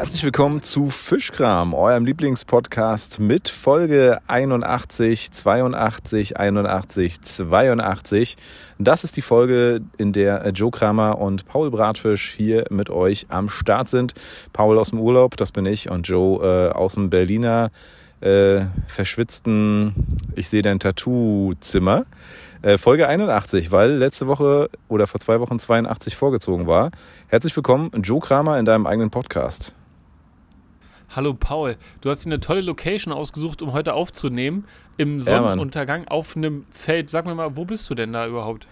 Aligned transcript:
Herzlich 0.00 0.24
willkommen 0.24 0.62
zu 0.62 0.88
Fischkram, 0.88 1.74
eurem 1.74 2.06
Lieblingspodcast 2.06 3.20
mit 3.20 3.50
Folge 3.50 4.18
81, 4.28 5.30
82, 5.30 6.38
81, 6.38 7.20
82. 7.20 8.38
Das 8.78 9.04
ist 9.04 9.18
die 9.18 9.22
Folge, 9.22 9.82
in 9.98 10.14
der 10.14 10.48
Joe 10.54 10.70
Kramer 10.70 11.18
und 11.18 11.44
Paul 11.44 11.70
Bratfisch 11.70 12.32
hier 12.34 12.64
mit 12.70 12.88
euch 12.88 13.26
am 13.28 13.50
Start 13.50 13.90
sind. 13.90 14.14
Paul 14.54 14.78
aus 14.78 14.88
dem 14.88 15.00
Urlaub, 15.00 15.36
das 15.36 15.52
bin 15.52 15.66
ich, 15.66 15.90
und 15.90 16.08
Joe 16.08 16.70
äh, 16.70 16.72
aus 16.72 16.94
dem 16.94 17.10
Berliner 17.10 17.70
äh, 18.22 18.62
verschwitzten, 18.86 20.06
ich 20.34 20.48
sehe 20.48 20.62
dein 20.62 20.80
Tattoo-Zimmer. 20.80 22.06
Äh, 22.62 22.78
Folge 22.78 23.06
81, 23.06 23.70
weil 23.70 23.92
letzte 23.92 24.26
Woche 24.28 24.70
oder 24.88 25.06
vor 25.06 25.20
zwei 25.20 25.40
Wochen 25.40 25.58
82 25.58 26.16
vorgezogen 26.16 26.66
war. 26.66 26.90
Herzlich 27.28 27.54
willkommen, 27.54 27.90
Joe 28.02 28.20
Kramer, 28.20 28.58
in 28.58 28.64
deinem 28.64 28.86
eigenen 28.86 29.10
Podcast. 29.10 29.74
Hallo 31.12 31.34
Paul, 31.34 31.74
du 32.02 32.10
hast 32.10 32.24
dir 32.24 32.28
eine 32.28 32.38
tolle 32.38 32.60
Location 32.60 33.12
ausgesucht, 33.12 33.62
um 33.62 33.72
heute 33.72 33.94
aufzunehmen. 33.94 34.64
Im 34.96 35.20
Sonnenuntergang 35.22 36.02
ja, 36.02 36.08
auf 36.08 36.36
einem 36.36 36.66
Feld. 36.70 37.10
Sag 37.10 37.26
mir 37.26 37.34
mal, 37.34 37.56
wo 37.56 37.64
bist 37.64 37.90
du 37.90 37.96
denn 37.96 38.12
da 38.12 38.28
überhaupt? 38.28 38.68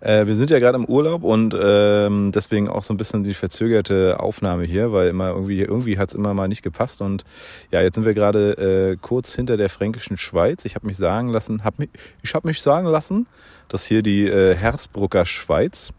Äh, 0.00 0.26
wir 0.26 0.34
sind 0.34 0.48
ja 0.50 0.60
gerade 0.60 0.78
im 0.78 0.86
Urlaub 0.86 1.24
und 1.24 1.54
ähm, 1.60 2.32
deswegen 2.32 2.70
auch 2.70 2.84
so 2.84 2.94
ein 2.94 2.96
bisschen 2.96 3.22
die 3.22 3.34
verzögerte 3.34 4.18
Aufnahme 4.18 4.64
hier, 4.64 4.92
weil 4.92 5.08
immer 5.08 5.28
irgendwie, 5.28 5.60
irgendwie 5.60 5.98
hat 5.98 6.08
es 6.08 6.14
immer 6.14 6.32
mal 6.32 6.48
nicht 6.48 6.62
gepasst. 6.62 7.02
Und 7.02 7.26
ja, 7.70 7.82
jetzt 7.82 7.96
sind 7.96 8.06
wir 8.06 8.14
gerade 8.14 8.92
äh, 8.92 8.96
kurz 8.98 9.34
hinter 9.34 9.58
der 9.58 9.68
fränkischen 9.68 10.16
Schweiz. 10.16 10.64
Ich 10.64 10.74
habe 10.74 10.86
mich 10.86 10.96
sagen 10.96 11.28
lassen, 11.28 11.64
hab 11.64 11.78
mich, 11.78 11.90
ich 12.22 12.32
habe 12.32 12.48
mich 12.48 12.62
sagen 12.62 12.86
lassen, 12.86 13.26
dass 13.68 13.84
hier 13.84 14.00
die 14.00 14.26
äh, 14.26 14.54
Hersbrucker 14.54 15.26
Schweiz 15.26 15.92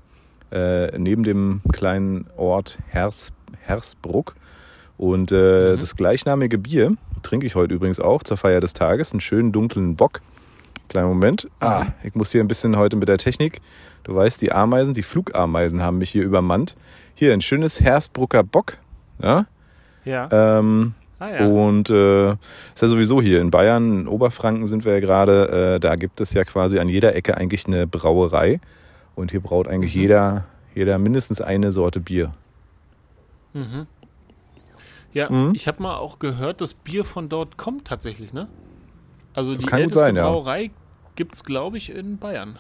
äh, 0.52 0.98
neben 0.98 1.22
dem 1.22 1.62
kleinen 1.72 2.26
Ort 2.38 2.80
Hers, 2.88 3.34
Hersbruck 3.62 4.36
und 5.00 5.32
äh, 5.32 5.74
mhm. 5.74 5.80
das 5.80 5.96
gleichnamige 5.96 6.60
Bier 6.60 6.94
trinke 7.24 7.48
ich 7.48 7.56
heute 7.56 7.74
übrigens 7.74 8.00
auch 8.00 8.22
zur 8.22 8.38
Feier 8.38 8.62
des 8.62 8.74
Tages, 8.74 9.14
einen 9.14 9.22
schönen 9.22 9.52
dunklen 9.52 9.96
Bock. 9.96 10.22
Kleiner 10.90 11.08
Moment. 11.08 11.48
Ah, 11.60 11.88
ich 12.04 12.16
muss 12.16 12.32
hier 12.32 12.42
ein 12.42 12.48
bisschen 12.48 12.76
heute 12.78 12.96
mit 12.96 13.08
der 13.08 13.18
Technik 13.18 13.62
Du 14.04 14.16
weißt, 14.16 14.42
die 14.42 14.52
Ameisen, 14.52 14.94
die 14.94 15.04
Flugameisen 15.04 15.82
haben 15.82 15.98
mich 15.98 16.10
hier 16.10 16.24
übermannt. 16.24 16.76
Hier 17.16 17.34
ein 17.34 17.42
schönes 17.42 17.82
Hersbrucker 17.82 18.44
Bock. 18.44 18.78
Ja. 19.22 19.46
Ja. 20.06 20.30
Ähm, 20.32 20.94
ah, 21.20 21.30
ja. 21.30 21.46
Und 21.46 21.90
äh, 21.90 22.32
ist 22.32 22.82
ja 22.82 22.88
sowieso 22.88 23.22
hier 23.22 23.42
in 23.42 23.52
Bayern, 23.52 24.02
in 24.02 24.08
Oberfranken 24.08 24.68
sind 24.68 24.86
wir 24.86 24.94
ja 24.94 25.00
gerade. 25.00 25.76
Äh, 25.76 25.80
da 25.80 25.96
gibt 25.96 26.22
es 26.22 26.34
ja 26.34 26.44
quasi 26.44 26.80
an 26.80 26.90
jeder 26.90 27.16
Ecke 27.16 27.38
eigentlich 27.38 27.68
eine 27.68 27.86
Brauerei. 27.86 28.60
Und 29.16 29.32
hier 29.32 29.42
braut 29.42 29.68
eigentlich 29.68 29.96
mhm. 29.96 30.02
jeder, 30.02 30.46
jeder 30.74 30.98
mindestens 30.98 31.42
eine 31.42 31.72
Sorte 31.72 32.00
Bier. 32.00 32.34
Mhm. 33.54 33.86
Ja, 35.14 35.30
mhm. 35.30 35.54
ich 35.56 35.68
habe 35.68 35.82
mal 35.82 35.98
auch 35.98 36.20
gehört, 36.20 36.62
das 36.62 36.74
Bier 36.74 37.04
von 37.04 37.30
dort 37.30 37.58
kommt 37.58 37.86
tatsächlich, 37.86 38.34
ne? 38.34 38.48
Also 39.34 39.54
das 39.54 39.66
die 39.66 39.72
älteste 39.72 40.00
sein, 40.00 40.16
Brauerei 40.16 40.64
ja. 40.64 40.70
gibt 41.16 41.36
es, 41.36 41.44
glaube 41.44 41.78
ich, 41.78 41.92
in 41.92 42.18
Bayern. 42.18 42.60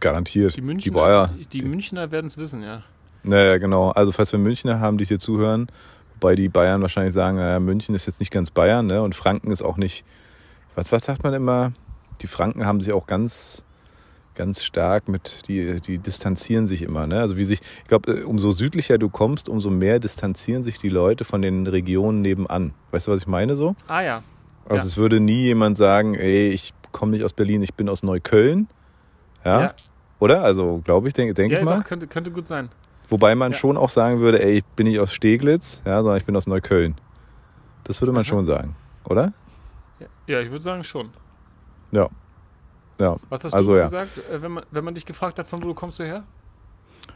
Garantiert. 0.00 0.56
Die 0.56 0.60
Münchner, 0.60 0.82
die, 0.84 0.90
Bayer, 0.90 1.30
die, 1.38 1.60
die 1.60 1.64
Münchner 1.64 2.12
werden 2.12 2.26
es 2.26 2.38
wissen, 2.38 2.62
ja. 2.62 2.82
Naja, 3.22 3.58
genau. 3.58 3.90
Also 3.90 4.12
falls 4.12 4.32
wir 4.32 4.38
Münchner 4.38 4.80
haben, 4.80 4.98
die 4.98 5.04
hier 5.04 5.18
zuhören, 5.18 5.68
wobei 6.14 6.34
die 6.34 6.48
Bayern 6.48 6.82
wahrscheinlich 6.82 7.12
sagen, 7.12 7.36
naja, 7.36 7.58
München 7.58 7.94
ist 7.94 8.06
jetzt 8.06 8.20
nicht 8.20 8.30
ganz 8.30 8.50
Bayern, 8.50 8.86
ne? 8.86 9.02
Und 9.02 9.14
Franken 9.14 9.50
ist 9.50 9.62
auch 9.62 9.76
nicht. 9.76 10.04
Was, 10.74 10.92
was 10.92 11.04
sagt 11.04 11.24
man 11.24 11.34
immer? 11.34 11.72
Die 12.20 12.28
Franken 12.28 12.64
haben 12.64 12.80
sich 12.80 12.92
auch 12.92 13.06
ganz, 13.06 13.64
ganz 14.38 14.62
stark 14.62 15.08
mit, 15.08 15.48
die, 15.48 15.80
die 15.80 15.98
distanzieren 15.98 16.66
sich 16.66 16.82
immer, 16.82 17.06
ne? 17.06 17.20
Also 17.20 17.36
wie 17.36 17.44
sich, 17.44 17.60
ich 17.60 17.88
glaube, 17.88 18.24
umso 18.24 18.52
südlicher 18.52 18.96
du 18.96 19.10
kommst, 19.10 19.48
umso 19.48 19.68
mehr 19.68 19.98
distanzieren 19.98 20.62
sich 20.62 20.78
die 20.78 20.88
Leute 20.88 21.24
von 21.24 21.42
den 21.42 21.66
Regionen 21.66 22.22
nebenan. 22.22 22.72
Weißt 22.92 23.08
du, 23.08 23.12
was 23.12 23.18
ich 23.18 23.26
meine 23.26 23.56
so? 23.56 23.74
Ah 23.88 24.00
ja. 24.00 24.22
Also 24.64 24.84
ja. 24.84 24.86
es 24.86 24.96
würde 24.96 25.18
nie 25.18 25.42
jemand 25.42 25.76
sagen, 25.76 26.14
ey, 26.14 26.48
ich 26.50 26.72
komme 26.92 27.12
nicht 27.12 27.24
aus 27.24 27.32
Berlin, 27.32 27.62
ich 27.62 27.74
bin 27.74 27.88
aus 27.88 28.02
Neukölln. 28.02 28.68
Ja. 29.44 29.60
ja. 29.60 29.74
Oder? 30.20 30.42
Also, 30.42 30.80
glaube 30.84 31.08
ich, 31.08 31.14
denke 31.14 31.34
denk 31.34 31.52
ja, 31.52 31.58
ich 31.58 31.64
mal. 31.64 31.78
Doch, 31.80 31.84
könnte, 31.84 32.06
könnte 32.06 32.30
gut 32.30 32.46
sein. 32.46 32.68
Wobei 33.08 33.34
man 33.34 33.52
ja. 33.52 33.58
schon 33.58 33.76
auch 33.76 33.88
sagen 33.88 34.20
würde, 34.20 34.42
ey, 34.42 34.58
ich 34.58 34.64
bin 34.64 34.86
nicht 34.86 35.00
aus 35.00 35.12
Steglitz, 35.12 35.82
ja, 35.84 35.98
sondern 35.98 36.18
ich 36.18 36.24
bin 36.24 36.36
aus 36.36 36.46
Neukölln. 36.46 36.94
Das 37.84 38.00
würde 38.00 38.12
man 38.12 38.20
mhm. 38.20 38.26
schon 38.26 38.44
sagen, 38.44 38.76
oder? 39.04 39.32
Ja, 40.26 40.40
ich 40.40 40.50
würde 40.50 40.62
sagen 40.62 40.84
schon. 40.84 41.10
Ja. 41.90 42.08
Ja. 42.98 43.16
Was 43.28 43.44
hast 43.44 43.54
also, 43.54 43.72
du 43.72 43.78
ja. 43.78 43.84
gesagt, 43.84 44.18
äh, 44.30 44.42
wenn 44.42 44.52
man, 44.52 44.64
wenn 44.70 44.84
man 44.84 44.94
dich 44.94 45.06
gefragt 45.06 45.38
hat, 45.38 45.46
von 45.46 45.62
wo 45.62 45.74
kommst 45.74 45.98
du 45.98 46.04
her? 46.04 46.24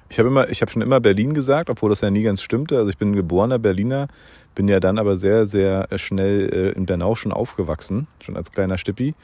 Ich 0.09 0.19
habe 0.19 0.29
immer, 0.29 0.49
ich 0.51 0.61
habe 0.61 0.71
schon 0.71 0.83
immer 0.83 1.01
Berlin 1.01 1.33
gesagt, 1.33 1.71
obwohl 1.71 1.89
das 1.89 2.03
ja 2.03 2.11
nie 2.11 2.23
ganz 2.23 2.43
stimmte. 2.43 2.77
Also 2.77 2.91
ich 2.91 2.99
bin 2.99 3.13
ein 3.13 3.17
geborener 3.17 3.59
Berliner, 3.59 4.09
bin 4.55 4.69
ja 4.69 4.79
dann 4.79 4.99
aber 4.99 5.17
sehr, 5.17 5.47
sehr 5.47 5.89
schnell 5.97 6.51
äh, 6.53 6.71
in 6.73 6.85
Bernau 6.85 7.15
schon 7.15 7.33
aufgewachsen, 7.33 8.07
schon 8.21 8.37
als 8.37 8.53
kleiner 8.53 8.77
Stippi 8.77 9.15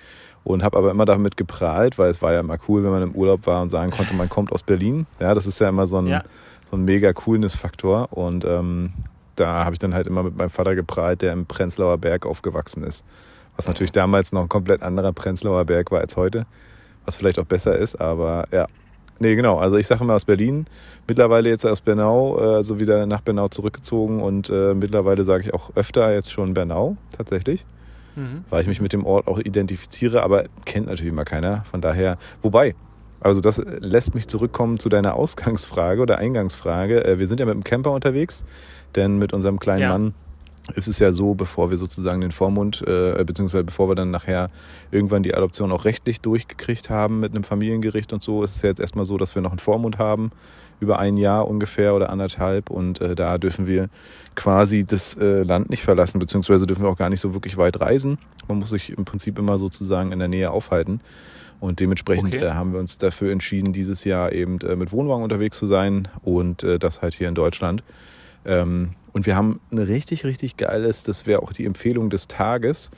und 0.44 0.62
habe 0.62 0.78
aber 0.78 0.90
immer 0.90 1.04
damit 1.04 1.36
geprahlt, 1.36 1.98
weil 1.98 2.10
es 2.10 2.22
war 2.22 2.32
ja 2.32 2.40
immer 2.40 2.56
cool, 2.68 2.84
wenn 2.84 2.90
man 2.90 3.02
im 3.02 3.14
Urlaub 3.14 3.46
war 3.46 3.60
und 3.60 3.68
sagen 3.68 3.90
konnte, 3.90 4.14
man 4.14 4.30
kommt 4.30 4.50
aus 4.50 4.62
Berlin. 4.62 5.06
Ja, 5.20 5.34
das 5.34 5.46
ist 5.46 5.60
ja 5.60 5.68
immer 5.68 5.86
so 5.86 5.98
ein, 5.98 6.06
ja. 6.06 6.22
so 6.70 6.76
ein 6.76 6.84
mega 6.84 7.12
Coolness-Faktor 7.12 8.12
und 8.12 8.46
ähm, 8.46 8.94
da 9.36 9.64
habe 9.64 9.74
ich 9.74 9.78
dann 9.78 9.94
halt 9.94 10.06
immer 10.06 10.22
mit 10.22 10.36
meinem 10.36 10.50
Vater 10.50 10.74
geprahlt, 10.74 11.22
der 11.22 11.32
im 11.32 11.46
Prenzlauer 11.46 11.98
Berg 11.98 12.24
aufgewachsen 12.24 12.82
ist. 12.82 13.04
Was 13.58 13.66
natürlich 13.66 13.92
damals 13.92 14.32
noch 14.32 14.40
ein 14.40 14.48
komplett 14.48 14.82
anderer 14.82 15.12
Prenzlauer 15.12 15.66
Berg 15.66 15.90
war 15.90 16.00
als 16.00 16.16
heute, 16.16 16.44
was 17.04 17.16
vielleicht 17.16 17.38
auch 17.38 17.44
besser 17.44 17.76
ist, 17.76 18.00
aber 18.00 18.46
ja. 18.50 18.66
Nee, 19.20 19.34
genau. 19.34 19.58
Also 19.58 19.76
ich 19.76 19.88
sage 19.88 20.04
immer 20.04 20.14
aus 20.14 20.24
Berlin, 20.24 20.66
mittlerweile 21.08 21.48
jetzt 21.48 21.66
aus 21.66 21.80
Bernau, 21.80 22.36
also 22.36 22.78
wieder 22.78 23.04
nach 23.04 23.20
Bernau 23.20 23.48
zurückgezogen 23.48 24.22
und 24.22 24.48
äh, 24.48 24.74
mittlerweile 24.74 25.24
sage 25.24 25.42
ich 25.42 25.52
auch 25.52 25.74
öfter 25.74 26.14
jetzt 26.14 26.32
schon 26.32 26.54
Bernau 26.54 26.96
tatsächlich 27.16 27.66
mhm. 28.18 28.44
weil 28.50 28.62
ich 28.62 28.68
mich 28.68 28.80
mit 28.80 28.92
dem 28.92 29.06
Ort 29.06 29.26
auch 29.26 29.38
identifiziere, 29.38 30.22
aber 30.22 30.44
kennt 30.64 30.86
natürlich 30.86 31.12
immer 31.12 31.24
keiner. 31.24 31.64
Von 31.64 31.80
daher, 31.80 32.18
wobei, 32.42 32.74
also 33.20 33.40
das 33.40 33.62
lässt 33.80 34.14
mich 34.14 34.28
zurückkommen 34.28 34.78
zu 34.78 34.88
deiner 34.88 35.14
Ausgangsfrage 35.14 36.02
oder 36.02 36.18
Eingangsfrage. 36.18 37.04
Äh, 37.04 37.18
wir 37.18 37.26
sind 37.26 37.40
ja 37.40 37.46
mit 37.46 37.54
dem 37.54 37.64
Camper 37.64 37.92
unterwegs, 37.92 38.44
denn 38.94 39.18
mit 39.18 39.32
unserem 39.32 39.58
kleinen 39.58 39.82
ja. 39.82 39.88
Mann 39.90 40.14
ist 40.74 40.88
es 40.88 40.98
ja 40.98 41.12
so, 41.12 41.34
bevor 41.34 41.70
wir 41.70 41.76
sozusagen 41.76 42.20
den 42.20 42.32
Vormund, 42.32 42.82
äh, 42.86 43.22
beziehungsweise 43.24 43.64
bevor 43.64 43.88
wir 43.88 43.94
dann 43.94 44.10
nachher 44.10 44.50
irgendwann 44.90 45.22
die 45.22 45.34
Adoption 45.34 45.72
auch 45.72 45.84
rechtlich 45.84 46.20
durchgekriegt 46.20 46.90
haben 46.90 47.20
mit 47.20 47.32
einem 47.32 47.44
Familiengericht 47.44 48.12
und 48.12 48.22
so, 48.22 48.42
ist 48.42 48.56
es 48.56 48.62
ja 48.62 48.68
jetzt 48.68 48.80
erstmal 48.80 49.04
so, 49.04 49.16
dass 49.16 49.34
wir 49.34 49.42
noch 49.42 49.50
einen 49.50 49.58
Vormund 49.58 49.98
haben 49.98 50.30
über 50.80 50.98
ein 50.98 51.16
Jahr 51.16 51.48
ungefähr 51.48 51.94
oder 51.94 52.10
anderthalb. 52.10 52.70
Und 52.70 53.00
äh, 53.00 53.14
da 53.14 53.38
dürfen 53.38 53.66
wir 53.66 53.88
quasi 54.34 54.84
das 54.84 55.14
äh, 55.14 55.42
Land 55.42 55.70
nicht 55.70 55.82
verlassen, 55.82 56.18
beziehungsweise 56.18 56.66
dürfen 56.66 56.82
wir 56.82 56.90
auch 56.90 56.98
gar 56.98 57.10
nicht 57.10 57.20
so 57.20 57.34
wirklich 57.34 57.56
weit 57.56 57.80
reisen. 57.80 58.18
Man 58.46 58.58
muss 58.58 58.70
sich 58.70 58.90
im 58.90 59.04
Prinzip 59.04 59.38
immer 59.38 59.58
sozusagen 59.58 60.12
in 60.12 60.18
der 60.18 60.28
Nähe 60.28 60.50
aufhalten. 60.50 61.00
Und 61.60 61.80
dementsprechend 61.80 62.34
okay. 62.34 62.44
äh, 62.44 62.52
haben 62.52 62.72
wir 62.72 62.80
uns 62.80 62.98
dafür 62.98 63.32
entschieden, 63.32 63.72
dieses 63.72 64.04
Jahr 64.04 64.32
eben 64.32 64.60
äh, 64.60 64.76
mit 64.76 64.92
Wohnwagen 64.92 65.24
unterwegs 65.24 65.58
zu 65.58 65.66
sein 65.66 66.08
und 66.22 66.62
äh, 66.62 66.78
das 66.78 67.02
halt 67.02 67.14
hier 67.14 67.28
in 67.28 67.34
Deutschland. 67.34 67.82
Ähm, 68.44 68.90
und 69.12 69.26
wir 69.26 69.36
haben 69.36 69.60
ein 69.70 69.78
richtig, 69.78 70.24
richtig 70.24 70.56
geiles, 70.56 71.04
das 71.04 71.26
wäre 71.26 71.42
auch 71.42 71.52
die 71.52 71.64
Empfehlung 71.64 72.10
des 72.10 72.28
Tages 72.28 72.90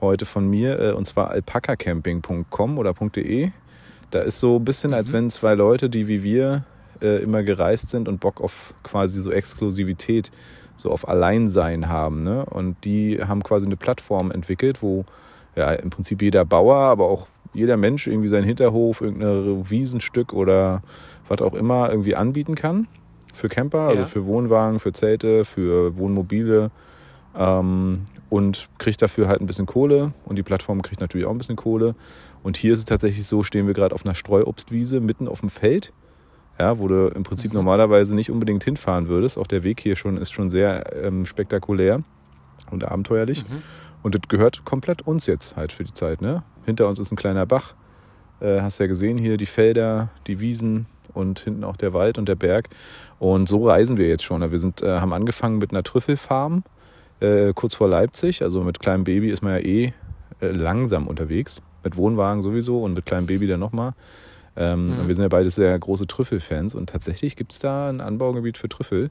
heute 0.00 0.26
von 0.26 0.48
mir, 0.48 0.78
äh, 0.80 0.92
und 0.92 1.06
zwar 1.06 1.30
alpakacamping.com 1.30 2.78
oder 2.78 2.94
.de. 2.94 3.50
Da 4.10 4.20
ist 4.20 4.38
so 4.38 4.56
ein 4.56 4.64
bisschen, 4.64 4.94
als 4.94 5.10
mhm. 5.10 5.14
wenn 5.14 5.30
zwei 5.30 5.54
Leute, 5.54 5.90
die 5.90 6.08
wie 6.08 6.22
wir 6.22 6.64
äh, 7.00 7.22
immer 7.22 7.42
gereist 7.42 7.90
sind 7.90 8.08
und 8.08 8.20
Bock 8.20 8.40
auf 8.40 8.74
quasi 8.82 9.20
so 9.20 9.30
Exklusivität, 9.30 10.30
so 10.76 10.90
auf 10.90 11.08
Alleinsein 11.08 11.88
haben. 11.88 12.22
Ne? 12.22 12.44
Und 12.44 12.84
die 12.84 13.18
haben 13.22 13.42
quasi 13.42 13.66
eine 13.66 13.76
Plattform 13.76 14.30
entwickelt, 14.30 14.82
wo 14.82 15.04
ja 15.54 15.72
im 15.72 15.90
Prinzip 15.90 16.22
jeder 16.22 16.44
Bauer, 16.44 16.76
aber 16.76 17.06
auch 17.06 17.28
jeder 17.54 17.78
Mensch 17.78 18.06
irgendwie 18.06 18.28
seinen 18.28 18.44
Hinterhof, 18.44 19.00
irgendein 19.00 19.68
Wiesenstück 19.70 20.34
oder 20.34 20.82
was 21.28 21.40
auch 21.40 21.54
immer 21.54 21.90
irgendwie 21.90 22.14
anbieten 22.14 22.54
kann. 22.54 22.86
Für 23.36 23.48
Camper, 23.48 23.88
also 23.88 24.04
für 24.04 24.26
Wohnwagen, 24.26 24.80
für 24.80 24.92
Zelte, 24.92 25.44
für 25.44 25.96
Wohnmobile. 25.96 26.70
Ähm, 27.36 28.02
und 28.28 28.68
kriegt 28.78 29.00
dafür 29.02 29.28
halt 29.28 29.40
ein 29.40 29.46
bisschen 29.46 29.66
Kohle. 29.66 30.12
Und 30.24 30.36
die 30.36 30.42
Plattform 30.42 30.82
kriegt 30.82 31.00
natürlich 31.00 31.26
auch 31.26 31.30
ein 31.30 31.38
bisschen 31.38 31.56
Kohle. 31.56 31.94
Und 32.42 32.56
hier 32.56 32.72
ist 32.72 32.80
es 32.80 32.84
tatsächlich 32.86 33.26
so, 33.26 33.42
stehen 33.42 33.66
wir 33.66 33.74
gerade 33.74 33.94
auf 33.94 34.04
einer 34.04 34.14
Streuobstwiese 34.14 35.00
mitten 35.00 35.28
auf 35.28 35.40
dem 35.40 35.50
Feld 35.50 35.92
ja, 36.58 36.78
wo 36.78 36.88
du 36.88 37.08
im 37.08 37.22
Prinzip 37.22 37.52
mhm. 37.52 37.58
normalerweise 37.58 38.14
nicht 38.14 38.30
unbedingt 38.30 38.64
hinfahren 38.64 39.08
würdest. 39.08 39.38
Auch 39.38 39.46
der 39.46 39.62
Weg 39.62 39.80
hier 39.80 39.96
schon 39.96 40.16
ist 40.16 40.32
schon 40.32 40.50
sehr 40.50 41.04
ähm, 41.04 41.26
spektakulär 41.26 42.02
und 42.70 42.86
abenteuerlich. 42.86 43.48
Mhm. 43.48 43.62
Und 44.02 44.14
das 44.14 44.22
gehört 44.28 44.64
komplett 44.64 45.02
uns 45.02 45.26
jetzt 45.26 45.56
halt 45.56 45.72
für 45.72 45.84
die 45.84 45.92
Zeit. 45.92 46.20
Ne? 46.20 46.42
Hinter 46.64 46.88
uns 46.88 46.98
ist 46.98 47.12
ein 47.12 47.16
kleiner 47.16 47.46
Bach. 47.46 47.74
Äh, 48.40 48.60
hast 48.60 48.78
ja 48.78 48.86
gesehen 48.86 49.18
hier 49.18 49.36
die 49.36 49.46
Felder, 49.46 50.10
die 50.26 50.40
Wiesen 50.40 50.86
und 51.16 51.40
hinten 51.40 51.64
auch 51.64 51.76
der 51.76 51.92
Wald 51.92 52.18
und 52.18 52.28
der 52.28 52.36
Berg. 52.36 52.68
Und 53.18 53.48
so 53.48 53.66
reisen 53.66 53.96
wir 53.96 54.08
jetzt 54.08 54.22
schon. 54.22 54.48
Wir 54.50 54.58
sind, 54.58 54.82
äh, 54.82 55.00
haben 55.00 55.12
angefangen 55.12 55.58
mit 55.58 55.72
einer 55.72 55.82
Trüffelfarm 55.82 56.62
äh, 57.20 57.52
kurz 57.54 57.74
vor 57.74 57.88
Leipzig. 57.88 58.42
Also 58.42 58.62
mit 58.62 58.78
kleinem 58.78 59.04
Baby 59.04 59.30
ist 59.30 59.42
man 59.42 59.54
ja 59.54 59.58
eh 59.58 59.92
äh, 60.40 60.48
langsam 60.48 61.06
unterwegs. 61.08 61.62
Mit 61.82 61.96
Wohnwagen 61.96 62.42
sowieso 62.42 62.82
und 62.82 62.94
mit 62.94 63.06
kleinem 63.06 63.26
Baby 63.26 63.46
dann 63.46 63.60
nochmal. 63.60 63.92
Ähm, 64.56 64.90
mhm. 64.90 65.08
Wir 65.08 65.14
sind 65.14 65.22
ja 65.22 65.28
beide 65.28 65.50
sehr 65.50 65.78
große 65.78 66.06
Trüffelfans 66.06 66.74
und 66.74 66.90
tatsächlich 66.90 67.36
gibt 67.36 67.52
es 67.52 67.58
da 67.58 67.88
ein 67.88 68.00
Anbaugebiet 68.00 68.58
für 68.58 68.68
Trüffel. 68.68 69.10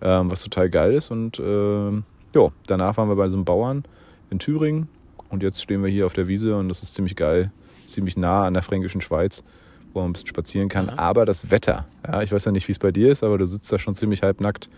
ähm, 0.00 0.30
was 0.30 0.42
total 0.42 0.70
geil 0.70 0.92
ist. 0.92 1.10
Und 1.10 1.38
äh, 1.38 1.90
ja, 2.34 2.48
danach 2.66 2.96
waren 2.96 3.08
wir 3.08 3.16
bei 3.16 3.28
so 3.28 3.36
einem 3.36 3.44
Bauern 3.44 3.84
in 4.30 4.38
Thüringen 4.38 4.88
und 5.30 5.42
jetzt 5.42 5.62
stehen 5.62 5.82
wir 5.82 5.90
hier 5.90 6.06
auf 6.06 6.12
der 6.12 6.28
Wiese 6.28 6.56
und 6.56 6.68
das 6.68 6.82
ist 6.82 6.94
ziemlich 6.94 7.16
geil, 7.16 7.50
ziemlich 7.86 8.16
nah 8.16 8.44
an 8.44 8.54
der 8.54 8.62
fränkischen 8.62 9.00
Schweiz, 9.00 9.42
wo 9.96 10.00
man 10.00 10.10
ein 10.10 10.12
bisschen 10.12 10.28
spazieren 10.28 10.68
kann. 10.68 10.86
Ja. 10.86 10.98
Aber 10.98 11.24
das 11.24 11.50
Wetter, 11.50 11.86
ja, 12.06 12.22
ich 12.22 12.30
weiß 12.30 12.44
ja 12.44 12.52
nicht, 12.52 12.68
wie 12.68 12.72
es 12.72 12.78
bei 12.78 12.92
dir 12.92 13.10
ist, 13.10 13.24
aber 13.24 13.38
du 13.38 13.46
sitzt 13.46 13.72
da 13.72 13.78
schon 13.78 13.94
ziemlich 13.94 14.22
halbnackt. 14.22 14.68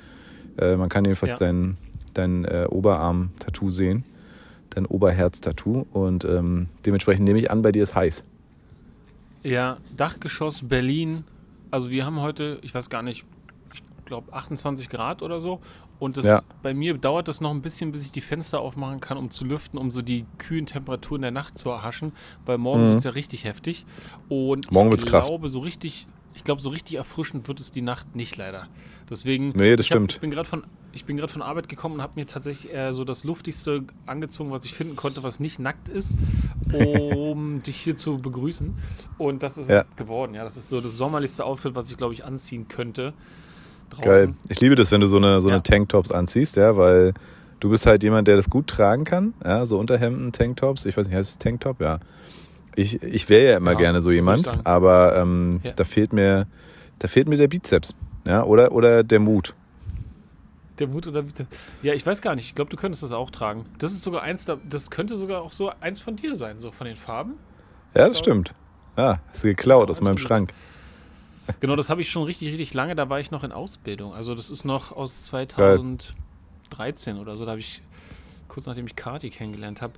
Äh, 0.57 0.77
man 0.77 0.89
kann 0.89 1.05
jedenfalls 1.05 1.39
ja. 1.39 1.47
dein, 1.47 1.77
dein 2.15 2.45
äh, 2.45 2.67
Oberarm-Tattoo 2.71 3.71
sehen, 3.71 4.05
dein 4.71 4.87
Oberherz-Tattoo 4.87 5.87
und 5.93 6.25
ähm, 6.25 6.69
dementsprechend 6.87 7.25
nehme 7.25 7.39
ich 7.39 7.51
an, 7.51 7.61
bei 7.63 7.73
dir 7.73 7.83
ist 7.83 7.95
heiß. 7.95 8.25
Ja, 9.43 9.79
Dachgeschoss 9.97 10.67
Berlin. 10.67 11.25
Also 11.71 11.91
wir 11.91 12.07
haben 12.07 12.21
heute, 12.21 12.59
ich 12.63 12.75
weiß 12.75 12.89
gar 12.89 13.03
nicht, 13.03 13.25
ich 13.75 13.83
glaube 14.07 14.33
28 14.33 14.89
Grad 14.89 15.23
oder 15.23 15.41
so 15.41 15.61
und 15.99 16.17
das, 16.17 16.27
ja. 16.27 16.43
bei 16.63 16.75
mir 16.75 16.97
dauert 16.97 17.29
das 17.29 17.41
noch 17.41 17.51
ein 17.51 17.61
bisschen, 17.61 17.91
bis 17.91 18.05
ich 18.05 18.13
die 18.13 18.21
Fenster 18.21 18.61
aufmachen 18.61 19.01
kann, 19.01 19.19
um 19.19 19.31
zu 19.31 19.45
lüften, 19.45 19.79
um 19.79 19.91
so 19.91 20.01
die 20.01 20.27
kühlen 20.39 20.67
Temperaturen 20.67 21.23
der 21.23 21.31
Nacht 21.33 21.59
zu 21.59 21.71
erhaschen. 21.71 22.13
Weil 22.45 22.59
morgen 22.59 22.83
mhm. 22.83 22.89
wird 22.89 22.99
es 22.99 23.05
ja 23.05 23.11
richtig 23.13 23.45
heftig. 23.45 23.85
Und 24.29 24.71
morgen 24.71 24.93
ich 24.93 25.05
glaube, 25.05 25.41
krass. 25.41 25.53
so 25.53 25.59
richtig, 25.59 26.07
ich 26.35 26.45
glaube, 26.45 26.63
so 26.63 26.71
richtig 26.71 26.97
erfrischend 26.97 27.49
wird 27.49 27.59
es 27.59 27.73
die 27.73 27.83
Nacht 27.83 28.15
nicht 28.15 28.37
leider. 28.37 28.69
Deswegen. 29.11 29.51
Nee, 29.57 29.75
das 29.75 29.85
ich 29.85 29.87
stimmt. 29.89 30.13
Hab, 30.13 30.17
ich 30.17 30.21
bin 30.21 30.31
gerade 30.31 30.49
von, 30.49 30.65
ich 30.93 31.05
bin 31.05 31.17
gerade 31.17 31.33
von 31.33 31.43
Arbeit 31.43 31.69
gekommen 31.69 31.97
und 31.97 32.03
habe 32.03 32.13
mir 32.15 32.27
tatsächlich 32.27 32.73
eher 32.73 32.95
so 32.95 33.05
das 33.05 33.25
luftigste 33.25 33.83
angezogen, 34.07 34.53
was 34.53 34.65
ich 34.65 34.75
finden 34.75 34.95
konnte, 34.95 35.25
was 35.25 35.41
nicht 35.41 35.59
nackt 35.59 35.89
ist, 35.89 36.17
um 36.73 37.61
dich 37.67 37.77
hier 37.77 37.97
zu 37.97 38.19
begrüßen. 38.19 38.77
Und 39.19 39.43
das 39.43 39.59
ist 39.59 39.69
ja. 39.69 39.83
geworden. 39.97 40.35
Ja, 40.35 40.45
das 40.45 40.57
ist 40.57 40.69
so 40.69 40.81
das 40.81 40.97
sommerlichste 40.97 41.45
Outfit, 41.45 41.75
was 41.75 41.91
ich 41.91 41.97
glaube 41.97 42.15
ich 42.15 42.25
anziehen 42.25 42.69
könnte 42.69 43.15
draußen. 43.91 44.03
Geil. 44.03 44.35
Ich 44.49 44.61
liebe 44.61 44.75
das, 44.75 44.91
wenn 44.91 45.01
du 45.01 45.07
so 45.07 45.17
eine, 45.17 45.41
so 45.41 45.49
ja. 45.49 45.55
eine 45.55 45.63
Tanktops 45.63 46.11
anziehst, 46.11 46.57
ja, 46.57 46.77
weil 46.77 47.15
du 47.61 47.71
bist 47.71 47.87
halt 47.87 48.03
jemand, 48.03 48.29
der 48.29 48.37
das 48.37 48.51
gut 48.51 48.69
tragen 48.69 49.05
kann. 49.05 49.35
Ja, 49.45 49.67
so 49.67 49.79
Unterhemden, 49.79 50.33
Tanktops. 50.33 50.85
Ich 50.85 50.97
weiß 50.97 51.07
nicht, 51.07 51.17
heißt 51.17 51.31
es 51.31 51.39
Tanktop? 51.39 51.81
Ja. 51.81 52.01
Ich, 52.77 53.03
ich 53.03 53.29
wäre 53.29 53.53
ja 53.53 53.57
immer 53.57 53.73
ja, 53.73 53.79
gerne 53.79 54.03
so 54.03 54.11
jemand, 54.11 54.49
aber 54.65 55.17
ähm, 55.17 55.61
ja. 55.65 55.73
da 55.73 55.85
fehlt 55.85 56.13
mir, 56.13 56.47
da 57.01 57.09
fehlt 57.09 57.29
mir 57.29 57.37
der 57.37 57.49
Bizeps. 57.49 57.95
Ja, 58.27 58.45
oder, 58.45 58.73
oder 58.73 59.03
der 59.03 59.19
Mut. 59.19 59.55
Der 60.79 60.87
Mut 60.87 61.09
oder 61.09 61.23
Bizeps. 61.23 61.49
Ja, 61.83 61.95
ich 61.95 62.07
weiß 62.07 62.23
gar 62.23 62.37
nicht. 62.37 62.47
Ich 62.47 62.55
glaube, 62.55 62.71
du 62.71 62.77
könntest 62.77 63.03
das 63.03 63.11
auch 63.11 63.31
tragen. 63.31 63.65
Das 63.79 63.93
ist 63.93 64.05
sogar 64.05 64.23
eins, 64.23 64.47
das 64.69 64.91
könnte 64.91 65.17
sogar 65.17 65.43
auch 65.43 65.51
so 65.51 65.73
eins 65.81 66.01
von 66.01 66.15
dir 66.15 66.37
sein, 66.37 66.61
so 66.61 66.71
von 66.71 66.87
den 66.87 66.95
Farben. 66.95 67.35
Ja, 67.97 68.09
das 68.09 68.19
stimmt. 68.19 68.55
Ah, 68.95 69.19
ist 69.33 69.43
geklaut 69.43 69.91
aus 69.91 70.01
meinem 70.01 70.19
Schrank. 70.19 70.53
Genau, 71.61 71.77
das 71.77 71.91
habe 71.91 72.01
ich 72.01 72.11
schon 72.11 72.25
richtig, 72.25 72.49
richtig 72.49 72.75
lange. 72.75 72.95
Da 72.95 73.09
war 73.09 73.21
ich 73.21 73.31
noch 73.31 73.45
in 73.45 73.53
Ausbildung. 73.53 74.13
Also 74.13 74.35
das 74.35 74.51
ist 74.51 74.65
noch 74.65 74.93
aus 74.93 75.25
2013 75.25 76.17
Geil. 77.15 77.23
oder 77.23 77.37
so. 77.37 77.45
Da 77.45 77.53
habe 77.53 77.61
ich 77.61 77.83
kurz 78.49 78.67
nachdem 78.67 78.87
ich 78.87 78.97
Kati 78.97 79.31
kennengelernt 79.31 79.83
habe. 79.83 79.95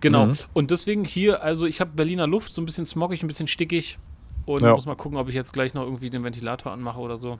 Genau. 0.00 0.26
Mhm. 0.26 0.38
Und 0.54 0.70
deswegen 0.70 1.04
hier, 1.04 1.42
also 1.42 1.66
ich 1.66 1.80
habe 1.80 1.90
Berliner 1.94 2.26
Luft, 2.26 2.54
so 2.54 2.62
ein 2.62 2.66
bisschen 2.66 2.86
smoggig, 2.86 3.22
ein 3.22 3.26
bisschen 3.26 3.48
stickig. 3.48 3.98
Und 4.46 4.62
ja. 4.62 4.72
muss 4.72 4.86
mal 4.86 4.94
gucken, 4.94 5.18
ob 5.18 5.28
ich 5.28 5.34
jetzt 5.34 5.52
gleich 5.52 5.74
noch 5.74 5.82
irgendwie 5.82 6.08
den 6.08 6.24
Ventilator 6.24 6.72
anmache 6.72 7.00
oder 7.00 7.18
so. 7.18 7.38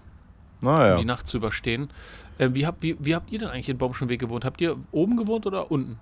Naja. 0.61 0.95
Um 0.95 1.01
die 1.01 1.07
Nacht 1.07 1.27
zu 1.27 1.39
überstehen. 1.39 1.89
Äh, 2.37 2.51
wie, 2.53 2.67
habt, 2.67 2.83
wie, 2.83 2.97
wie 2.99 3.15
habt 3.15 3.33
ihr 3.33 3.39
denn 3.39 3.49
eigentlich 3.49 3.69
in 3.69 3.79
Baumschulweg 3.79 4.21
gewohnt? 4.21 4.45
Habt 4.45 4.61
ihr 4.61 4.77
oben 4.91 5.17
gewohnt 5.17 5.47
oder 5.47 5.71
unten? 5.71 5.99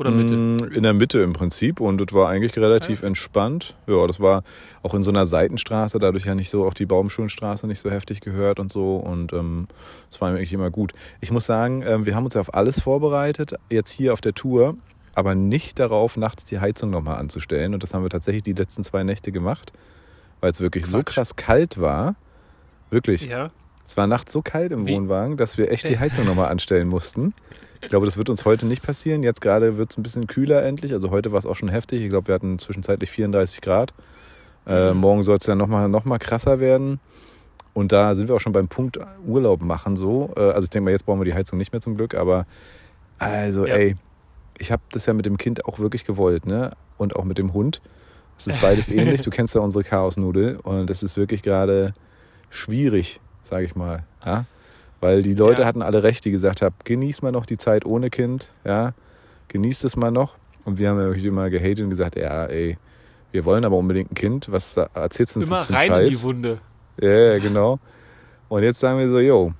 Oder 0.00 0.10
Mitte? 0.10 0.34
Mm, 0.34 0.72
in 0.72 0.82
der 0.82 0.94
Mitte 0.94 1.20
im 1.20 1.34
Prinzip 1.34 1.78
und 1.78 2.00
das 2.00 2.14
war 2.14 2.30
eigentlich 2.30 2.56
relativ 2.56 3.00
okay. 3.00 3.08
entspannt. 3.08 3.76
Ja, 3.86 4.06
das 4.06 4.18
war 4.18 4.42
auch 4.82 4.94
in 4.94 5.02
so 5.02 5.10
einer 5.10 5.26
Seitenstraße, 5.26 5.98
dadurch 5.98 6.24
ja 6.24 6.34
nicht 6.34 6.48
so 6.48 6.64
auch 6.64 6.72
die 6.72 6.86
Baumschulenstraße 6.86 7.66
nicht 7.66 7.80
so 7.80 7.90
heftig 7.90 8.22
gehört 8.22 8.60
und 8.60 8.72
so 8.72 8.96
und 8.96 9.34
ähm, 9.34 9.68
das 10.10 10.18
war 10.22 10.30
eigentlich 10.30 10.54
immer 10.54 10.70
gut. 10.70 10.94
Ich 11.20 11.30
muss 11.30 11.44
sagen, 11.44 11.82
ähm, 11.86 12.06
wir 12.06 12.14
haben 12.14 12.24
uns 12.24 12.32
ja 12.32 12.40
auf 12.40 12.54
alles 12.54 12.80
vorbereitet, 12.80 13.54
jetzt 13.68 13.90
hier 13.90 14.14
auf 14.14 14.22
der 14.22 14.32
Tour, 14.32 14.74
aber 15.14 15.34
nicht 15.34 15.78
darauf, 15.78 16.16
nachts 16.16 16.46
die 16.46 16.60
Heizung 16.60 16.88
nochmal 16.88 17.18
anzustellen 17.18 17.74
und 17.74 17.82
das 17.82 17.92
haben 17.92 18.02
wir 18.02 18.10
tatsächlich 18.10 18.42
die 18.42 18.54
letzten 18.54 18.82
zwei 18.82 19.04
Nächte 19.04 19.32
gemacht, 19.32 19.70
weil 20.40 20.50
es 20.50 20.62
wirklich 20.62 20.84
Quatsch. 20.84 20.92
so 20.92 21.02
krass 21.04 21.36
kalt 21.36 21.78
war. 21.78 22.16
Wirklich. 22.88 23.26
Ja. 23.26 23.50
Es 23.84 23.98
war 23.98 24.06
nachts 24.06 24.32
so 24.32 24.40
kalt 24.40 24.72
im 24.72 24.86
Wie? 24.86 24.94
Wohnwagen, 24.94 25.36
dass 25.36 25.58
wir 25.58 25.70
echt 25.70 25.86
die 25.86 25.98
Heizung 25.98 26.24
nochmal 26.24 26.48
anstellen 26.48 26.88
mussten. 26.88 27.34
Ich 27.82 27.88
glaube, 27.88 28.06
das 28.06 28.16
wird 28.16 28.28
uns 28.28 28.44
heute 28.44 28.66
nicht 28.66 28.82
passieren. 28.82 29.22
Jetzt 29.22 29.40
gerade 29.40 29.78
wird 29.78 29.90
es 29.90 29.98
ein 29.98 30.02
bisschen 30.02 30.26
kühler 30.26 30.62
endlich. 30.62 30.92
Also 30.92 31.10
heute 31.10 31.32
war 31.32 31.38
es 31.38 31.46
auch 31.46 31.56
schon 31.56 31.68
heftig. 31.68 32.02
Ich 32.02 32.10
glaube, 32.10 32.28
wir 32.28 32.34
hatten 32.34 32.58
zwischenzeitlich 32.58 33.10
34 33.10 33.60
Grad. 33.60 33.94
Äh, 34.66 34.92
mhm. 34.92 35.00
morgen 35.00 35.22
soll 35.22 35.38
es 35.38 35.44
dann 35.44 35.58
nochmal 35.58 35.88
noch 35.88 36.04
mal 36.04 36.18
krasser 36.18 36.60
werden. 36.60 37.00
Und 37.72 37.92
da 37.92 38.14
sind 38.14 38.28
wir 38.28 38.34
auch 38.34 38.40
schon 38.40 38.52
beim 38.52 38.68
Punkt 38.68 38.98
Urlaub 39.26 39.62
machen 39.62 39.96
so. 39.96 40.32
Äh, 40.36 40.40
also 40.40 40.64
ich 40.64 40.70
denke 40.70 40.84
mal, 40.84 40.90
jetzt 40.90 41.06
brauchen 41.06 41.20
wir 41.20 41.24
die 41.24 41.34
Heizung 41.34 41.58
nicht 41.58 41.72
mehr 41.72 41.80
zum 41.80 41.96
Glück. 41.96 42.14
Aber 42.14 42.46
also 43.18 43.66
ja. 43.66 43.74
ey, 43.74 43.96
ich 44.58 44.70
habe 44.72 44.82
das 44.92 45.06
ja 45.06 45.14
mit 45.14 45.24
dem 45.24 45.38
Kind 45.38 45.64
auch 45.64 45.78
wirklich 45.78 46.04
gewollt. 46.04 46.46
ne? 46.46 46.70
Und 46.98 47.16
auch 47.16 47.24
mit 47.24 47.38
dem 47.38 47.54
Hund. 47.54 47.80
Es 48.38 48.46
ist 48.46 48.60
beides 48.60 48.88
ähnlich. 48.90 49.22
Du 49.22 49.30
kennst 49.30 49.54
ja 49.54 49.62
unsere 49.62 49.84
Chaosnudel. 49.84 50.56
Und 50.56 50.90
das 50.90 51.02
ist 51.02 51.16
wirklich 51.16 51.42
gerade 51.42 51.94
schwierig, 52.50 53.20
sage 53.42 53.64
ich 53.64 53.74
mal. 53.74 54.04
Ja? 54.24 54.44
Weil 55.00 55.22
die 55.22 55.34
Leute 55.34 55.62
ja. 55.62 55.66
hatten 55.66 55.82
alle 55.82 56.02
recht, 56.02 56.24
die 56.24 56.30
gesagt 56.30 56.62
haben, 56.62 56.74
genieß 56.84 57.22
mal 57.22 57.32
noch 57.32 57.46
die 57.46 57.56
Zeit 57.56 57.86
ohne 57.86 58.10
Kind, 58.10 58.52
ja, 58.64 58.92
genießt 59.48 59.84
es 59.84 59.96
mal 59.96 60.10
noch. 60.10 60.36
Und 60.64 60.78
wir 60.78 60.90
haben 60.90 60.98
ja 60.98 61.06
wirklich 61.06 61.24
immer 61.24 61.48
gehatet 61.48 61.80
und 61.80 61.90
gesagt, 61.90 62.16
ja, 62.16 62.44
ey, 62.46 62.76
wir 63.32 63.44
wollen 63.44 63.64
aber 63.64 63.76
unbedingt 63.76 64.12
ein 64.12 64.14
Kind. 64.14 64.50
Was 64.50 64.76
erzählst 64.76 65.36
du 65.36 65.40
uns 65.40 65.48
immer 65.48 65.58
das 65.58 65.66
für 65.66 65.72
rein 65.72 65.88
Scheiß? 65.88 66.04
in 66.04 66.10
die 66.10 66.22
Wunde. 66.22 66.58
Ja, 67.00 67.08
yeah, 67.08 67.38
genau. 67.38 67.78
Und 68.48 68.62
jetzt 68.62 68.80
sagen 68.80 68.98
wir 68.98 69.08
so, 69.08 69.20
yo, 69.20 69.52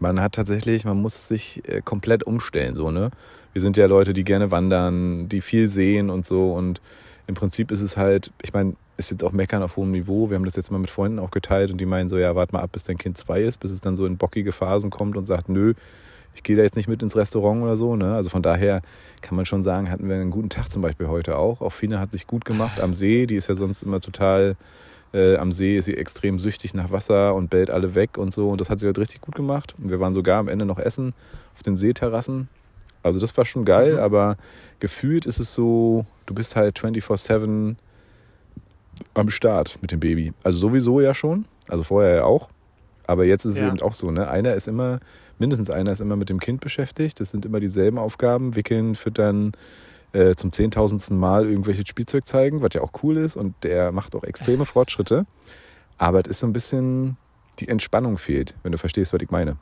man 0.00 0.20
hat 0.20 0.32
tatsächlich, 0.32 0.84
man 0.84 1.00
muss 1.00 1.28
sich 1.28 1.62
äh, 1.68 1.80
komplett 1.82 2.24
umstellen, 2.24 2.74
so, 2.74 2.90
ne? 2.90 3.10
Wir 3.52 3.62
sind 3.62 3.76
ja 3.76 3.86
Leute, 3.86 4.12
die 4.12 4.24
gerne 4.24 4.50
wandern, 4.50 5.28
die 5.28 5.40
viel 5.40 5.68
sehen 5.68 6.10
und 6.10 6.26
so. 6.26 6.52
Und 6.52 6.82
im 7.26 7.34
Prinzip 7.34 7.70
ist 7.70 7.80
es 7.80 7.96
halt, 7.96 8.30
ich 8.42 8.52
meine, 8.52 8.74
ist 8.96 9.10
jetzt 9.10 9.22
auch 9.22 9.32
Meckern 9.32 9.62
auf 9.62 9.76
hohem 9.76 9.90
Niveau. 9.90 10.30
Wir 10.30 10.36
haben 10.36 10.44
das 10.44 10.56
jetzt 10.56 10.70
mal 10.70 10.78
mit 10.78 10.90
Freunden 10.90 11.18
auch 11.18 11.30
geteilt 11.30 11.70
und 11.70 11.78
die 11.78 11.86
meinen 11.86 12.08
so, 12.08 12.16
ja, 12.16 12.34
warte 12.34 12.54
mal 12.54 12.62
ab, 12.62 12.72
bis 12.72 12.84
dein 12.84 12.98
Kind 12.98 13.18
zwei 13.18 13.42
ist, 13.42 13.60
bis 13.60 13.70
es 13.70 13.80
dann 13.80 13.96
so 13.96 14.06
in 14.06 14.16
bockige 14.16 14.52
Phasen 14.52 14.90
kommt 14.90 15.16
und 15.16 15.26
sagt, 15.26 15.48
nö, 15.48 15.74
ich 16.34 16.42
gehe 16.42 16.56
da 16.56 16.62
jetzt 16.62 16.76
nicht 16.76 16.88
mit 16.88 17.02
ins 17.02 17.16
Restaurant 17.16 17.62
oder 17.62 17.76
so. 17.76 17.96
Ne? 17.96 18.14
Also 18.14 18.30
von 18.30 18.42
daher 18.42 18.82
kann 19.22 19.36
man 19.36 19.46
schon 19.46 19.62
sagen, 19.62 19.90
hatten 19.90 20.08
wir 20.08 20.16
einen 20.16 20.30
guten 20.30 20.50
Tag 20.50 20.68
zum 20.68 20.82
Beispiel 20.82 21.08
heute 21.08 21.36
auch. 21.36 21.60
Auch 21.60 21.72
Fine 21.72 21.98
hat 21.98 22.10
sich 22.10 22.26
gut 22.26 22.44
gemacht 22.44 22.80
am 22.80 22.92
See. 22.92 23.26
Die 23.26 23.36
ist 23.36 23.48
ja 23.48 23.54
sonst 23.54 23.82
immer 23.82 24.00
total, 24.00 24.56
äh, 25.12 25.36
am 25.36 25.50
See 25.52 25.76
ist 25.76 25.86
sie 25.86 25.96
extrem 25.96 26.38
süchtig 26.38 26.74
nach 26.74 26.90
Wasser 26.90 27.34
und 27.34 27.48
bellt 27.48 27.70
alle 27.70 27.94
weg 27.94 28.18
und 28.18 28.32
so. 28.32 28.50
Und 28.50 28.60
das 28.60 28.70
hat 28.70 28.80
sie 28.80 28.86
halt 28.86 28.98
richtig 28.98 29.22
gut 29.22 29.34
gemacht. 29.34 29.74
Und 29.78 29.90
wir 29.90 29.98
waren 29.98 30.12
sogar 30.12 30.38
am 30.38 30.48
Ende 30.48 30.66
noch 30.66 30.78
essen 30.78 31.14
auf 31.54 31.62
den 31.62 31.76
Seeterrassen. 31.76 32.48
Also 33.02 33.20
das 33.20 33.36
war 33.36 33.44
schon 33.44 33.64
geil, 33.64 33.94
mhm. 33.94 33.98
aber 34.00 34.36
gefühlt 34.80 35.26
ist 35.26 35.38
es 35.38 35.54
so, 35.54 36.04
du 36.26 36.34
bist 36.34 36.56
halt 36.56 36.78
24-7 36.78 37.76
am 39.18 39.30
Start 39.30 39.78
mit 39.82 39.92
dem 39.92 40.00
Baby. 40.00 40.32
Also 40.42 40.58
sowieso 40.58 41.00
ja 41.00 41.14
schon, 41.14 41.46
also 41.68 41.84
vorher 41.84 42.16
ja 42.16 42.24
auch. 42.24 42.50
Aber 43.06 43.24
jetzt 43.24 43.44
ist 43.44 43.54
es 43.54 43.60
ja. 43.60 43.68
eben 43.68 43.80
auch 43.82 43.92
so, 43.92 44.10
ne? 44.10 44.28
Einer 44.28 44.54
ist 44.54 44.66
immer, 44.66 44.98
mindestens 45.38 45.70
einer 45.70 45.92
ist 45.92 46.00
immer 46.00 46.16
mit 46.16 46.28
dem 46.28 46.40
Kind 46.40 46.60
beschäftigt. 46.60 47.20
Das 47.20 47.30
sind 47.30 47.46
immer 47.46 47.60
dieselben 47.60 47.98
Aufgaben. 47.98 48.56
Wickeln, 48.56 48.96
füttern, 48.96 49.52
äh, 50.12 50.34
zum 50.34 50.50
zehntausendsten 50.50 51.16
Mal 51.16 51.48
irgendwelches 51.48 51.86
Spielzeug 51.88 52.26
zeigen, 52.26 52.62
was 52.62 52.70
ja 52.74 52.80
auch 52.80 52.90
cool 53.02 53.16
ist. 53.16 53.36
Und 53.36 53.54
der 53.62 53.92
macht 53.92 54.16
auch 54.16 54.24
extreme 54.24 54.64
Fortschritte. 54.66 55.24
Aber 55.98 56.20
es 56.20 56.26
ist 56.26 56.40
so 56.40 56.46
ein 56.48 56.52
bisschen, 56.52 57.16
die 57.60 57.68
Entspannung 57.68 58.18
fehlt, 58.18 58.56
wenn 58.64 58.72
du 58.72 58.78
verstehst, 58.78 59.12
was 59.12 59.22
ich 59.22 59.30
meine. 59.30 59.56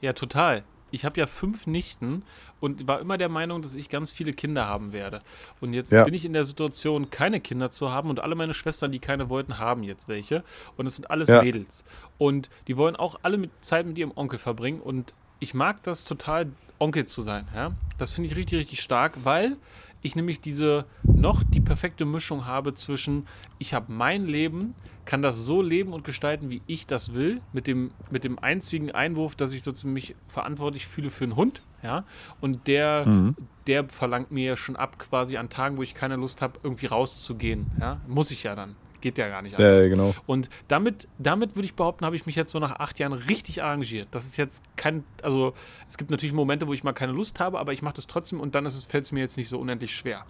Ja, 0.00 0.12
total 0.12 0.62
ich 0.90 1.04
habe 1.04 1.18
ja 1.20 1.26
fünf 1.26 1.66
Nichten 1.66 2.22
und 2.60 2.86
war 2.86 3.00
immer 3.00 3.18
der 3.18 3.28
Meinung, 3.28 3.62
dass 3.62 3.74
ich 3.74 3.88
ganz 3.88 4.10
viele 4.10 4.32
Kinder 4.32 4.66
haben 4.66 4.92
werde. 4.92 5.22
Und 5.60 5.74
jetzt 5.74 5.92
ja. 5.92 6.04
bin 6.04 6.14
ich 6.14 6.24
in 6.24 6.32
der 6.32 6.44
Situation, 6.44 7.10
keine 7.10 7.40
Kinder 7.40 7.70
zu 7.70 7.90
haben 7.90 8.10
und 8.10 8.20
alle 8.20 8.34
meine 8.34 8.54
Schwestern, 8.54 8.92
die 8.92 8.98
keine 8.98 9.28
wollten, 9.28 9.58
haben 9.58 9.82
jetzt 9.82 10.08
welche. 10.08 10.42
Und 10.76 10.86
es 10.86 10.96
sind 10.96 11.10
alles 11.10 11.28
ja. 11.28 11.42
Mädels. 11.42 11.84
Und 12.18 12.50
die 12.66 12.76
wollen 12.76 12.96
auch 12.96 13.20
alle 13.22 13.38
mit 13.38 13.50
Zeit 13.64 13.86
mit 13.86 13.98
ihrem 13.98 14.12
Onkel 14.14 14.38
verbringen. 14.38 14.80
Und 14.80 15.14
ich 15.38 15.54
mag 15.54 15.82
das 15.82 16.04
total, 16.04 16.48
Onkel 16.80 17.06
zu 17.06 17.22
sein. 17.22 17.46
Ja? 17.54 17.72
Das 17.98 18.10
finde 18.10 18.30
ich 18.30 18.36
richtig, 18.36 18.60
richtig 18.60 18.80
stark, 18.82 19.24
weil 19.24 19.56
ich 20.02 20.16
nämlich 20.16 20.40
diese 20.40 20.84
noch 21.02 21.42
die 21.42 21.60
perfekte 21.60 22.04
Mischung 22.04 22.46
habe 22.46 22.74
zwischen, 22.74 23.26
ich 23.58 23.74
habe 23.74 23.92
mein 23.92 24.26
Leben, 24.26 24.74
kann 25.04 25.22
das 25.22 25.44
so 25.44 25.62
leben 25.62 25.92
und 25.92 26.04
gestalten, 26.04 26.50
wie 26.50 26.62
ich 26.66 26.86
das 26.86 27.14
will, 27.14 27.40
mit 27.52 27.66
dem, 27.66 27.92
mit 28.10 28.24
dem 28.24 28.38
einzigen 28.38 28.90
Einwurf, 28.90 29.34
dass 29.36 29.52
ich 29.52 29.62
so 29.62 29.72
ziemlich 29.72 30.14
verantwortlich 30.26 30.86
fühle 30.86 31.10
für 31.10 31.24
einen 31.24 31.36
Hund, 31.36 31.62
ja, 31.82 32.04
und 32.40 32.66
der, 32.66 33.06
mhm. 33.06 33.36
der 33.66 33.88
verlangt 33.88 34.30
mir 34.30 34.44
ja 34.44 34.56
schon 34.56 34.76
ab, 34.76 34.98
quasi 34.98 35.36
an 35.36 35.48
Tagen, 35.48 35.76
wo 35.76 35.82
ich 35.82 35.94
keine 35.94 36.16
Lust 36.16 36.42
habe, 36.42 36.58
irgendwie 36.62 36.86
rauszugehen, 36.86 37.66
ja, 37.80 38.00
muss 38.06 38.30
ich 38.30 38.42
ja 38.42 38.54
dann. 38.54 38.76
Geht 39.00 39.18
ja 39.18 39.28
gar 39.28 39.42
nicht 39.42 39.56
anders. 39.56 39.82
Ja, 39.82 39.88
genau. 39.88 40.14
Und 40.26 40.50
damit, 40.66 41.06
damit 41.18 41.54
würde 41.54 41.66
ich 41.66 41.74
behaupten, 41.74 42.04
habe 42.04 42.16
ich 42.16 42.26
mich 42.26 42.34
jetzt 42.34 42.50
so 42.50 42.58
nach 42.58 42.80
acht 42.80 42.98
Jahren 42.98 43.12
richtig 43.12 43.62
arrangiert. 43.62 44.08
Das 44.10 44.26
ist 44.26 44.36
jetzt 44.36 44.62
kein, 44.76 45.04
also 45.22 45.54
es 45.88 45.98
gibt 45.98 46.10
natürlich 46.10 46.34
Momente, 46.34 46.66
wo 46.66 46.72
ich 46.72 46.82
mal 46.82 46.92
keine 46.92 47.12
Lust 47.12 47.38
habe, 47.38 47.58
aber 47.60 47.72
ich 47.72 47.82
mache 47.82 47.94
das 47.94 48.06
trotzdem 48.06 48.40
und 48.40 48.54
dann 48.54 48.68
fällt 48.68 49.04
es 49.04 49.12
mir 49.12 49.20
jetzt 49.20 49.36
nicht 49.36 49.48
so 49.48 49.58
unendlich 49.58 49.94
schwer. 49.94 50.24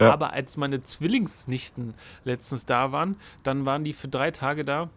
Ja. 0.00 0.12
Aber 0.12 0.32
als 0.32 0.56
meine 0.56 0.82
Zwillingsnichten 0.82 1.94
letztens 2.24 2.64
da 2.64 2.92
waren, 2.92 3.16
dann 3.42 3.66
waren 3.66 3.84
die 3.84 3.92
für 3.92 4.08
drei 4.08 4.30
Tage 4.30 4.64
da 4.64 4.90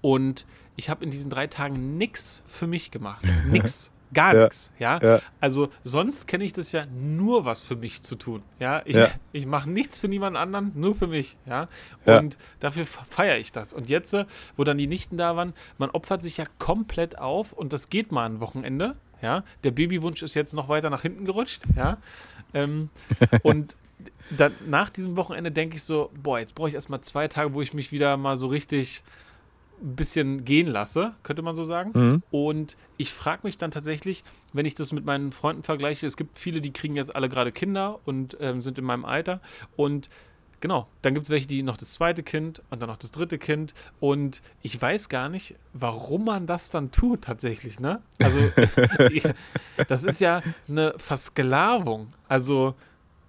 Und 0.00 0.46
ich 0.76 0.90
habe 0.90 1.04
in 1.04 1.10
diesen 1.10 1.30
drei 1.30 1.46
Tagen 1.46 1.96
nichts 1.96 2.42
für 2.46 2.66
mich 2.66 2.90
gemacht. 2.90 3.24
Nix. 3.46 3.92
Gar 4.14 4.34
ja. 4.34 4.42
nichts. 4.44 4.72
Ja? 4.78 5.00
ja? 5.02 5.20
Also 5.40 5.68
sonst 5.82 6.26
kenne 6.26 6.44
ich 6.44 6.52
das 6.52 6.72
ja 6.72 6.86
nur 6.86 7.44
was 7.44 7.60
für 7.60 7.76
mich 7.76 8.02
zu 8.02 8.16
tun. 8.16 8.42
Ja, 8.58 8.82
ich, 8.84 8.96
ja. 8.96 9.08
ich 9.32 9.46
mache 9.46 9.70
nichts 9.70 9.98
für 9.98 10.08
niemand 10.08 10.36
anderen, 10.36 10.72
nur 10.74 10.94
für 10.94 11.06
mich. 11.06 11.36
Ja, 11.46 11.68
und 12.06 12.38
dafür 12.60 12.86
feiere 12.86 13.38
ich 13.38 13.52
das. 13.52 13.72
Und 13.72 13.88
jetzt, 13.88 14.14
äh, 14.14 14.24
wo 14.56 14.64
dann 14.64 14.78
die 14.78 14.86
Nichten 14.86 15.16
da 15.16 15.36
waren, 15.36 15.52
man 15.78 15.90
opfert 15.90 16.22
sich 16.22 16.36
ja 16.36 16.44
komplett 16.58 17.18
auf 17.18 17.52
und 17.52 17.72
das 17.72 17.90
geht 17.90 18.12
mal 18.12 18.26
ein 18.26 18.40
Wochenende. 18.40 18.96
Ja, 19.20 19.44
der 19.62 19.70
Babywunsch 19.70 20.22
ist 20.22 20.34
jetzt 20.34 20.54
noch 20.54 20.68
weiter 20.68 20.90
nach 20.90 21.02
hinten 21.02 21.24
gerutscht. 21.24 21.62
Ja, 21.76 21.98
ähm, 22.52 22.90
und 23.42 23.76
dann 24.30 24.52
nach 24.66 24.90
diesem 24.90 25.16
Wochenende 25.16 25.50
denke 25.50 25.76
ich 25.76 25.82
so, 25.82 26.10
boah, 26.22 26.38
jetzt 26.38 26.54
brauche 26.54 26.68
ich 26.68 26.74
erstmal 26.74 27.00
zwei 27.00 27.28
Tage, 27.28 27.54
wo 27.54 27.62
ich 27.62 27.74
mich 27.74 27.92
wieder 27.92 28.16
mal 28.16 28.36
so 28.36 28.46
richtig 28.46 29.02
ein 29.82 29.96
bisschen 29.96 30.44
gehen 30.44 30.66
lasse, 30.66 31.14
könnte 31.22 31.42
man 31.42 31.56
so 31.56 31.62
sagen. 31.62 31.90
Mhm. 31.94 32.22
Und 32.30 32.76
ich 32.96 33.12
frage 33.12 33.40
mich 33.44 33.58
dann 33.58 33.70
tatsächlich, 33.70 34.24
wenn 34.52 34.66
ich 34.66 34.74
das 34.74 34.92
mit 34.92 35.04
meinen 35.04 35.32
Freunden 35.32 35.62
vergleiche, 35.62 36.06
es 36.06 36.16
gibt 36.16 36.38
viele, 36.38 36.60
die 36.60 36.72
kriegen 36.72 36.96
jetzt 36.96 37.14
alle 37.14 37.28
gerade 37.28 37.52
Kinder 37.52 38.00
und 38.04 38.36
ähm, 38.40 38.62
sind 38.62 38.78
in 38.78 38.84
meinem 38.84 39.04
Alter. 39.04 39.40
Und 39.76 40.08
genau, 40.60 40.88
dann 41.02 41.12
gibt 41.12 41.26
es 41.26 41.30
welche, 41.30 41.46
die 41.46 41.62
noch 41.62 41.76
das 41.76 41.92
zweite 41.92 42.22
Kind 42.22 42.62
und 42.70 42.80
dann 42.80 42.88
noch 42.88 42.96
das 42.96 43.10
dritte 43.10 43.36
Kind. 43.38 43.74
Und 44.00 44.40
ich 44.62 44.80
weiß 44.80 45.08
gar 45.08 45.28
nicht, 45.28 45.56
warum 45.72 46.24
man 46.24 46.46
das 46.46 46.70
dann 46.70 46.90
tut 46.90 47.22
tatsächlich, 47.22 47.80
ne? 47.80 48.00
Also, 48.18 48.38
das 49.88 50.04
ist 50.04 50.20
ja 50.20 50.42
eine 50.68 50.94
Versklavung. 50.96 52.14
Also, 52.28 52.74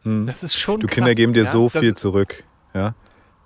mhm. 0.03 0.25
das 0.27 0.43
ist 0.43 0.55
schon. 0.55 0.79
Du 0.79 0.87
krass, 0.87 0.95
Kinder 0.95 1.15
geben 1.15 1.33
dir 1.33 1.43
ja? 1.43 1.51
so 1.51 1.67
viel 1.67 1.91
das, 1.91 1.99
zurück, 1.99 2.45
ja? 2.73 2.95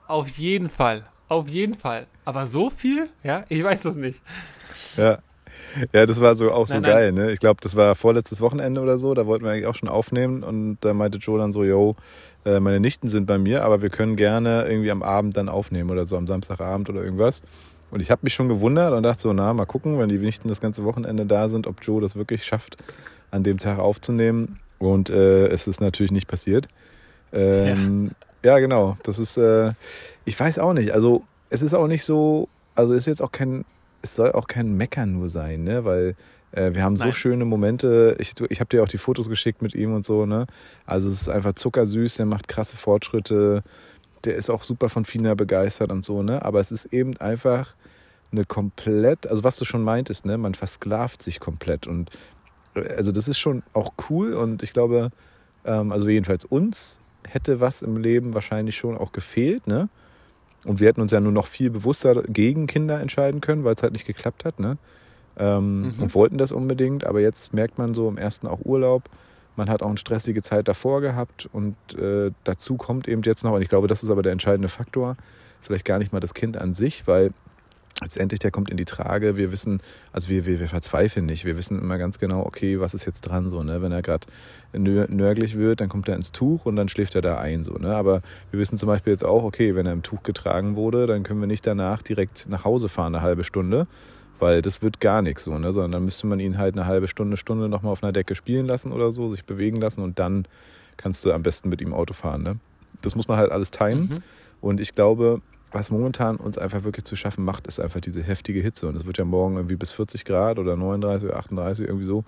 Auf 0.07 0.27
jeden 0.37 0.69
Fall. 0.69 1.07
Auf 1.29 1.48
jeden 1.48 1.75
Fall. 1.75 2.07
Aber 2.25 2.45
so 2.48 2.69
viel? 2.69 3.09
Ja, 3.24 3.45
ich 3.48 3.63
weiß 3.63 3.81
das 3.83 3.95
nicht. 3.95 4.21
Ja. 4.98 5.19
Ja, 5.93 6.05
das 6.05 6.19
war 6.19 6.36
so 6.36 6.51
auch 6.51 6.67
so 6.67 6.75
nein, 6.75 6.83
geil, 6.83 7.12
ne? 7.12 7.31
Ich 7.31 7.39
glaube, 7.39 7.59
das 7.62 7.75
war 7.75 7.95
vorletztes 7.95 8.41
Wochenende 8.41 8.81
oder 8.81 8.98
so, 8.98 9.13
da 9.13 9.25
wollten 9.25 9.45
wir 9.45 9.51
eigentlich 9.51 9.65
auch 9.65 9.75
schon 9.75 9.89
aufnehmen 9.89 10.43
und 10.43 10.77
da 10.81 10.93
meinte 10.93 11.17
Joe 11.17 11.38
dann 11.38 11.53
so, 11.53 11.63
yo, 11.63 11.95
äh, 12.45 12.59
meine 12.59 12.79
Nichten 12.79 13.09
sind 13.09 13.25
bei 13.25 13.38
mir, 13.38 13.63
aber 13.63 13.81
wir 13.81 13.89
können 13.89 14.15
gerne 14.15 14.65
irgendwie 14.67 14.91
am 14.91 15.03
Abend 15.03 15.38
dann 15.38 15.50
aufnehmen 15.50 15.89
oder 15.89 16.05
so, 16.05 16.17
am 16.17 16.27
Samstagabend 16.27 16.89
oder 16.89 17.03
irgendwas. 17.03 17.43
Und 17.91 18.01
ich 18.01 18.12
habe 18.12 18.21
mich 18.24 18.33
schon 18.33 18.48
gewundert 18.48 18.93
und 18.93 19.03
dachte 19.03 19.19
so, 19.19 19.33
na, 19.33 19.53
mal 19.53 19.65
gucken, 19.65 20.00
wenn 20.00 20.09
die 20.09 20.17
Nichten 20.17 20.48
das 20.48 20.62
ganze 20.62 20.83
Wochenende 20.86 21.25
da 21.25 21.50
sind, 21.50 21.67
ob 21.67 21.83
Joe 21.83 22.01
das 22.01 22.15
wirklich 22.15 22.45
schafft, 22.45 22.77
an 23.31 23.43
dem 23.43 23.57
Tag 23.57 23.79
aufzunehmen. 23.79 24.59
Und 24.77 25.09
äh, 25.09 25.48
es 25.48 25.67
ist 25.67 25.81
natürlich 25.81 26.12
nicht 26.12 26.27
passiert. 26.27 26.67
Ähm, 27.33 28.12
ja. 28.12 28.27
Ja. 28.43 28.60
genau. 28.60 28.98
Das 29.03 29.19
ist, 29.19 29.38
äh, 29.38 29.74
ich 30.25 30.39
weiß 30.39 30.60
auch 30.60 30.74
nicht. 30.74 30.91
Also 30.91 31.24
es 31.50 31.62
ist 31.62 31.74
auch 31.74 31.88
nicht 31.88 32.03
so, 32.03 32.48
also 32.75 32.93
es 32.93 33.01
ist 33.01 33.08
jetzt 33.08 33.22
auch 33.22 33.31
kein, 33.31 33.65
es 34.01 34.15
soll 34.15 34.31
auch 34.31 34.48
kein 34.48 34.75
Meckern 34.77 35.13
nur 35.13 35.29
sein, 35.29 35.63
ne? 35.63 35.86
Weil 35.86 36.15
äh, 36.51 36.74
wir 36.74 36.84
haben 36.84 36.93
Nein. 36.93 37.08
so 37.08 37.13
schöne 37.13 37.46
Momente. 37.46 38.15
Ich, 38.19 38.34
ich 38.50 38.60
habe 38.60 38.69
dir 38.69 38.84
auch 38.84 38.88
die 38.88 38.98
Fotos 38.98 39.29
geschickt 39.29 39.62
mit 39.62 39.75
ihm 39.75 39.93
und 39.93 40.05
so, 40.05 40.25
ne? 40.25 40.48
Also 40.86 41.10
es 41.10 41.22
ist 41.22 41.29
einfach 41.29 41.53
zuckersüß, 41.53 42.15
der 42.15 42.25
macht 42.25 42.48
krasse 42.48 42.77
Fortschritte, 42.77 43.63
der 44.25 44.36
ist 44.36 44.50
auch 44.50 44.63
super 44.63 44.89
von 44.89 45.05
Fina 45.05 45.36
begeistert 45.36 45.91
und 45.91 46.03
so, 46.03 46.24
ne? 46.24 46.43
Aber 46.43 46.60
es 46.60 46.72
ist 46.72 46.86
eben 46.86 47.17
einfach 47.17 47.75
eine 48.31 48.46
komplett, 48.46 49.27
also 49.27 49.43
was 49.43 49.58
du 49.58 49.65
schon 49.65 49.84
meintest, 49.84 50.25
ne? 50.25 50.38
Man 50.38 50.55
versklavt 50.55 51.22
sich 51.22 51.39
komplett 51.39 51.88
und 51.88 52.10
äh, 52.75 52.88
also 52.96 53.12
das 53.12 53.27
ist 53.27 53.39
schon 53.39 53.63
auch 53.74 53.93
cool 54.10 54.34
und 54.34 54.63
ich 54.63 54.74
glaube, 54.74 55.12
ähm, 55.65 55.91
also 55.91 56.10
jedenfalls 56.10 56.46
uns 56.46 57.00
hätte 57.27 57.59
was 57.59 57.81
im 57.81 57.97
Leben 57.97 58.33
wahrscheinlich 58.33 58.77
schon 58.77 58.97
auch 58.97 59.11
gefehlt, 59.11 59.67
ne? 59.67 59.89
Und 60.65 60.79
wir 60.79 60.88
hätten 60.88 61.01
uns 61.01 61.11
ja 61.11 61.21
nur 61.21 61.31
noch 61.31 61.47
viel 61.47 61.69
bewusster 61.69 62.21
gegen 62.23 62.67
Kinder 62.67 62.99
entscheiden 62.99 63.39
können, 63.39 63.63
weil 63.63 63.75
es 63.75 63.83
halt 63.83 63.93
nicht 63.93 64.05
geklappt 64.05 64.45
hat, 64.45 64.59
ne? 64.59 64.77
Ähm, 65.38 65.83
mhm. 65.83 65.93
Und 66.03 66.15
wollten 66.15 66.38
das 66.38 66.51
unbedingt, 66.51 67.05
aber 67.05 67.21
jetzt 67.21 67.53
merkt 67.53 67.77
man 67.77 67.93
so 67.93 68.09
im 68.09 68.17
ersten 68.17 68.47
auch 68.47 68.59
Urlaub, 68.65 69.09
man 69.55 69.69
hat 69.69 69.81
auch 69.81 69.89
eine 69.89 69.97
stressige 69.97 70.41
Zeit 70.41 70.67
davor 70.67 71.01
gehabt 71.01 71.49
und 71.51 71.75
äh, 71.97 72.31
dazu 72.43 72.75
kommt 72.75 73.07
eben 73.07 73.21
jetzt 73.23 73.43
noch, 73.43 73.53
und 73.53 73.61
ich 73.61 73.69
glaube, 73.69 73.88
das 73.88 74.03
ist 74.03 74.09
aber 74.09 74.21
der 74.21 74.31
entscheidende 74.31 74.69
Faktor, 74.69 75.17
vielleicht 75.61 75.85
gar 75.85 75.99
nicht 75.99 76.13
mal 76.13 76.19
das 76.19 76.33
Kind 76.33 76.57
an 76.57 76.73
sich, 76.73 77.07
weil 77.07 77.31
letztendlich 78.01 78.39
der 78.39 78.51
kommt 78.51 78.69
in 78.69 78.77
die 78.77 78.85
Trage. 78.85 79.35
Wir 79.35 79.51
wissen, 79.51 79.81
also 80.11 80.29
wir, 80.29 80.45
wir, 80.45 80.59
wir 80.59 80.67
verzweifeln 80.67 81.25
nicht. 81.25 81.45
Wir 81.45 81.57
wissen 81.57 81.79
immer 81.79 81.97
ganz 81.97 82.19
genau, 82.19 82.45
okay, 82.45 82.79
was 82.79 82.93
ist 82.93 83.05
jetzt 83.05 83.21
dran 83.21 83.49
so. 83.49 83.63
Ne? 83.63 83.81
Wenn 83.81 83.91
er 83.91 84.01
gerade 84.01 84.27
nörglich 84.73 85.57
wird, 85.57 85.81
dann 85.81 85.89
kommt 85.89 86.07
er 86.07 86.15
ins 86.15 86.31
Tuch 86.31 86.65
und 86.65 86.75
dann 86.75 86.89
schläft 86.89 87.15
er 87.15 87.21
da 87.21 87.37
ein. 87.37 87.63
So, 87.63 87.73
ne? 87.73 87.95
Aber 87.95 88.21
wir 88.51 88.59
wissen 88.59 88.77
zum 88.77 88.87
Beispiel 88.87 89.11
jetzt 89.11 89.25
auch, 89.25 89.43
okay, 89.43 89.75
wenn 89.75 89.85
er 89.85 89.93
im 89.93 90.03
Tuch 90.03 90.23
getragen 90.23 90.75
wurde, 90.75 91.07
dann 91.07 91.23
können 91.23 91.39
wir 91.39 91.47
nicht 91.47 91.65
danach 91.65 92.01
direkt 92.01 92.47
nach 92.49 92.63
Hause 92.63 92.89
fahren, 92.89 93.15
eine 93.15 93.23
halbe 93.23 93.43
Stunde. 93.43 93.87
Weil 94.39 94.61
das 94.61 94.81
wird 94.81 95.01
gar 95.01 95.21
nichts 95.21 95.43
so, 95.43 95.57
ne? 95.57 95.73
Sondern 95.73 95.91
dann 95.91 96.05
müsste 96.05 96.25
man 96.25 96.39
ihn 96.39 96.57
halt 96.57 96.75
eine 96.75 96.85
halbe 96.85 97.09
Stunde, 97.09 97.35
Stunde 97.35 97.67
nochmal 97.67 97.91
auf 97.91 98.03
einer 98.03 98.13
Decke 98.13 98.35
spielen 98.35 98.65
lassen 98.65 98.93
oder 98.93 99.11
so, 99.11 99.31
sich 99.31 99.43
bewegen 99.43 99.81
lassen 99.81 100.01
und 100.01 100.17
dann 100.17 100.45
kannst 100.95 101.25
du 101.25 101.33
am 101.33 101.43
besten 101.43 101.67
mit 101.67 101.81
ihm 101.81 101.93
Auto 101.93 102.13
fahren. 102.13 102.43
Ne? 102.43 102.55
Das 103.01 103.15
muss 103.15 103.27
man 103.27 103.37
halt 103.37 103.51
alles 103.51 103.71
timen. 103.71 104.01
Mhm. 104.07 104.17
Und 104.61 104.79
ich 104.79 104.95
glaube, 104.95 105.41
was 105.71 105.91
momentan 105.91 106.38
uns 106.38 106.57
einfach 106.57 106.83
wirklich 106.83 107.05
zu 107.05 107.15
schaffen 107.15 107.45
macht, 107.45 107.67
ist 107.67 107.79
einfach 107.79 108.01
diese 108.01 108.23
heftige 108.23 108.61
Hitze. 108.61 108.88
Und 108.88 108.95
es 108.95 109.05
wird 109.05 109.17
ja 109.17 109.25
morgen 109.25 109.55
irgendwie 109.57 109.75
bis 109.75 109.91
40 109.91 110.25
Grad 110.25 110.59
oder 110.59 110.75
39 110.75 111.29
oder 111.29 111.38
38 111.38 111.85
irgendwie 111.85 112.05
so. 112.05 112.23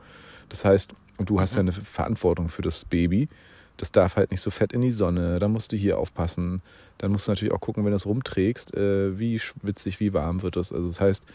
Das 0.50 0.66
heißt, 0.66 0.94
du 1.18 1.40
hast 1.40 1.56
ja 1.56 1.62
eine 1.62 1.72
Verantwortung 1.72 2.50
für 2.50 2.62
das 2.62 2.86
Baby. 2.86 3.30
Das 3.78 3.92
darf 3.92 4.16
halt 4.16 4.32
nicht 4.32 4.42
so 4.42 4.52
fett 4.52 4.74
in 4.74 4.82
die 4.82 4.92
Sonne. 4.92 5.40
Da 5.40 5.48
musst 5.48 5.72
du 5.72 5.76
hier 5.76 5.98
aufpassen. 5.98 6.62
Dann 7.00 7.12
musst 7.12 7.28
du 7.28 7.32
natürlich 7.32 7.54
auch 7.54 7.62
gucken, 7.62 7.84
wenn 7.84 7.92
du 7.92 7.96
es 7.96 8.06
rumträgst, 8.06 8.76
äh, 8.76 9.18
wie 9.18 9.40
schwitzig, 9.40 10.00
wie 10.00 10.14
warm 10.14 10.44
wird 10.44 10.58
es. 10.58 10.72
Also 10.72 10.88
das 10.88 11.02
heißt, 11.02 11.26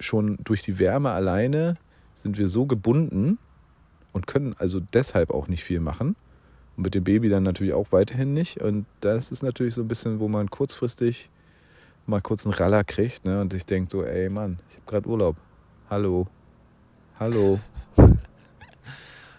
schon 0.00 0.38
durch 0.44 0.62
die 0.62 0.78
Wärme 0.78 1.10
alleine 1.10 1.76
sind 2.14 2.36
wir 2.36 2.48
so 2.48 2.66
gebunden 2.66 3.38
und 4.12 4.26
können 4.26 4.54
also 4.58 4.80
deshalb 4.80 5.30
auch 5.30 5.48
nicht 5.48 5.64
viel 5.64 5.80
machen. 5.80 6.16
Und 6.82 6.86
mit 6.86 6.96
dem 6.96 7.04
Baby 7.04 7.28
dann 7.28 7.44
natürlich 7.44 7.74
auch 7.74 7.92
weiterhin 7.92 8.34
nicht. 8.34 8.60
Und 8.60 8.86
das 8.98 9.30
ist 9.30 9.44
natürlich 9.44 9.74
so 9.74 9.82
ein 9.82 9.86
bisschen, 9.86 10.18
wo 10.18 10.26
man 10.26 10.50
kurzfristig 10.50 11.30
mal 12.06 12.20
kurz 12.20 12.44
einen 12.44 12.54
Raller 12.54 12.82
kriegt. 12.82 13.24
Ne? 13.24 13.40
Und 13.40 13.54
ich 13.54 13.64
denke 13.64 13.88
so, 13.88 14.02
ey 14.02 14.28
Mann, 14.28 14.58
ich 14.68 14.74
habe 14.74 14.86
gerade 14.86 15.08
Urlaub. 15.08 15.36
Hallo. 15.88 16.26
Hallo. 17.20 17.60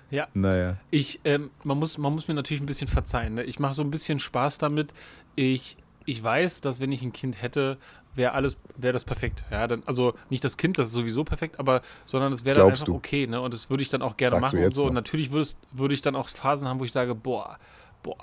Ja. 0.09 0.27
Naja. 0.33 0.77
Ich, 0.89 1.19
ähm, 1.25 1.49
man, 1.65 1.79
muss, 1.79 1.97
man 1.97 2.13
muss 2.13 2.29
mir 2.29 2.33
natürlich 2.33 2.63
ein 2.63 2.65
bisschen 2.65 2.87
verzeihen. 2.87 3.33
Ne? 3.33 3.43
Ich 3.43 3.59
mache 3.59 3.73
so 3.73 3.81
ein 3.81 3.91
bisschen 3.91 4.19
Spaß 4.19 4.59
damit. 4.59 4.93
Ich, 5.35 5.75
ich 6.05 6.23
weiß, 6.23 6.61
dass 6.61 6.79
wenn 6.79 6.93
ich 6.93 7.01
ein 7.01 7.11
Kind 7.11 7.41
hätte, 7.41 7.77
wäre 8.15 8.33
alles, 8.33 8.57
wäre 8.77 8.93
das 8.93 9.03
perfekt. 9.03 9.43
Ja, 9.51 9.67
dann, 9.67 9.83
also 9.85 10.13
nicht 10.29 10.43
das 10.43 10.57
Kind, 10.57 10.77
das 10.77 10.87
ist 10.87 10.93
sowieso 10.93 11.23
perfekt, 11.23 11.59
aber 11.59 11.81
sondern 12.05 12.33
es 12.33 12.45
wäre 12.45 12.55
dann 12.55 12.71
einfach 12.71 12.85
du. 12.85 12.95
okay, 12.95 13.27
ne? 13.27 13.41
Und 13.41 13.53
das 13.53 13.69
würde 13.69 13.83
ich 13.83 13.89
dann 13.89 14.01
auch 14.01 14.17
gerne 14.17 14.39
Sagst 14.39 14.53
machen 14.53 14.65
und 14.65 14.73
so. 14.73 14.81
Noch? 14.81 14.89
Und 14.89 14.95
natürlich 14.95 15.31
würde 15.31 15.93
ich 15.93 16.01
dann 16.01 16.15
auch 16.15 16.27
Phasen 16.27 16.67
haben, 16.67 16.79
wo 16.79 16.85
ich 16.85 16.91
sage, 16.91 17.15
boah, 17.15 17.57
boah, 18.01 18.17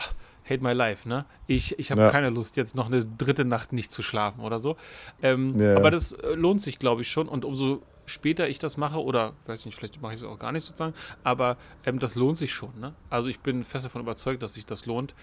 hate 0.48 0.62
my 0.62 0.72
life, 0.72 1.08
ne? 1.08 1.24
Ich, 1.46 1.78
ich 1.78 1.90
habe 1.90 2.02
ja. 2.02 2.10
keine 2.10 2.30
Lust, 2.30 2.56
jetzt 2.56 2.74
noch 2.74 2.86
eine 2.86 3.04
dritte 3.04 3.44
Nacht 3.44 3.72
nicht 3.72 3.92
zu 3.92 4.02
schlafen 4.02 4.40
oder 4.42 4.58
so. 4.58 4.76
Ähm, 5.22 5.58
ja. 5.58 5.76
Aber 5.76 5.90
das 5.90 6.12
äh, 6.12 6.34
lohnt 6.34 6.62
sich, 6.62 6.78
glaube 6.78 7.02
ich, 7.02 7.10
schon. 7.10 7.28
Und 7.28 7.44
umso 7.44 7.82
später 8.06 8.48
ich 8.48 8.58
das 8.58 8.76
mache, 8.76 9.02
oder 9.02 9.34
weiß 9.46 9.64
nicht, 9.64 9.76
vielleicht 9.76 10.02
mache 10.02 10.14
ich 10.14 10.20
es 10.20 10.26
auch 10.26 10.38
gar 10.38 10.52
nicht 10.52 10.64
sozusagen, 10.64 10.94
aber 11.22 11.56
ähm, 11.84 11.98
das 11.98 12.16
lohnt 12.16 12.38
sich 12.38 12.52
schon, 12.52 12.78
ne? 12.80 12.94
Also 13.08 13.28
ich 13.28 13.40
bin 13.40 13.64
fest 13.64 13.84
davon 13.84 14.02
überzeugt, 14.02 14.42
dass 14.42 14.54
sich 14.54 14.66
das 14.66 14.86
lohnt. 14.86 15.14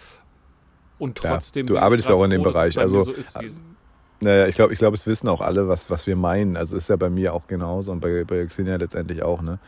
Und 1.00 1.18
trotzdem. 1.18 1.68
Ja, 1.68 1.74
du 1.74 1.80
arbeitest 1.80 2.10
auch 2.10 2.24
in 2.24 2.32
dem 2.32 2.42
Bereich. 2.42 2.80
Also, 2.80 3.04
so 3.04 3.12
ist, 3.12 3.38
naja, 4.20 4.48
ich 4.48 4.56
glaube, 4.56 4.74
ich 4.74 4.80
glaub, 4.80 4.94
es 4.94 5.06
wissen 5.06 5.28
auch 5.28 5.42
alle, 5.42 5.68
was, 5.68 5.90
was 5.90 6.08
wir 6.08 6.16
meinen. 6.16 6.58
Also 6.58 6.76
ist 6.76 6.90
ja 6.90 6.96
bei 6.96 7.10
mir 7.10 7.34
auch 7.34 7.48
genauso 7.48 7.92
und 7.92 8.00
bei, 8.00 8.24
bei 8.24 8.46
Xenia 8.46 8.78
letztendlich 8.78 9.24
auch. 9.24 9.42
Ne? 9.42 9.60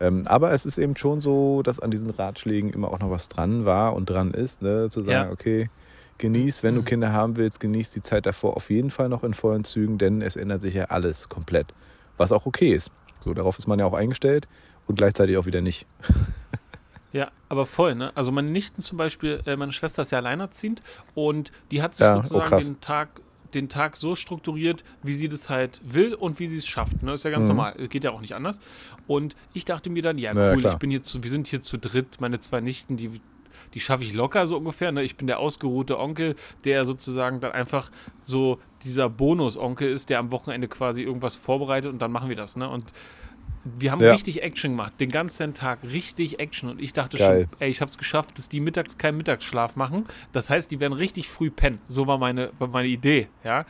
Ähm, 0.00 0.24
aber 0.26 0.52
es 0.52 0.66
ist 0.66 0.78
eben 0.78 0.96
schon 0.96 1.20
so, 1.20 1.62
dass 1.62 1.80
an 1.80 1.90
diesen 1.90 2.10
Ratschlägen 2.10 2.70
immer 2.70 2.92
auch 2.92 2.98
noch 2.98 3.10
was 3.10 3.28
dran 3.28 3.64
war 3.64 3.94
und 3.94 4.10
dran 4.10 4.32
ist, 4.32 4.62
ne? 4.62 4.90
zu 4.90 5.02
sagen, 5.02 5.28
ja. 5.28 5.32
okay, 5.32 5.70
genieß, 6.18 6.62
wenn 6.62 6.74
du 6.74 6.82
mhm. 6.82 6.86
Kinder 6.86 7.12
haben 7.12 7.36
willst, 7.36 7.60
genieß 7.60 7.92
die 7.92 8.02
Zeit 8.02 8.26
davor 8.26 8.56
auf 8.56 8.70
jeden 8.70 8.90
Fall 8.90 9.08
noch 9.08 9.24
in 9.24 9.34
vollen 9.34 9.64
Zügen, 9.64 9.96
denn 9.96 10.20
es 10.20 10.36
ändert 10.36 10.60
sich 10.60 10.74
ja 10.74 10.86
alles 10.86 11.28
komplett. 11.28 11.68
Was 12.16 12.30
auch 12.30 12.46
okay 12.46 12.74
ist. 12.74 12.90
So, 13.20 13.32
darauf 13.32 13.58
ist 13.58 13.66
man 13.66 13.78
ja 13.78 13.86
auch 13.86 13.94
eingestellt 13.94 14.48
und 14.86 14.96
gleichzeitig 14.96 15.38
auch 15.38 15.46
wieder 15.46 15.60
nicht. 15.60 15.86
Ja, 17.14 17.30
aber 17.48 17.64
voll, 17.64 17.94
ne? 17.94 18.10
Also 18.16 18.32
meine 18.32 18.50
Nichten 18.50 18.82
zum 18.82 18.98
Beispiel, 18.98 19.40
äh, 19.46 19.54
meine 19.54 19.72
Schwester 19.72 20.02
ist 20.02 20.10
ja 20.10 20.18
alleinerziehend 20.18 20.82
und 21.14 21.52
die 21.70 21.80
hat 21.80 21.94
sich 21.94 22.04
ja, 22.04 22.14
oh, 22.14 22.22
sozusagen 22.22 22.52
oh 22.52 22.58
den 22.58 22.80
Tag 22.80 23.08
den 23.54 23.68
Tag 23.68 23.96
so 23.96 24.14
strukturiert, 24.14 24.84
wie 25.02 25.12
sie 25.12 25.28
das 25.28 25.50
halt 25.50 25.80
will 25.84 26.14
und 26.14 26.38
wie 26.38 26.48
sie 26.48 26.56
es 26.56 26.66
schafft. 26.66 27.02
Ne? 27.02 27.12
Ist 27.12 27.24
ja 27.24 27.30
ganz 27.30 27.48
mhm. 27.48 27.56
normal. 27.56 27.74
Geht 27.88 28.04
ja 28.04 28.10
auch 28.10 28.20
nicht 28.20 28.34
anders. 28.34 28.58
Und 29.06 29.36
ich 29.52 29.64
dachte 29.64 29.90
mir 29.90 30.02
dann, 30.02 30.18
ja, 30.18 30.32
cool, 30.32 30.64
ich 30.64 30.74
bin 30.76 30.90
hier 30.90 31.02
zu, 31.02 31.22
wir 31.22 31.30
sind 31.30 31.46
hier 31.46 31.60
zu 31.60 31.78
dritt, 31.78 32.20
meine 32.20 32.40
zwei 32.40 32.60
Nichten, 32.60 32.96
die, 32.96 33.20
die 33.74 33.80
schaffe 33.80 34.04
ich 34.04 34.14
locker 34.14 34.46
so 34.46 34.56
ungefähr. 34.56 34.92
Ne? 34.92 35.02
Ich 35.02 35.16
bin 35.16 35.26
der 35.26 35.38
ausgeruhte 35.38 35.98
Onkel, 35.98 36.36
der 36.64 36.84
sozusagen 36.86 37.40
dann 37.40 37.52
einfach 37.52 37.90
so 38.22 38.58
dieser 38.84 39.08
Bonus-Onkel 39.08 39.90
ist, 39.90 40.10
der 40.10 40.18
am 40.18 40.30
Wochenende 40.30 40.68
quasi 40.68 41.02
irgendwas 41.02 41.36
vorbereitet 41.36 41.92
und 41.92 42.00
dann 42.00 42.12
machen 42.12 42.28
wir 42.28 42.36
das. 42.36 42.56
Ne? 42.56 42.68
Und 42.68 42.92
wir 43.64 43.92
haben 43.92 44.02
ja. 44.02 44.12
richtig 44.12 44.42
Action 44.42 44.72
gemacht, 44.72 44.94
den 45.00 45.10
ganzen 45.10 45.54
Tag 45.54 45.80
richtig 45.82 46.38
Action. 46.38 46.70
Und 46.70 46.82
ich 46.82 46.92
dachte 46.92 47.16
Geil. 47.16 47.48
schon, 47.50 47.60
ey, 47.60 47.70
ich 47.70 47.80
habe 47.80 47.88
es 47.88 47.98
geschafft, 47.98 48.38
dass 48.38 48.48
die 48.48 48.60
mittags 48.60 48.98
keinen 48.98 49.16
Mittagsschlaf 49.16 49.76
machen. 49.76 50.06
Das 50.32 50.50
heißt, 50.50 50.70
die 50.70 50.80
werden 50.80 50.92
richtig 50.92 51.28
früh 51.28 51.50
pennen. 51.50 51.80
So 51.88 52.06
war 52.06 52.18
meine, 52.18 52.52
war 52.58 52.68
meine 52.68 52.88
Idee, 52.88 53.28
ja. 53.42 53.64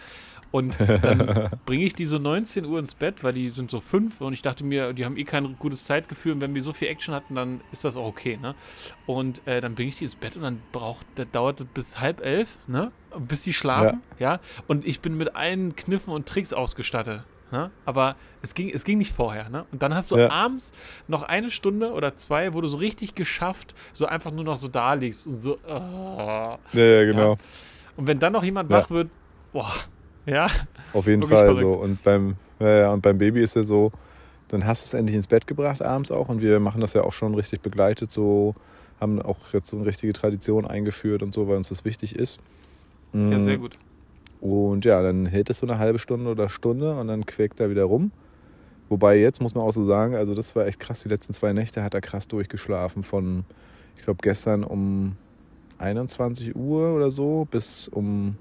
Und 0.54 0.78
dann 0.78 1.50
bringe 1.66 1.84
ich 1.84 1.96
die 1.96 2.04
so 2.04 2.18
19 2.18 2.64
Uhr 2.64 2.78
ins 2.78 2.94
Bett, 2.94 3.24
weil 3.24 3.32
die 3.32 3.48
sind 3.48 3.72
so 3.72 3.80
fünf 3.80 4.20
und 4.20 4.32
ich 4.32 4.40
dachte 4.40 4.64
mir, 4.64 4.92
die 4.92 5.04
haben 5.04 5.16
eh 5.16 5.24
kein 5.24 5.56
gutes 5.58 5.84
Zeitgefühl 5.84 6.30
und 6.30 6.40
wenn 6.40 6.54
wir 6.54 6.62
so 6.62 6.72
viel 6.72 6.86
Action 6.86 7.12
hatten, 7.12 7.34
dann 7.34 7.60
ist 7.72 7.84
das 7.84 7.96
auch 7.96 8.06
okay, 8.06 8.38
ne? 8.40 8.54
Und 9.04 9.44
äh, 9.48 9.60
dann 9.60 9.74
bringe 9.74 9.88
ich 9.88 9.98
die 9.98 10.04
ins 10.04 10.14
Bett 10.14 10.36
und 10.36 10.42
dann 10.42 10.62
braucht, 10.70 11.06
das 11.16 11.26
dauert 11.32 11.58
das 11.58 11.66
bis 11.66 12.00
halb 12.00 12.24
elf, 12.24 12.56
ne? 12.68 12.92
Bis 13.18 13.42
die 13.42 13.52
schlafen, 13.52 14.02
ja. 14.20 14.34
ja? 14.34 14.40
Und 14.68 14.86
ich 14.86 15.00
bin 15.00 15.16
mit 15.16 15.34
allen 15.34 15.74
Kniffen 15.74 16.12
und 16.12 16.26
Tricks 16.26 16.52
ausgestattet. 16.52 17.24
Ne? 17.54 17.70
Aber 17.84 18.16
es 18.42 18.52
ging, 18.52 18.68
es 18.75 18.82
ging 18.82 18.99
nicht 18.99 19.14
vorher. 19.14 19.49
Ne? 19.49 19.64
Und 19.70 19.80
dann 19.80 19.94
hast 19.94 20.11
du 20.11 20.18
ja. 20.18 20.28
abends 20.28 20.73
noch 21.06 21.23
eine 21.23 21.52
Stunde 21.52 21.92
oder 21.92 22.16
zwei, 22.16 22.52
wo 22.52 22.61
du 22.61 22.66
so 22.66 22.78
richtig 22.78 23.14
geschafft, 23.14 23.76
so 23.92 24.06
einfach 24.06 24.32
nur 24.32 24.42
noch 24.42 24.56
so 24.56 24.66
da 24.66 24.94
liegst 24.94 25.28
und 25.28 25.40
so. 25.40 25.58
Oh, 25.64 25.68
ja, 25.68 26.58
ja, 26.73 27.04
genau. 27.04 27.34
Ja. 27.34 27.38
Und 27.96 28.08
wenn 28.08 28.18
dann 28.18 28.32
noch 28.32 28.42
jemand 28.42 28.70
wach 28.70 28.90
wird, 28.90 29.08
boah, 29.52 29.70
ja. 30.26 30.49
Auf 30.92 31.06
jeden 31.06 31.23
Fall 31.23 31.44
verrückt. 31.44 31.61
so. 31.61 31.75
Und 31.75 32.02
beim, 32.02 32.34
ja, 32.58 32.90
und 32.90 33.02
beim 33.02 33.18
Baby 33.18 33.40
ist 33.40 33.54
ja 33.54 33.62
so, 33.62 33.92
dann 34.49 34.66
hast 34.66 34.82
du 34.82 34.87
es 34.88 34.94
endlich 34.94 35.14
ins 35.14 35.28
Bett 35.28 35.46
gebracht 35.46 35.80
abends 35.80 36.11
auch. 36.11 36.28
Und 36.28 36.42
wir 36.42 36.58
machen 36.58 36.80
das 36.80 36.92
ja 36.92 37.04
auch 37.04 37.12
schon 37.12 37.37
richtig 37.37 37.61
begleitet, 37.61 38.11
so 38.11 38.56
haben 39.00 39.23
auch 39.23 39.52
jetzt 39.52 39.68
so 39.68 39.76
eine 39.76 39.87
richtige 39.87 40.12
Tradition 40.12 40.66
eingeführt 40.66 41.23
und 41.23 41.32
so, 41.32 41.46
weil 41.46 41.54
uns 41.54 41.68
das 41.68 41.84
wichtig 41.84 42.16
ist. 42.16 42.40
Ja, 43.12 43.38
sehr 43.38 43.58
mm. 43.58 43.61
gut. 43.61 43.78
Und 44.44 44.84
ja, 44.84 45.00
dann 45.00 45.24
hält 45.24 45.48
es 45.48 45.60
so 45.60 45.66
eine 45.66 45.78
halbe 45.78 45.98
Stunde 45.98 46.30
oder 46.30 46.50
Stunde 46.50 46.96
und 46.96 47.08
dann 47.08 47.24
quäkt 47.24 47.60
er 47.60 47.70
wieder 47.70 47.84
rum. 47.84 48.12
Wobei 48.90 49.18
jetzt 49.18 49.40
muss 49.40 49.54
man 49.54 49.64
auch 49.64 49.72
so 49.72 49.86
sagen, 49.86 50.14
also 50.14 50.34
das 50.34 50.54
war 50.54 50.66
echt 50.66 50.78
krass. 50.78 51.02
Die 51.02 51.08
letzten 51.08 51.32
zwei 51.32 51.54
Nächte 51.54 51.82
hat 51.82 51.94
er 51.94 52.02
krass 52.02 52.28
durchgeschlafen. 52.28 53.04
Von, 53.04 53.46
ich 53.96 54.02
glaube, 54.02 54.18
gestern 54.20 54.62
um 54.62 55.16
21 55.78 56.54
Uhr 56.54 56.94
oder 56.94 57.10
so 57.10 57.48
bis 57.50 57.88
um, 57.88 58.36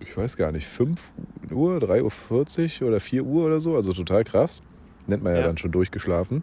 ich 0.00 0.16
weiß 0.16 0.36
gar 0.36 0.50
nicht, 0.50 0.66
5 0.66 1.12
Uhr, 1.52 1.76
3.40 1.76 2.82
Uhr 2.82 2.88
oder 2.88 2.98
4 2.98 3.24
Uhr 3.24 3.44
oder 3.46 3.60
so. 3.60 3.76
Also 3.76 3.92
total 3.92 4.24
krass. 4.24 4.62
Nennt 5.06 5.22
man 5.22 5.34
ja, 5.34 5.42
ja 5.42 5.46
dann 5.46 5.58
schon 5.58 5.70
durchgeschlafen. 5.70 6.42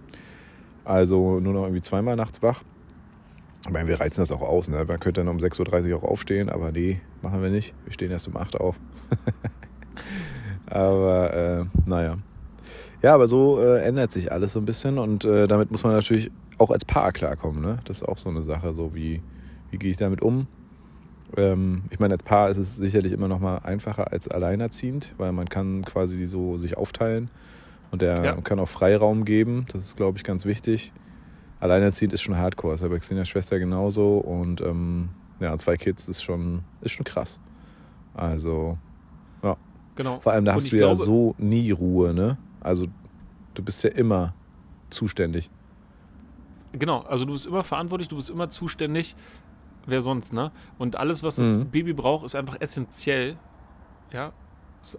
Also 0.85 1.41
nur 1.41 1.51
noch 1.51 1.63
irgendwie 1.63 1.81
zweimal 1.81 2.15
nachts 2.15 2.41
wach. 2.41 2.63
Ich 3.69 3.73
meine, 3.73 3.87
wir 3.87 3.99
reizen 3.99 4.21
das 4.21 4.31
auch 4.31 4.41
aus. 4.41 4.67
Ne? 4.67 4.83
Man 4.83 4.99
könnte 4.99 5.23
dann 5.23 5.27
um 5.27 5.37
6.30 5.37 5.91
Uhr 5.91 5.97
auch 5.97 6.03
aufstehen, 6.03 6.49
aber 6.49 6.71
nee, 6.71 7.01
machen 7.21 7.43
wir 7.43 7.51
nicht. 7.51 7.75
Wir 7.85 7.93
stehen 7.93 8.09
erst 8.09 8.27
um 8.27 8.35
8 8.35 8.55
Uhr 8.55 8.61
auf. 8.61 8.75
aber 10.65 11.33
äh, 11.35 11.65
naja. 11.85 12.17
Ja, 13.03 13.13
aber 13.13 13.27
so 13.27 13.61
äh, 13.61 13.83
ändert 13.83 14.11
sich 14.11 14.31
alles 14.31 14.53
so 14.53 14.59
ein 14.59 14.65
bisschen 14.65 14.97
und 14.97 15.23
äh, 15.23 15.45
damit 15.45 15.69
muss 15.69 15.83
man 15.83 15.91
natürlich 15.91 16.31
auch 16.57 16.71
als 16.71 16.83
Paar 16.83 17.11
klarkommen. 17.11 17.61
Ne? 17.61 17.77
Das 17.85 17.97
ist 17.97 18.07
auch 18.07 18.17
so 18.17 18.29
eine 18.29 18.41
Sache, 18.41 18.73
so 18.73 18.95
wie, 18.95 19.21
wie 19.69 19.77
gehe 19.77 19.91
ich 19.91 19.97
damit 19.97 20.23
um. 20.23 20.47
Ähm, 21.37 21.83
ich 21.91 21.99
meine, 21.99 22.15
als 22.15 22.23
Paar 22.23 22.49
ist 22.49 22.57
es 22.57 22.75
sicherlich 22.75 23.11
immer 23.11 23.27
noch 23.27 23.39
mal 23.39 23.59
einfacher 23.59 24.11
als 24.11 24.27
alleinerziehend, 24.27 25.13
weil 25.19 25.31
man 25.31 25.47
kann 25.47 25.85
quasi 25.85 26.25
so 26.25 26.57
sich 26.57 26.75
aufteilen 26.75 27.29
und 27.91 28.01
der 28.01 28.23
ja. 28.23 28.33
kann 28.41 28.57
auch 28.57 28.67
Freiraum 28.67 29.25
geben. 29.25 29.67
Das 29.71 29.85
ist, 29.85 29.95
glaube 29.95 30.17
ich, 30.17 30.23
ganz 30.23 30.45
wichtig 30.45 30.91
alleinerziehend 31.59 32.13
ist 32.13 32.21
schon 32.21 32.37
Hardcore. 32.37 32.75
Ist 32.75 32.81
bei 32.81 32.99
Xenias 32.99 33.27
Schwester 33.29 33.59
genauso. 33.59 34.17
Und 34.17 34.61
ähm, 34.61 35.09
ja, 35.39 35.57
zwei 35.57 35.77
Kids 35.77 36.07
ist 36.07 36.23
schon, 36.23 36.61
ist 36.81 36.91
schon 36.91 37.05
krass. 37.05 37.39
Also, 38.13 38.77
ja. 39.43 39.57
Genau. 39.95 40.19
Vor 40.19 40.31
allem, 40.31 40.45
da 40.45 40.53
hast 40.53 40.71
du 40.71 40.77
glaube, 40.77 40.99
ja 40.99 41.05
so 41.05 41.35
nie 41.37 41.71
Ruhe, 41.71 42.13
ne? 42.13 42.37
Also, 42.61 42.87
du 43.53 43.63
bist 43.63 43.83
ja 43.83 43.89
immer 43.91 44.33
zuständig. 44.89 45.49
Genau, 46.71 46.99
also 47.01 47.25
du 47.25 47.31
bist 47.31 47.47
immer 47.47 47.63
verantwortlich, 47.63 48.07
du 48.09 48.15
bist 48.15 48.29
immer 48.29 48.49
zuständig. 48.49 49.15
Wer 49.85 50.01
sonst, 50.01 50.33
ne? 50.33 50.51
Und 50.77 50.97
alles, 50.97 51.23
was 51.23 51.37
das 51.37 51.57
mhm. 51.57 51.69
Baby 51.69 51.93
braucht, 51.93 52.25
ist 52.25 52.35
einfach 52.35 52.57
essentiell. 52.59 53.37
Ja, 54.11 54.33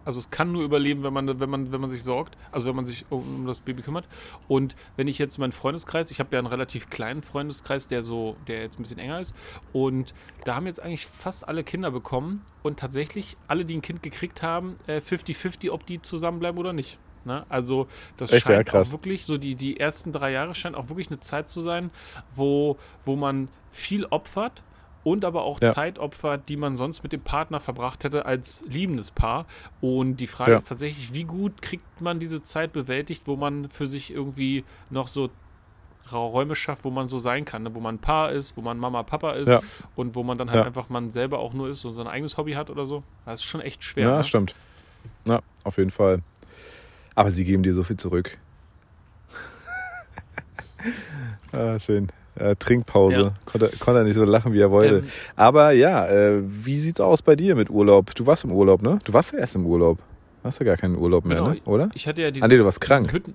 also 0.05 0.19
es 0.19 0.31
kann 0.31 0.53
nur 0.53 0.63
überleben, 0.63 1.03
wenn 1.03 1.13
man, 1.13 1.41
wenn 1.41 1.51
man, 1.51 1.73
wenn 1.73 1.81
man 1.81 1.91
sich 1.91 2.03
sorgt, 2.03 2.37
also 2.53 2.69
wenn 2.69 2.77
man 2.77 2.87
sich 2.87 3.07
um 3.11 3.47
das 3.47 3.61
Baby 3.61 3.83
kümmert. 3.83 4.07
Und 4.49 4.77
wenn 4.97 5.09
ich 5.09 5.19
jetzt 5.19 5.39
meinen 5.39 5.53
Freundeskreis, 5.53 6.11
ich 6.11 6.21
habe 6.21 6.31
ja 6.33 6.39
einen 6.39 6.47
relativ 6.47 6.91
kleinen 6.91 7.23
Freundeskreis, 7.23 7.89
der 7.89 8.03
so, 8.03 8.37
der 8.47 8.63
jetzt 8.63 8.79
ein 8.79 8.83
bisschen 8.83 8.99
enger 8.99 9.21
ist. 9.21 9.35
Und 9.73 10.15
da 10.45 10.55
haben 10.55 10.67
jetzt 10.67 10.83
eigentlich 10.83 11.07
fast 11.07 11.49
alle 11.49 11.65
Kinder 11.65 11.91
bekommen. 11.91 12.43
Und 12.63 12.79
tatsächlich, 12.79 13.37
alle, 13.49 13.65
die 13.65 13.77
ein 13.77 13.83
Kind 13.83 14.03
gekriegt 14.03 14.43
haben, 14.43 14.77
50-50, 14.87 15.65
äh, 15.65 15.71
ob 15.71 15.87
die 15.87 16.03
zusammenbleiben 16.03 16.59
oder 16.59 16.75
nicht. 16.75 16.99
Ne? 17.25 17.45
Also 17.49 17.87
das 18.17 18.33
Echt, 18.33 18.47
scheint 18.47 18.73
ja, 18.73 18.81
auch 18.81 18.93
wirklich, 18.93 19.25
so 19.27 19.37
die, 19.39 19.55
die 19.55 19.79
ersten 19.79 20.13
drei 20.13 20.33
Jahre 20.33 20.55
scheint 20.55 20.77
auch 20.77 20.89
wirklich 20.89 21.09
eine 21.09 21.21
Zeit 21.21 21.49
zu 21.49 21.61
sein, 21.61 21.91
wo, 22.35 22.79
wo 23.05 23.17
man 23.17 23.49
viel 23.71 24.05
opfert 24.07 24.63
und 25.03 25.25
aber 25.25 25.45
auch 25.45 25.61
ja. 25.61 25.73
Zeitopfer, 25.73 26.39
die 26.39 26.57
man 26.57 26.77
sonst 26.77 27.03
mit 27.03 27.13
dem 27.13 27.23
Partner 27.23 27.61
verbracht 27.61 28.05
hätte 28.05 28.27
als 28.27 28.65
liebendes 28.69 29.11
Paar. 29.11 29.47
Und 29.81 30.17
die 30.17 30.27
Frage 30.27 30.53
ja. 30.53 30.57
ist 30.57 30.69
tatsächlich, 30.69 31.15
wie 31.15 31.25
gut 31.25 31.63
kriegt 31.63 32.01
man 32.01 32.21
diese 32.21 32.43
Zeit 32.43 32.73
bewältigt, 32.73 33.23
wo 33.27 33.37
man 33.37 33.69
für 33.69 33.87
sich 33.87 34.11
irgendwie 34.11 34.65
noch 34.91 35.09
so 35.09 35.31
Räume 36.13 36.55
schafft, 36.55 36.85
wo 36.85 36.91
man 36.91 37.09
so 37.09 37.19
sein 37.19 37.45
kann, 37.45 37.63
ne? 37.63 37.75
wo 37.75 37.81
man 37.81 37.97
ein 37.97 38.01
Paar 38.01 38.33
ist, 38.33 38.57
wo 38.57 38.63
man 38.63 38.79
Mama, 38.79 39.03
Papa 39.03 39.33
ist 39.33 39.49
ja. 39.49 39.61
und 39.95 40.17
wo 40.17 40.23
man 40.23 40.39
dann 40.39 40.51
halt 40.51 40.67
einfach 40.67 40.89
man 40.89 41.11
selber 41.11 41.39
auch 41.39 41.53
nur 41.53 41.69
ist 41.69 41.85
und 41.85 41.93
sein 41.93 42.09
eigenes 42.09 42.37
Hobby 42.37 42.53
hat 42.53 42.69
oder 42.71 42.87
so. 42.87 43.03
Das 43.25 43.41
ist 43.41 43.45
schon 43.45 43.61
echt 43.61 43.85
schwer. 43.85 44.09
Ja, 44.09 44.17
ne? 44.19 44.25
stimmt. 44.25 44.55
Ja, 45.25 45.41
auf 45.65 45.79
jeden 45.79 45.91
Fall. 45.91 46.23
Aber 47.15 47.31
sie 47.31 47.45
geben 47.45 47.63
dir 47.63 47.75
so 47.75 47.83
viel 47.83 47.97
zurück. 47.97 48.39
ah, 51.53 51.79
schön. 51.79 52.09
Äh, 52.37 52.55
Trinkpause. 52.57 53.21
Ja. 53.21 53.33
Konnte, 53.45 53.71
konnte 53.79 54.01
er 54.01 54.05
nicht 54.05 54.15
so 54.15 54.25
lachen, 54.25 54.53
wie 54.53 54.61
er 54.61 54.71
wollte. 54.71 54.99
Ähm, 54.99 55.09
Aber 55.37 55.73
ja, 55.73 56.07
äh, 56.07 56.43
wie 56.43 56.79
sieht's 56.79 57.01
aus 57.01 57.23
bei 57.23 57.35
dir 57.35 57.57
mit 57.57 57.71
Urlaub? 57.71 58.15
Du 58.15 58.27
warst 58.27 58.45
im 58.45 58.53
Urlaub, 58.53 58.83
ne? 58.83 59.01
Du 59.05 59.13
warst 59.13 59.33
ja 59.33 59.39
erst 59.39 59.57
im 59.57 59.67
Urlaub. 59.67 59.99
Hast 60.45 60.61
du 60.61 60.65
gar 60.65 60.77
keinen 60.77 60.97
Urlaub 60.97 61.25
mehr, 61.25 61.39
genau, 61.39 61.51
ne? 61.51 61.61
oder? 61.65 61.91
Ich 61.95 62.07
hatte 62.07 62.23
ja 62.23 62.31
diesen, 62.31 62.45
ah, 62.45 62.49
nee, 62.49 62.57
du 62.57 62.65
warst 62.65 62.81
krank. 62.81 63.09
Diesen, 63.09 63.15
Hütten, 63.15 63.35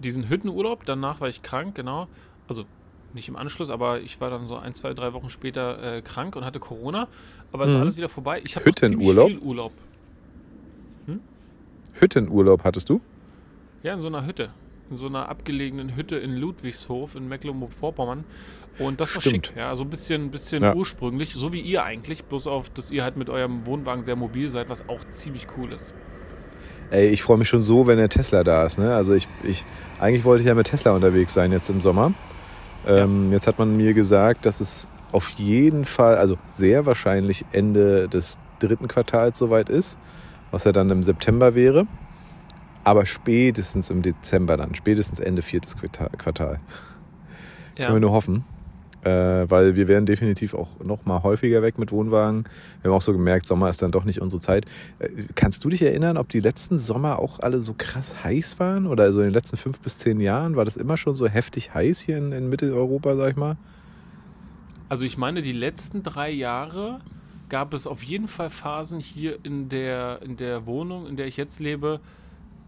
diesen 0.00 0.28
Hüttenurlaub, 0.28 0.84
danach 0.84 1.20
war 1.20 1.28
ich 1.28 1.42
krank, 1.42 1.74
genau. 1.74 2.08
Also 2.48 2.64
nicht 3.12 3.28
im 3.28 3.36
Anschluss, 3.36 3.70
aber 3.70 4.00
ich 4.00 4.20
war 4.20 4.30
dann 4.30 4.48
so 4.48 4.56
ein, 4.56 4.74
zwei, 4.74 4.94
drei 4.94 5.12
Wochen 5.12 5.30
später 5.30 5.96
äh, 5.98 6.02
krank 6.02 6.34
und 6.34 6.44
hatte 6.44 6.58
Corona. 6.58 7.06
Aber 7.52 7.66
es 7.66 7.70
mhm. 7.70 7.76
ist 7.76 7.82
alles 7.82 7.96
wieder 7.96 8.08
vorbei. 8.08 8.40
Ich 8.44 8.56
habe 8.56 8.64
Hüttenurlaub? 8.64 9.28
viel 9.28 9.38
Urlaub. 9.38 9.72
Hm? 11.06 11.20
Hüttenurlaub 11.92 12.64
hattest 12.64 12.88
du? 12.88 13.00
Ja, 13.84 13.92
in 13.92 14.00
so 14.00 14.08
einer 14.08 14.26
Hütte 14.26 14.50
in 14.90 14.96
so 14.96 15.06
einer 15.06 15.28
abgelegenen 15.28 15.96
Hütte 15.96 16.16
in 16.16 16.34
Ludwigshof 16.34 17.14
in 17.14 17.28
Mecklenburg-Vorpommern. 17.28 18.24
Und 18.78 19.00
das 19.00 19.14
war 19.14 19.22
Stimmt. 19.22 19.48
schick, 19.48 19.56
ja, 19.56 19.74
so 19.76 19.84
ein 19.84 19.90
bisschen, 19.90 20.30
bisschen 20.30 20.62
ja. 20.62 20.74
ursprünglich, 20.74 21.32
so 21.34 21.52
wie 21.52 21.60
ihr 21.60 21.84
eigentlich, 21.84 22.24
bloß 22.24 22.46
auf, 22.46 22.70
dass 22.70 22.90
ihr 22.90 23.04
halt 23.04 23.16
mit 23.16 23.30
eurem 23.30 23.66
Wohnwagen 23.66 24.04
sehr 24.04 24.16
mobil 24.16 24.50
seid, 24.50 24.68
was 24.68 24.88
auch 24.88 25.04
ziemlich 25.10 25.46
cool 25.56 25.72
ist. 25.72 25.94
Ey, 26.90 27.08
ich 27.08 27.22
freue 27.22 27.38
mich 27.38 27.48
schon 27.48 27.62
so, 27.62 27.86
wenn 27.86 27.98
der 27.98 28.08
Tesla 28.08 28.44
da 28.44 28.64
ist. 28.64 28.78
Ne? 28.78 28.94
Also 28.94 29.14
ich, 29.14 29.28
ich, 29.42 29.64
eigentlich 30.00 30.24
wollte 30.24 30.42
ich 30.42 30.48
ja 30.48 30.54
mit 30.54 30.66
Tesla 30.66 30.92
unterwegs 30.92 31.32
sein 31.32 31.52
jetzt 31.52 31.70
im 31.70 31.80
Sommer. 31.80 32.12
Ähm, 32.86 33.28
ja. 33.28 33.34
Jetzt 33.34 33.46
hat 33.46 33.58
man 33.58 33.76
mir 33.76 33.94
gesagt, 33.94 34.44
dass 34.44 34.60
es 34.60 34.88
auf 35.12 35.30
jeden 35.30 35.84
Fall, 35.84 36.16
also 36.16 36.36
sehr 36.46 36.84
wahrscheinlich 36.84 37.44
Ende 37.52 38.08
des 38.08 38.38
dritten 38.58 38.88
Quartals 38.88 39.38
soweit 39.38 39.68
ist, 39.68 39.98
was 40.50 40.64
ja 40.64 40.72
dann 40.72 40.90
im 40.90 41.02
September 41.02 41.54
wäre 41.54 41.86
aber 42.84 43.06
spätestens 43.06 43.90
im 43.90 44.02
Dezember 44.02 44.56
dann, 44.56 44.74
spätestens 44.74 45.20
Ende 45.20 45.42
viertes 45.42 45.76
Quartal. 45.76 46.60
Ja. 47.76 47.86
Können 47.86 47.96
wir 47.96 48.00
nur 48.00 48.12
hoffen. 48.12 48.44
Äh, 49.02 49.50
weil 49.50 49.76
wir 49.76 49.86
werden 49.86 50.06
definitiv 50.06 50.54
auch 50.54 50.80
noch 50.82 51.04
mal 51.04 51.22
häufiger 51.22 51.60
weg 51.60 51.78
mit 51.78 51.92
Wohnwagen. 51.92 52.44
Wir 52.80 52.90
haben 52.90 52.96
auch 52.96 53.02
so 53.02 53.12
gemerkt, 53.12 53.44
Sommer 53.44 53.68
ist 53.68 53.82
dann 53.82 53.90
doch 53.90 54.04
nicht 54.04 54.22
unsere 54.22 54.40
Zeit. 54.40 54.64
Äh, 54.98 55.10
kannst 55.34 55.62
du 55.62 55.68
dich 55.68 55.82
erinnern, 55.82 56.16
ob 56.16 56.30
die 56.30 56.40
letzten 56.40 56.78
Sommer 56.78 57.18
auch 57.18 57.40
alle 57.40 57.60
so 57.60 57.74
krass 57.76 58.24
heiß 58.24 58.58
waren? 58.60 58.86
Oder 58.86 59.04
also 59.04 59.18
in 59.18 59.26
den 59.26 59.34
letzten 59.34 59.58
fünf 59.58 59.78
bis 59.80 59.98
zehn 59.98 60.20
Jahren 60.20 60.56
war 60.56 60.64
das 60.64 60.78
immer 60.78 60.96
schon 60.96 61.14
so 61.14 61.28
heftig 61.28 61.74
heiß 61.74 62.00
hier 62.00 62.16
in, 62.16 62.32
in 62.32 62.48
Mitteleuropa, 62.48 63.14
sag 63.14 63.32
ich 63.32 63.36
mal? 63.36 63.58
Also 64.88 65.04
ich 65.04 65.18
meine, 65.18 65.42
die 65.42 65.52
letzten 65.52 66.02
drei 66.02 66.30
Jahre 66.30 67.00
gab 67.50 67.74
es 67.74 67.86
auf 67.86 68.02
jeden 68.02 68.28
Fall 68.28 68.48
Phasen 68.48 69.00
hier 69.00 69.38
in 69.42 69.68
der, 69.68 70.20
in 70.22 70.38
der 70.38 70.64
Wohnung, 70.64 71.06
in 71.06 71.16
der 71.16 71.26
ich 71.26 71.36
jetzt 71.36 71.60
lebe, 71.60 72.00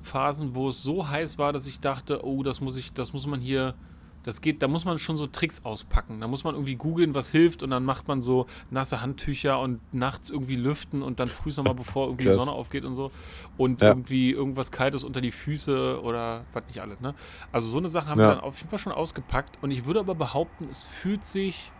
Phasen, 0.07 0.55
wo 0.55 0.69
es 0.69 0.83
so 0.83 1.09
heiß 1.09 1.39
war, 1.39 1.53
dass 1.53 1.67
ich 1.67 1.81
dachte, 1.81 2.25
oh, 2.25 2.43
das 2.43 2.61
muss 2.61 2.77
ich, 2.77 2.93
das 2.93 3.13
muss 3.13 3.27
man 3.27 3.41
hier, 3.41 3.75
das 4.23 4.41
geht, 4.41 4.63
da 4.63 4.69
muss 4.69 4.85
man 4.85 4.99
schon 4.99 5.17
so 5.17 5.27
Tricks 5.27 5.65
auspacken. 5.65 6.21
Da 6.21 6.29
muss 6.29 6.43
man 6.45 6.55
irgendwie 6.55 6.75
googeln, 6.77 7.15
was 7.15 7.31
hilft 7.31 7.63
und 7.63 7.71
dann 7.71 7.85
macht 7.85 8.09
man 8.09 8.23
so 8.23 8.47
nasse 8.71 9.01
Handtücher 9.01 9.61
und 9.61 9.81
nachts 9.93 10.31
irgendwie 10.31 10.57
lüften 10.57 11.03
und 11.03 11.21
dann 11.21 11.29
früh 11.29 11.51
nochmal, 11.57 11.75
bevor 11.75 12.07
irgendwie 12.07 12.25
die 12.25 12.33
Sonne 12.33 12.53
aufgeht 12.53 12.85
und 12.85 12.97
so. 12.97 13.11
Und 13.57 13.83
ja. 13.83 13.89
irgendwie 13.89 14.31
irgendwas 14.31 14.73
Kaltes 14.73 15.05
unter 15.05 15.21
die 15.21 15.31
Füße 15.31 16.01
oder 16.03 16.45
was 16.53 16.65
nicht 16.67 16.81
alles, 16.81 17.01
ne? 17.01 17.15
Also 17.53 17.69
so 17.69 17.79
eine 17.79 17.89
Sache 17.89 18.09
haben 18.09 18.21
ja. 18.21 18.29
wir 18.29 18.35
dann 18.35 18.45
auf 18.45 18.59
jeden 18.59 18.71
Fall 18.71 18.79
schon 18.79 18.93
ausgepackt 18.93 19.59
und 19.63 19.71
ich 19.71 19.85
würde 19.85 20.01
aber 20.01 20.15
behaupten, 20.15 20.67
es 20.71 20.83
fühlt 20.83 21.25
sich 21.25 21.71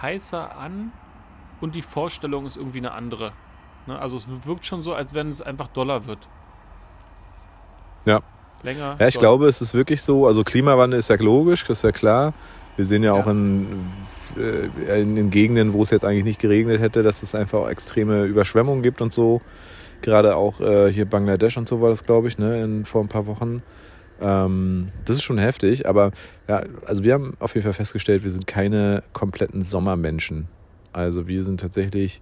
heißer 0.00 0.56
an 0.56 0.92
und 1.60 1.74
die 1.74 1.82
Vorstellung 1.82 2.46
ist 2.46 2.56
irgendwie 2.56 2.78
eine 2.78 2.92
andere. 2.92 3.32
Ne? 3.86 3.98
Also 3.98 4.16
es 4.16 4.28
wirkt 4.46 4.66
schon 4.66 4.82
so, 4.82 4.94
als 4.94 5.14
wenn 5.14 5.28
es 5.28 5.42
einfach 5.42 5.68
doller 5.68 6.06
wird. 6.06 6.28
Ja. 8.04 8.20
Länger. 8.62 8.96
Ja, 8.98 9.08
ich 9.08 9.18
glaube, 9.18 9.48
es 9.48 9.60
ist 9.60 9.74
wirklich 9.74 10.02
so. 10.02 10.26
Also 10.26 10.44
Klimawandel 10.44 10.98
ist 10.98 11.10
ja 11.10 11.16
logisch, 11.16 11.64
das 11.64 11.78
ist 11.78 11.84
ja 11.84 11.92
klar. 11.92 12.32
Wir 12.76 12.84
sehen 12.84 13.02
ja, 13.02 13.14
ja. 13.14 13.20
auch 13.20 13.26
in 13.26 13.84
äh, 14.36 15.02
in 15.02 15.16
den 15.16 15.30
Gegenden, 15.30 15.72
wo 15.72 15.82
es 15.82 15.90
jetzt 15.90 16.04
eigentlich 16.04 16.24
nicht 16.24 16.40
geregnet 16.40 16.80
hätte, 16.80 17.02
dass 17.02 17.22
es 17.22 17.34
einfach 17.34 17.68
extreme 17.68 18.24
Überschwemmungen 18.24 18.82
gibt 18.82 19.00
und 19.00 19.12
so. 19.12 19.42
Gerade 20.00 20.36
auch 20.36 20.60
äh, 20.60 20.92
hier 20.92 21.04
Bangladesch 21.04 21.56
und 21.56 21.68
so 21.68 21.80
war 21.80 21.90
das, 21.90 22.04
glaube 22.04 22.28
ich, 22.28 22.38
ne, 22.38 22.62
in, 22.62 22.84
vor 22.84 23.02
ein 23.02 23.08
paar 23.08 23.26
Wochen. 23.26 23.62
Ähm, 24.20 24.88
das 25.04 25.16
ist 25.16 25.22
schon 25.22 25.38
heftig, 25.38 25.86
aber 25.86 26.12
ja, 26.48 26.62
also 26.86 27.04
wir 27.04 27.14
haben 27.14 27.34
auf 27.40 27.54
jeden 27.54 27.64
Fall 27.64 27.72
festgestellt, 27.72 28.24
wir 28.24 28.30
sind 28.30 28.46
keine 28.46 29.02
kompletten 29.12 29.62
Sommermenschen. 29.62 30.48
Also 30.92 31.28
wir 31.28 31.44
sind 31.44 31.60
tatsächlich, 31.60 32.20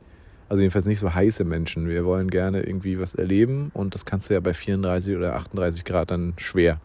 also 0.51 0.63
jedenfalls 0.63 0.85
nicht 0.85 0.99
so 0.99 1.15
heiße 1.15 1.45
Menschen. 1.45 1.89
Wir 1.89 2.05
wollen 2.05 2.29
gerne 2.29 2.63
irgendwie 2.63 2.99
was 2.99 3.15
erleben 3.15 3.71
und 3.73 3.95
das 3.95 4.05
kannst 4.05 4.29
du 4.29 4.35
ja 4.35 4.41
bei 4.41 4.53
34 4.53 5.17
oder 5.17 5.37
38 5.37 5.85
Grad 5.85 6.11
dann 6.11 6.35
schwer. 6.39 6.81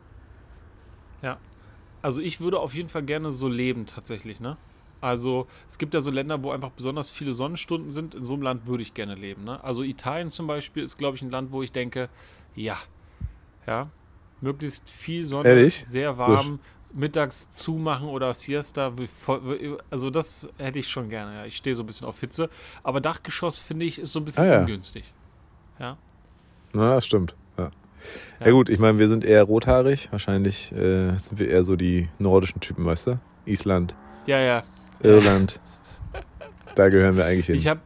Ja. 1.24 1.38
Also 2.04 2.22
ich 2.22 2.40
würde 2.40 2.60
auf 2.60 2.76
jeden 2.76 2.90
Fall 2.90 3.02
gerne 3.02 3.32
so 3.32 3.48
leben 3.48 3.88
tatsächlich, 3.88 4.40
ne? 4.40 4.56
Also 5.02 5.48
es 5.68 5.80
gibt 5.80 5.96
ja 5.96 6.02
so 6.02 6.12
Länder, 6.12 6.44
wo 6.44 6.52
einfach 6.52 6.70
besonders 6.70 7.10
viele 7.10 7.34
Sonnenstunden 7.34 7.90
sind. 7.90 8.14
In 8.14 8.24
so 8.24 8.34
einem 8.34 8.44
Land 8.44 8.68
würde 8.68 8.84
ich 8.84 8.94
gerne 8.94 9.16
leben. 9.16 9.44
Ne? 9.44 9.64
Also 9.64 9.82
Italien 9.82 10.30
zum 10.30 10.46
Beispiel 10.46 10.84
ist, 10.84 10.98
glaube 10.98 11.18
ich, 11.18 11.24
ein 11.24 11.32
Land, 11.32 11.52
wo 11.52 11.64
ich 11.64 11.72
denke, 11.72 12.10
ja, 12.56 12.78
ja, 13.66 13.90
möglichst 14.42 14.90
viel 14.92 15.26
Sonne, 15.26 15.50
Ehrlich? 15.50 15.84
sehr 15.84 16.20
warm, 16.20 16.46
so. 16.46 16.60
Mittags 16.96 17.52
zumachen 17.52 18.08
oder 18.08 18.34
Siesta. 18.34 18.94
Also 19.90 20.10
das 20.10 20.50
hätte 20.58 20.80
ich 20.80 20.88
schon 20.88 21.10
gerne. 21.10 21.36
Ja. 21.36 21.46
Ich 21.46 21.58
stehe 21.58 21.76
so 21.76 21.84
ein 21.84 21.86
bisschen 21.86 22.08
auf 22.08 22.20
Hitze. 22.20 22.50
Aber 22.84 23.02
Dachgeschoss, 23.02 23.60
finde 23.60 23.86
ich, 23.86 24.00
ist 24.00 24.12
so 24.12 24.20
ein 24.20 24.26
bisschen 24.26 24.44
ah, 24.44 24.48
ja. 24.48 24.60
ungünstig. 24.62 25.14
Ja. 25.80 25.98
Na, 26.74 26.96
das 26.96 27.06
stimmt. 27.06 27.36
Ja. 27.58 27.72
Ja, 28.40 28.52
gut, 28.52 28.70
ich 28.70 28.80
meine, 28.80 29.00
wir 29.00 29.08
sind 29.08 29.24
eher 29.24 29.44
rothaarig. 29.44 30.12
Wahrscheinlich 30.12 30.72
äh, 30.72 31.18
sind 31.18 31.40
wir 31.40 31.50
eher 31.50 31.64
so 31.64 31.76
die 31.76 32.10
nordischen 32.20 32.60
Typen, 32.62 32.86
weißt 32.86 33.08
du? 33.08 33.20
Island. 33.46 33.96
Ja, 34.28 34.40
ja. 34.40 34.64
Irland. 35.02 35.60
da 36.76 36.90
gehören 36.90 37.18
wir 37.18 37.26
eigentlich 37.26 37.48
hin. 37.48 37.56
Ich 37.56 37.68
habe 37.68 37.82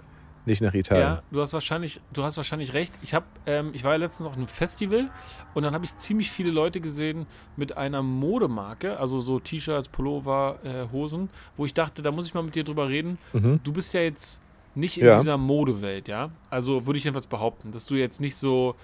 nicht 0.49 0.61
nach 0.61 0.73
Italien. 0.73 1.07
Ja, 1.07 1.23
du 1.31 1.41
hast 1.41 1.53
wahrscheinlich, 1.53 2.01
du 2.11 2.23
hast 2.23 2.37
wahrscheinlich 2.37 2.73
recht. 2.73 2.93
Ich 3.01 3.13
habe, 3.13 3.25
ähm, 3.45 3.71
ich 3.73 3.83
war 3.83 3.91
ja 3.91 3.97
letztens 3.97 4.27
auf 4.27 4.35
einem 4.35 4.47
Festival 4.47 5.09
und 5.53 5.63
dann 5.63 5.73
habe 5.73 5.85
ich 5.85 5.95
ziemlich 5.95 6.31
viele 6.31 6.51
Leute 6.51 6.81
gesehen 6.81 7.25
mit 7.55 7.77
einer 7.77 8.01
Modemarke, 8.01 8.99
also 8.99 9.21
so 9.21 9.39
T-Shirts, 9.39 9.89
Pullover, 9.89 10.59
äh, 10.63 10.91
Hosen, 10.91 11.29
wo 11.55 11.65
ich 11.65 11.73
dachte, 11.73 12.01
da 12.01 12.11
muss 12.11 12.25
ich 12.27 12.33
mal 12.33 12.43
mit 12.43 12.55
dir 12.55 12.63
drüber 12.63 12.89
reden. 12.89 13.17
Mhm. 13.33 13.59
Du 13.63 13.71
bist 13.71 13.93
ja 13.93 14.01
jetzt 14.01 14.41
nicht 14.75 14.97
in 14.97 15.05
ja. 15.05 15.17
dieser 15.19 15.37
Modewelt, 15.37 16.07
ja. 16.07 16.31
Also 16.49 16.85
würde 16.85 16.97
ich 16.97 17.03
jedenfalls 17.03 17.27
behaupten, 17.27 17.71
dass 17.71 17.85
du 17.85 17.95
jetzt 17.95 18.19
nicht 18.19 18.35
so 18.35 18.75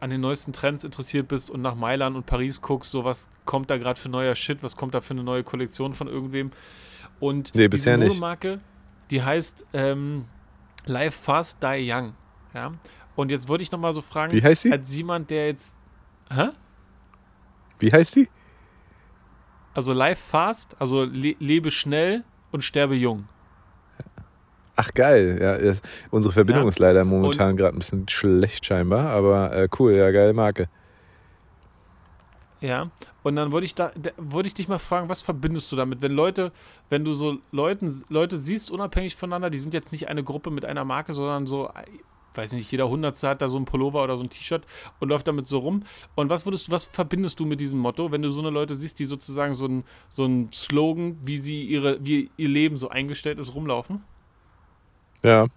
an 0.00 0.10
den 0.10 0.20
neuesten 0.20 0.52
Trends 0.52 0.84
interessiert 0.84 1.28
bist 1.28 1.50
und 1.50 1.62
nach 1.62 1.74
Mailand 1.74 2.14
und 2.16 2.26
Paris 2.26 2.60
guckst, 2.60 2.90
so 2.90 3.04
was 3.04 3.28
kommt 3.46 3.70
da 3.70 3.78
gerade 3.78 3.98
für 3.98 4.10
neuer 4.10 4.34
Shit, 4.34 4.62
was 4.62 4.76
kommt 4.76 4.94
da 4.94 5.00
für 5.00 5.14
eine 5.14 5.22
neue 5.22 5.44
Kollektion 5.44 5.94
von 5.94 6.08
irgendwem. 6.08 6.50
Und 7.20 7.54
nee, 7.54 7.68
diese 7.68 7.96
Modemarke, 7.96 8.58
die 9.10 9.22
heißt 9.22 9.66
ähm, 9.72 10.26
Live 10.86 11.14
Fast 11.14 11.62
Die 11.62 11.90
Young. 11.90 12.14
Ja? 12.52 12.72
Und 13.16 13.30
jetzt 13.30 13.48
wollte 13.48 13.62
ich 13.62 13.70
noch 13.70 13.78
mal 13.78 13.94
so 13.94 14.02
fragen, 14.02 14.32
wie 14.32 14.42
heißt 14.42 14.62
sie? 14.62 14.72
als 14.72 14.94
jemand, 14.94 15.30
der 15.30 15.46
jetzt. 15.46 15.76
Hä? 16.32 16.48
Wie 17.78 17.92
heißt 17.92 18.16
die? 18.16 18.28
Also 19.74 19.92
Live 19.92 20.18
Fast, 20.18 20.80
also 20.80 21.04
le 21.04 21.34
lebe 21.38 21.70
schnell 21.70 22.24
und 22.52 22.62
sterbe 22.62 22.94
jung. 22.94 23.28
Ach 24.76 24.92
geil, 24.92 25.38
ja, 25.40 25.72
unsere 26.10 26.32
Verbindung 26.32 26.64
ja. 26.64 26.68
ist 26.68 26.80
leider 26.80 27.04
momentan 27.04 27.56
gerade 27.56 27.76
ein 27.76 27.78
bisschen 27.78 28.08
schlecht 28.08 28.66
scheinbar, 28.66 29.10
aber 29.10 29.52
äh, 29.52 29.68
cool, 29.78 29.92
ja, 29.92 30.10
geile 30.10 30.32
Marke. 30.32 30.68
Ja, 32.64 32.90
und 33.22 33.36
dann 33.36 33.52
wollte 33.52 33.66
ich 33.66 33.74
da, 33.74 33.92
wollte 34.16 34.46
ich 34.46 34.54
dich 34.54 34.68
mal 34.68 34.78
fragen, 34.78 35.10
was 35.10 35.20
verbindest 35.20 35.70
du 35.70 35.76
damit, 35.76 36.00
wenn 36.00 36.12
Leute, 36.12 36.50
wenn 36.88 37.04
du 37.04 37.12
so 37.12 37.36
Leuten, 37.52 38.02
Leute 38.08 38.38
siehst, 38.38 38.70
unabhängig 38.70 39.16
voneinander, 39.16 39.50
die 39.50 39.58
sind 39.58 39.74
jetzt 39.74 39.92
nicht 39.92 40.08
eine 40.08 40.24
Gruppe 40.24 40.50
mit 40.50 40.64
einer 40.64 40.82
Marke, 40.82 41.12
sondern 41.12 41.46
so, 41.46 41.68
weiß 42.32 42.54
nicht, 42.54 42.72
jeder 42.72 42.88
Hundertste 42.88 43.28
hat 43.28 43.42
da 43.42 43.50
so 43.50 43.58
ein 43.58 43.66
Pullover 43.66 44.02
oder 44.02 44.16
so 44.16 44.22
ein 44.22 44.30
T-Shirt 44.30 44.62
und 44.98 45.10
läuft 45.10 45.28
damit 45.28 45.46
so 45.46 45.58
rum. 45.58 45.82
Und 46.14 46.30
was 46.30 46.46
würdest 46.46 46.68
du, 46.68 46.72
was 46.72 46.86
verbindest 46.86 47.38
du 47.38 47.44
mit 47.44 47.60
diesem 47.60 47.78
Motto, 47.78 48.10
wenn 48.12 48.22
du 48.22 48.30
so 48.30 48.40
eine 48.40 48.48
Leute 48.48 48.74
siehst, 48.74 48.98
die 48.98 49.04
sozusagen 49.04 49.54
so 49.54 49.66
ein, 49.66 49.84
so 50.08 50.24
ein 50.24 50.50
Slogan, 50.50 51.18
wie 51.22 51.36
sie 51.36 51.64
ihre, 51.64 52.02
wie 52.02 52.30
ihr 52.38 52.48
Leben 52.48 52.78
so 52.78 52.88
eingestellt 52.88 53.38
ist, 53.38 53.54
rumlaufen? 53.54 54.02
Ja, 55.22 55.48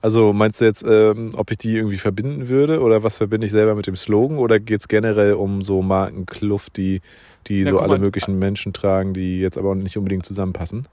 also 0.00 0.32
meinst 0.32 0.60
du 0.60 0.64
jetzt, 0.64 0.84
ähm, 0.88 1.30
ob 1.36 1.50
ich 1.50 1.58
die 1.58 1.76
irgendwie 1.76 1.98
verbinden 1.98 2.48
würde 2.48 2.80
oder 2.80 3.02
was 3.02 3.16
verbinde 3.16 3.46
ich 3.46 3.52
selber 3.52 3.74
mit 3.74 3.86
dem 3.86 3.96
Slogan 3.96 4.38
oder 4.38 4.60
geht 4.60 4.80
es 4.80 4.88
generell 4.88 5.34
um 5.34 5.62
so 5.62 5.82
Markenkluft, 5.82 6.76
die, 6.76 7.00
die 7.46 7.60
ja, 7.60 7.70
so 7.70 7.78
alle 7.78 7.94
mal, 7.94 7.98
möglichen 7.98 8.38
Menschen 8.38 8.72
tragen, 8.72 9.14
die 9.14 9.40
jetzt 9.40 9.58
aber 9.58 9.74
nicht 9.74 9.96
unbedingt 9.96 10.26
zusammenpassen? 10.26 10.88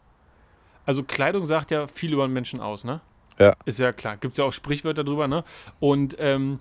Also 0.85 1.03
Kleidung 1.03 1.45
sagt 1.45 1.71
ja 1.71 1.87
viel 1.87 2.13
über 2.13 2.25
einen 2.25 2.33
Menschen 2.33 2.59
aus, 2.59 2.83
ne? 2.83 3.01
Ja. 3.39 3.55
Ist 3.65 3.79
ja 3.79 3.91
klar. 3.93 4.17
Gibt 4.17 4.33
es 4.33 4.37
ja 4.37 4.45
auch 4.45 4.53
Sprichwörter 4.53 5.03
drüber, 5.03 5.27
ne? 5.27 5.43
Und 5.79 6.15
ähm, 6.19 6.59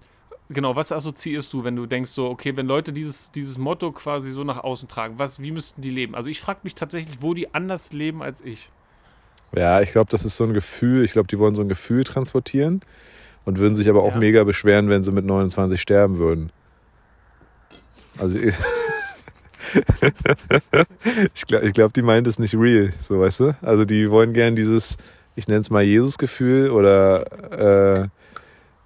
genau, 0.48 0.76
was 0.76 0.92
assoziierst 0.92 1.52
du, 1.52 1.64
wenn 1.64 1.76
du 1.76 1.86
denkst 1.86 2.10
so, 2.10 2.28
okay, 2.30 2.56
wenn 2.56 2.66
Leute 2.66 2.92
dieses, 2.92 3.30
dieses 3.32 3.58
Motto 3.58 3.92
quasi 3.92 4.30
so 4.30 4.44
nach 4.44 4.62
außen 4.62 4.88
tragen, 4.88 5.18
was, 5.18 5.42
wie 5.42 5.50
müssten 5.50 5.82
die 5.82 5.90
leben? 5.90 6.14
Also 6.14 6.30
ich 6.30 6.40
frage 6.40 6.60
mich 6.62 6.74
tatsächlich, 6.74 7.18
wo 7.20 7.34
die 7.34 7.52
anders 7.54 7.92
leben 7.92 8.22
als 8.22 8.40
ich. 8.42 8.70
Ja, 9.54 9.80
ich 9.80 9.92
glaube, 9.92 10.10
das 10.10 10.24
ist 10.24 10.36
so 10.36 10.44
ein 10.44 10.54
Gefühl. 10.54 11.04
Ich 11.04 11.12
glaube, 11.12 11.28
die 11.28 11.38
wollen 11.38 11.54
so 11.54 11.62
ein 11.62 11.68
Gefühl 11.68 12.04
transportieren 12.04 12.82
und 13.44 13.58
würden 13.58 13.74
sich 13.74 13.90
aber 13.90 14.02
auch 14.02 14.14
ja. 14.14 14.18
mega 14.18 14.44
beschweren, 14.44 14.88
wenn 14.88 15.02
sie 15.02 15.12
mit 15.12 15.24
29 15.24 15.80
sterben 15.80 16.18
würden. 16.18 16.52
Also 18.18 18.38
ich 21.34 21.46
glaube, 21.46 21.66
ich 21.66 21.72
glaub, 21.72 21.92
die 21.92 22.02
meint 22.02 22.26
es 22.26 22.38
nicht 22.38 22.54
real, 22.54 22.92
so 23.00 23.20
weißt 23.20 23.40
du? 23.40 23.56
Also 23.62 23.84
die 23.84 24.10
wollen 24.10 24.32
gern 24.32 24.56
dieses, 24.56 24.96
ich 25.34 25.48
nenne 25.48 25.60
es 25.60 25.70
mal 25.70 25.82
Jesus-Gefühl 25.82 26.70
oder 26.70 28.02
äh, 28.02 28.08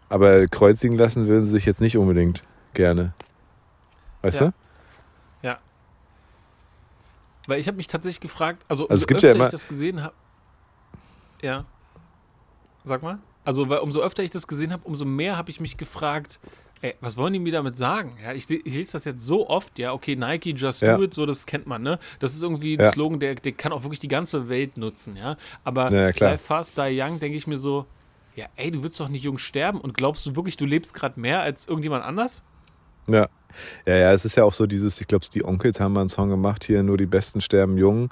aber 0.09 0.47
kreuzigen 0.47 0.97
lassen 0.97 1.27
würden 1.27 1.45
sie 1.45 1.53
sich 1.53 1.67
jetzt 1.67 1.81
nicht 1.81 1.97
unbedingt 1.97 2.43
gerne. 2.75 3.13
Weißt 4.23 4.41
ja. 4.41 4.47
du? 4.47 5.49
Ja. 5.49 5.59
Weil 7.47 7.59
ich 7.59 7.67
habe 7.67 7.77
mich 7.77 7.89
tatsächlich 7.89 8.21
gefragt, 8.21 8.65
also, 8.69 8.89
also 8.89 9.01
es 9.01 9.07
gibt 9.07 9.23
ja 9.23 9.33
immer, 9.33 9.47
ich 9.47 9.51
das 9.51 9.67
gesehen 9.67 10.03
habe, 10.03 10.15
ja. 11.47 11.65
Sag 12.85 13.03
mal. 13.03 13.19
Also, 13.45 13.69
weil 13.69 13.79
umso 13.79 14.01
öfter 14.01 14.23
ich 14.23 14.31
das 14.31 14.47
gesehen 14.47 14.73
habe, 14.73 14.83
umso 14.85 15.05
mehr 15.05 15.37
habe 15.37 15.51
ich 15.51 15.61
mich 15.61 15.77
gefragt, 15.77 16.41
ey, 16.83 16.95
was 17.01 17.17
wollen 17.17 17.33
die 17.33 17.39
mir 17.39 17.53
damit 17.53 17.77
sagen? 17.77 18.17
Ja, 18.23 18.33
ich, 18.33 18.51
ich 18.51 18.65
lese 18.65 18.93
das 18.93 19.05
jetzt 19.05 19.25
so 19.25 19.49
oft, 19.49 19.79
ja, 19.79 19.93
okay, 19.93 20.17
Nike, 20.17 20.51
just 20.51 20.83
ja. 20.83 20.97
do 20.97 21.05
it, 21.05 21.15
so, 21.15 21.27
das 21.27 21.47
kennt 21.47 21.67
man, 21.67 21.83
ne? 21.83 21.99
Das 22.19 22.35
ist 22.35 22.43
irgendwie 22.43 22.77
ein 22.77 22.85
ja. 22.85 22.93
Slogan, 22.93 23.21
der, 23.21 23.37
der 23.37 23.53
kann 23.53 23.73
auch 23.73 23.83
wirklich 23.83 24.01
die 24.01 24.09
ganze 24.09 24.49
Welt 24.49 24.77
nutzen, 24.77 25.17
ja. 25.17 25.37
Aber 25.65 25.93
ja, 25.93 26.11
Live 26.19 26.43
Fast, 26.43 26.77
Die 26.77 27.01
Young, 27.01 27.19
denke 27.19 27.37
ich 27.37 27.47
mir 27.47 27.57
so, 27.57 27.87
ja, 28.35 28.47
ey, 28.57 28.71
du 28.71 28.83
willst 28.83 29.01
doch 29.01 29.09
nicht 29.09 29.25
jung 29.25 29.39
sterben 29.39 29.81
und 29.81 29.97
glaubst 29.97 30.27
du 30.27 30.37
wirklich, 30.37 30.57
du 30.57 30.67
lebst 30.67 30.93
gerade 30.93 31.19
mehr 31.19 31.41
als 31.41 31.67
irgendjemand 31.67 32.05
anders? 32.05 32.43
Ja. 33.09 33.29
Ja, 33.87 33.97
ja, 33.97 34.13
es 34.13 34.25
ist 34.25 34.37
ja 34.37 34.45
auch 34.45 34.53
so 34.53 34.67
dieses, 34.67 35.01
ich 35.01 35.07
glaube, 35.07 35.25
die 35.33 35.45
Onkels 35.45 35.81
haben 35.81 35.95
mal 35.95 36.01
einen 36.01 36.09
Song 36.09 36.29
gemacht, 36.29 36.65
hier 36.65 36.83
nur 36.83 36.99
die 36.99 37.07
Besten 37.07 37.41
sterben 37.41 37.79
jung. 37.79 38.11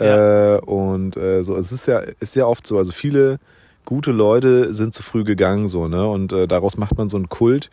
Ja. 0.00 0.56
Äh, 0.56 0.60
und 0.60 1.16
äh, 1.16 1.42
so, 1.42 1.56
es 1.56 1.72
ist 1.72 1.86
ja, 1.86 2.00
ist 2.20 2.34
ja 2.34 2.46
oft 2.46 2.66
so, 2.66 2.78
also 2.78 2.92
viele 2.92 3.38
gute 3.84 4.12
Leute 4.12 4.72
sind 4.72 4.94
zu 4.94 5.02
früh 5.02 5.24
gegangen, 5.24 5.68
so, 5.68 5.88
ne? 5.88 6.06
Und 6.06 6.32
äh, 6.32 6.46
daraus 6.46 6.76
macht 6.76 6.96
man 6.96 7.08
so 7.08 7.16
einen 7.16 7.28
Kult 7.28 7.70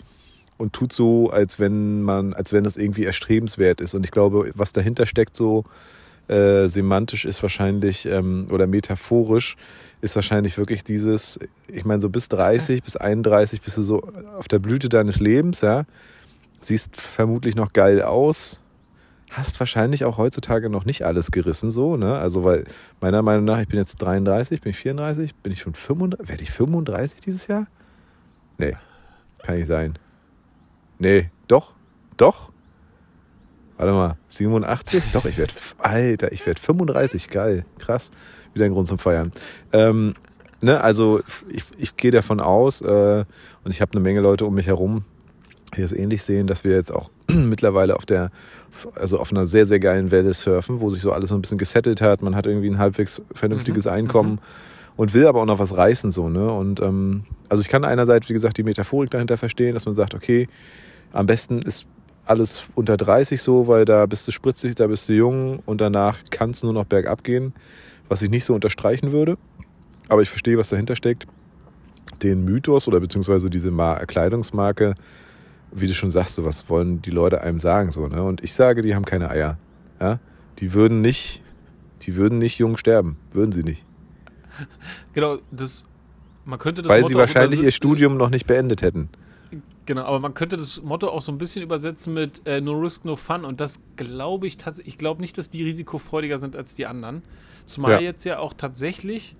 und 0.57 0.73
tut 0.73 0.91
so, 0.91 1.29
als 1.29 1.59
wenn 1.59 2.01
man, 2.01 2.33
als 2.33 2.53
wenn 2.53 2.63
das 2.63 2.77
irgendwie 2.77 3.05
erstrebenswert 3.05 3.81
ist. 3.81 3.93
Und 3.93 4.03
ich 4.03 4.11
glaube, 4.11 4.51
was 4.55 4.73
dahinter 4.73 5.05
steckt, 5.05 5.35
so 5.35 5.63
äh, 6.27 6.67
semantisch 6.67 7.25
ist 7.25 7.41
wahrscheinlich 7.41 8.05
ähm, 8.05 8.47
oder 8.51 8.67
metaphorisch 8.67 9.55
ist 10.01 10.15
wahrscheinlich 10.15 10.57
wirklich 10.57 10.83
dieses, 10.83 11.39
ich 11.67 11.85
meine, 11.85 12.01
so 12.01 12.09
bis 12.09 12.29
30, 12.29 12.83
bis 12.83 12.97
31 12.97 13.61
bist 13.61 13.77
du 13.77 13.81
so 13.81 14.01
auf 14.37 14.47
der 14.47 14.59
Blüte 14.59 14.89
deines 14.89 15.19
Lebens, 15.19 15.61
ja. 15.61 15.85
Siehst 16.59 16.99
vermutlich 16.99 17.55
noch 17.55 17.73
geil 17.73 18.01
aus, 18.01 18.59
hast 19.31 19.59
wahrscheinlich 19.59 20.05
auch 20.05 20.17
heutzutage 20.17 20.69
noch 20.69 20.85
nicht 20.85 21.05
alles 21.05 21.31
gerissen, 21.31 21.71
so, 21.71 21.97
ne? 21.97 22.17
Also, 22.17 22.43
weil 22.43 22.65
meiner 23.01 23.21
Meinung 23.21 23.45
nach, 23.45 23.59
ich 23.59 23.67
bin 23.67 23.77
jetzt 23.77 23.97
33, 23.97 24.61
bin 24.61 24.71
ich 24.71 24.77
34, 24.77 25.35
bin 25.35 25.51
ich 25.51 25.61
schon 25.61 25.73
35, 25.73 26.29
werde 26.29 26.43
ich 26.43 26.51
35 26.51 27.21
dieses 27.21 27.47
Jahr? 27.47 27.67
Nee, 28.57 28.75
kann 29.43 29.57
nicht 29.57 29.67
sein. 29.67 29.97
Nee, 30.99 31.29
doch, 31.47 31.73
doch. 32.15 32.51
Warte 33.77 33.93
mal, 33.93 34.17
87? 34.29 35.11
Doch, 35.11 35.25
ich 35.25 35.37
werde, 35.37 35.53
Alter, 35.77 36.31
ich 36.31 36.45
werde 36.45 36.59
35, 36.59 37.29
geil, 37.29 37.65
krass. 37.77 38.09
Wieder 38.53 38.65
ein 38.65 38.73
Grund 38.73 38.87
zum 38.87 38.97
Feiern. 38.97 39.31
Ähm, 39.71 40.15
ne, 40.61 40.81
also 40.81 41.21
ich, 41.49 41.63
ich 41.77 41.95
gehe 41.95 42.09
davon 42.09 42.39
aus 42.39 42.81
äh, 42.81 43.25
und 43.63 43.71
ich 43.71 43.81
habe 43.81 43.91
eine 43.91 44.01
Menge 44.01 44.21
Leute 44.21 44.45
um 44.45 44.55
mich 44.55 44.67
herum, 44.67 45.05
die 45.75 45.81
es 45.81 45.91
ähnlich 45.91 46.23
sehen, 46.23 46.47
dass 46.47 46.63
wir 46.63 46.71
jetzt 46.71 46.91
auch 46.91 47.11
mittlerweile 47.45 47.95
auf 47.95 48.05
der, 48.05 48.31
also 48.95 49.19
auf 49.19 49.31
einer 49.31 49.45
sehr, 49.45 49.65
sehr 49.65 49.79
geilen 49.79 50.11
Welle 50.11 50.33
surfen, 50.33 50.81
wo 50.81 50.89
sich 50.89 51.01
so 51.01 51.11
alles 51.11 51.29
so 51.29 51.35
ein 51.35 51.41
bisschen 51.41 51.57
gesettelt 51.57 52.01
hat. 52.01 52.21
Man 52.21 52.35
hat 52.35 52.47
irgendwie 52.47 52.69
ein 52.69 52.79
halbwegs 52.79 53.21
vernünftiges 53.33 53.85
mhm. 53.85 53.91
Einkommen 53.91 54.31
mhm. 54.31 54.39
und 54.97 55.13
will 55.13 55.27
aber 55.27 55.41
auch 55.41 55.45
noch 55.45 55.59
was 55.59 55.75
reißen, 55.75 56.11
so, 56.11 56.29
ne? 56.29 56.51
Und 56.51 56.79
ähm, 56.81 57.23
also 57.49 57.61
ich 57.61 57.69
kann 57.69 57.85
einerseits, 57.85 58.29
wie 58.29 58.33
gesagt, 58.33 58.57
die 58.57 58.63
Metaphorik 58.63 59.11
dahinter 59.11 59.37
verstehen, 59.37 59.73
dass 59.73 59.85
man 59.85 59.95
sagt, 59.95 60.15
okay, 60.15 60.47
am 61.13 61.25
besten 61.25 61.59
ist 61.59 61.87
alles 62.25 62.67
unter 62.75 62.97
30 62.97 63.41
so, 63.41 63.67
weil 63.67 63.85
da 63.85 64.05
bist 64.05 64.27
du 64.27 64.31
spritzig, 64.31 64.75
da 64.75 64.87
bist 64.87 65.09
du 65.09 65.13
jung 65.13 65.59
und 65.65 65.81
danach 65.81 66.17
kann 66.29 66.51
es 66.51 66.63
nur 66.63 66.73
noch 66.73 66.85
bergab 66.85 67.23
gehen. 67.23 67.53
was 68.09 68.21
ich 68.21 68.29
nicht 68.29 68.45
so 68.45 68.53
unterstreichen 68.53 69.11
würde. 69.11 69.37
Aber 70.07 70.21
ich 70.21 70.29
verstehe, 70.29 70.57
was 70.57 70.69
dahinter 70.69 70.95
steckt. 70.95 71.27
Den 72.23 72.45
Mythos 72.45 72.87
oder 72.87 73.01
beziehungsweise 73.01 73.49
diese 73.49 73.71
Kleidungsmarke, 74.07 74.95
wie 75.71 75.87
du 75.87 75.93
schon 75.93 76.09
sagst, 76.09 76.35
so 76.35 76.45
was 76.45 76.69
wollen 76.69 77.01
die 77.01 77.11
Leute 77.11 77.41
einem 77.41 77.59
sagen 77.59 77.91
so, 77.91 78.07
ne? 78.07 78.23
Und 78.23 78.43
ich 78.43 78.53
sage, 78.53 78.81
die 78.81 78.95
haben 78.95 79.05
keine 79.05 79.29
Eier. 79.29 79.57
Ja? 79.99 80.19
Die 80.59 80.73
würden 80.73 81.01
nicht, 81.01 81.43
die 82.03 82.15
würden 82.15 82.37
nicht 82.37 82.57
jung 82.57 82.77
sterben, 82.77 83.17
würden 83.31 83.51
sie 83.51 83.63
nicht. 83.63 83.85
Genau, 85.13 85.37
das 85.51 85.85
man 86.47 86.59
könnte 86.59 86.81
das 86.81 86.89
Weil 86.89 87.01
Motto 87.01 87.09
sie 87.09 87.15
wahrscheinlich 87.15 87.61
ihr 87.61 87.71
Studium 87.71 88.15
noch 88.15 88.29
nicht 88.29 88.47
beendet 88.47 88.81
hätten. 88.81 89.09
Genau, 89.85 90.03
aber 90.03 90.21
man 90.21 90.33
könnte 90.33 90.55
das 90.55 90.81
Motto 90.81 91.09
auch 91.09 91.21
so 91.21 91.31
ein 91.31 91.37
bisschen 91.37 91.61
übersetzen 91.61 92.13
mit 92.13 92.41
äh, 92.45 92.61
No 92.61 92.73
Risk, 92.73 93.03
No 93.03 93.17
Fun. 93.17 93.43
Und 93.43 93.59
das 93.59 93.81
glaube 93.97 94.47
ich 94.47 94.55
tatsächlich. 94.55 94.93
Ich 94.93 94.97
glaube 94.97 95.19
nicht, 95.19 95.37
dass 95.37 95.49
die 95.49 95.63
risikofreudiger 95.63 96.37
sind 96.37 96.55
als 96.55 96.73
die 96.73 96.85
anderen. 96.85 97.21
Zumal 97.65 97.91
ja. 97.93 97.99
jetzt 97.99 98.23
ja 98.23 98.39
auch 98.39 98.53
tatsächlich. 98.53 99.35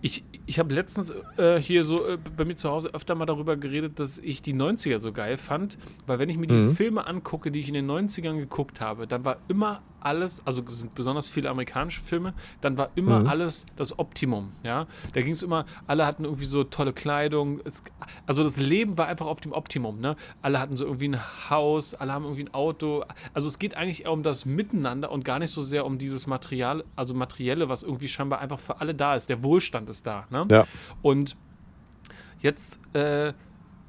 Ich, 0.00 0.24
ich 0.48 0.58
habe 0.58 0.74
letztens 0.74 1.12
äh, 1.36 1.60
hier 1.60 1.84
so 1.84 2.06
äh, 2.06 2.18
bei 2.36 2.46
mir 2.46 2.56
zu 2.56 2.70
Hause 2.70 2.94
öfter 2.94 3.14
mal 3.14 3.26
darüber 3.26 3.58
geredet, 3.58 4.00
dass 4.00 4.18
ich 4.18 4.40
die 4.40 4.54
90er 4.54 4.98
so 4.98 5.12
geil 5.12 5.36
fand. 5.36 5.76
Weil 6.06 6.18
wenn 6.18 6.30
ich 6.30 6.38
mir 6.38 6.46
die 6.46 6.54
mhm. 6.54 6.74
Filme 6.74 7.06
angucke, 7.06 7.50
die 7.50 7.60
ich 7.60 7.68
in 7.68 7.74
den 7.74 7.88
90ern 7.88 8.38
geguckt 8.38 8.80
habe, 8.80 9.06
dann 9.06 9.26
war 9.26 9.36
immer 9.48 9.82
alles, 10.00 10.46
also 10.46 10.62
sind 10.68 10.94
besonders 10.94 11.28
viele 11.28 11.50
amerikanische 11.50 12.00
Filme, 12.00 12.34
dann 12.60 12.78
war 12.78 12.90
immer 12.94 13.20
mhm. 13.20 13.26
alles 13.26 13.66
das 13.76 13.98
Optimum, 13.98 14.52
ja. 14.62 14.86
Da 15.12 15.22
ging 15.22 15.32
es 15.32 15.42
immer, 15.42 15.66
alle 15.86 16.06
hatten 16.06 16.24
irgendwie 16.24 16.44
so 16.44 16.64
tolle 16.64 16.92
Kleidung, 16.92 17.60
es, 17.64 17.82
also 18.26 18.44
das 18.44 18.56
Leben 18.56 18.98
war 18.98 19.06
einfach 19.06 19.26
auf 19.26 19.40
dem 19.40 19.52
Optimum, 19.52 20.00
ne? 20.00 20.16
Alle 20.42 20.60
hatten 20.60 20.76
so 20.76 20.84
irgendwie 20.84 21.08
ein 21.08 21.50
Haus, 21.50 21.94
alle 21.94 22.12
haben 22.12 22.24
irgendwie 22.24 22.44
ein 22.44 22.54
Auto, 22.54 23.04
also 23.34 23.48
es 23.48 23.58
geht 23.58 23.76
eigentlich 23.76 24.04
eher 24.04 24.12
um 24.12 24.22
das 24.22 24.44
Miteinander 24.44 25.10
und 25.10 25.24
gar 25.24 25.38
nicht 25.38 25.50
so 25.50 25.62
sehr 25.62 25.86
um 25.86 25.98
dieses 25.98 26.26
Material, 26.26 26.84
also 26.96 27.14
Materielle, 27.14 27.68
was 27.68 27.82
irgendwie 27.82 28.08
scheinbar 28.08 28.40
einfach 28.40 28.58
für 28.58 28.80
alle 28.80 28.94
da 28.94 29.14
ist, 29.14 29.28
der 29.28 29.42
Wohlstand 29.42 29.88
ist 29.90 30.06
da, 30.06 30.26
ne? 30.30 30.46
Ja. 30.50 30.66
Und 31.02 31.36
jetzt 32.40 32.80
äh, 32.94 33.32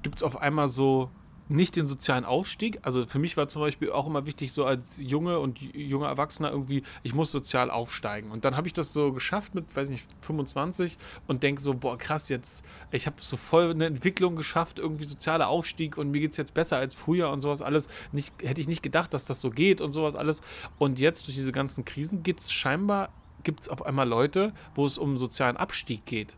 gibt 0.02 0.18
es 0.18 0.24
auf 0.24 0.42
einmal 0.42 0.70
so 0.70 1.10
nicht 1.50 1.76
den 1.76 1.88
sozialen 1.88 2.26
Aufstieg. 2.26 2.80
Also 2.84 3.08
für 3.08 3.18
mich 3.18 3.36
war 3.36 3.48
zum 3.50 3.62
Beispiel 3.62 3.92
auch 3.92 4.06
immer 4.06 4.28
wichtig, 4.28 4.54
so 4.54 4.66
als 4.66 4.98
Junge 5.02 5.40
und 5.40 5.60
junger 5.60 6.08
Erwachsener 6.08 6.52
irgendwie, 6.52 6.84
ich 7.02 7.16
muss 7.16 7.32
sozial 7.32 7.72
aufsteigen. 7.72 8.32
Und 8.32 8.46
dann 8.46 8.56
habe 8.56 8.68
ich 8.68 8.74
das 8.74 8.94
so 8.94 9.12
geschafft 9.12 9.56
mit, 9.56 9.76
weiß 9.76 9.90
nicht, 9.90 10.06
25 10.22 10.98
und 11.28 11.42
denke 11.42 11.62
so, 11.62 11.74
boah, 11.74 11.98
krass, 11.98 12.30
jetzt, 12.30 12.64
ich 12.92 13.08
habe 13.08 13.18
so 13.20 13.36
voll 13.36 13.72
eine 13.72 13.88
Entwicklung 13.88 14.36
geschafft, 14.36 14.78
irgendwie 14.78 15.06
sozialer 15.06 15.50
Aufstieg 15.50 15.98
und 15.98 16.12
mir 16.12 16.20
geht 16.20 16.32
es 16.32 16.38
jetzt 16.38 16.54
besser 16.54 16.78
als 16.78 16.94
früher 16.94 17.32
und 17.32 17.42
sowas 17.42 17.64
alles. 17.64 17.90
Nicht, 18.12 18.32
hätte 18.44 18.62
ich 18.62 18.68
nicht 18.68 18.84
gedacht, 18.84 19.14
dass 19.14 19.26
das 19.26 19.42
so 19.42 19.50
geht 19.50 19.82
und 19.82 19.92
sowas 19.92 20.16
alles. 20.16 20.42
Und 20.78 21.00
jetzt 21.00 21.26
durch 21.28 21.36
diese 21.36 21.52
ganzen 21.52 21.84
Krisen 21.84 22.22
gibt 22.22 22.42
es 22.42 22.52
scheinbar, 22.52 23.10
gibt 23.44 23.62
es 23.62 23.70
auf 23.70 23.84
einmal 23.86 24.08
Leute, 24.08 24.54
wo 24.76 24.86
es 24.86 25.00
um 25.00 25.18
sozialen 25.18 25.58
Abstieg 25.58 26.06
geht. 26.06 26.38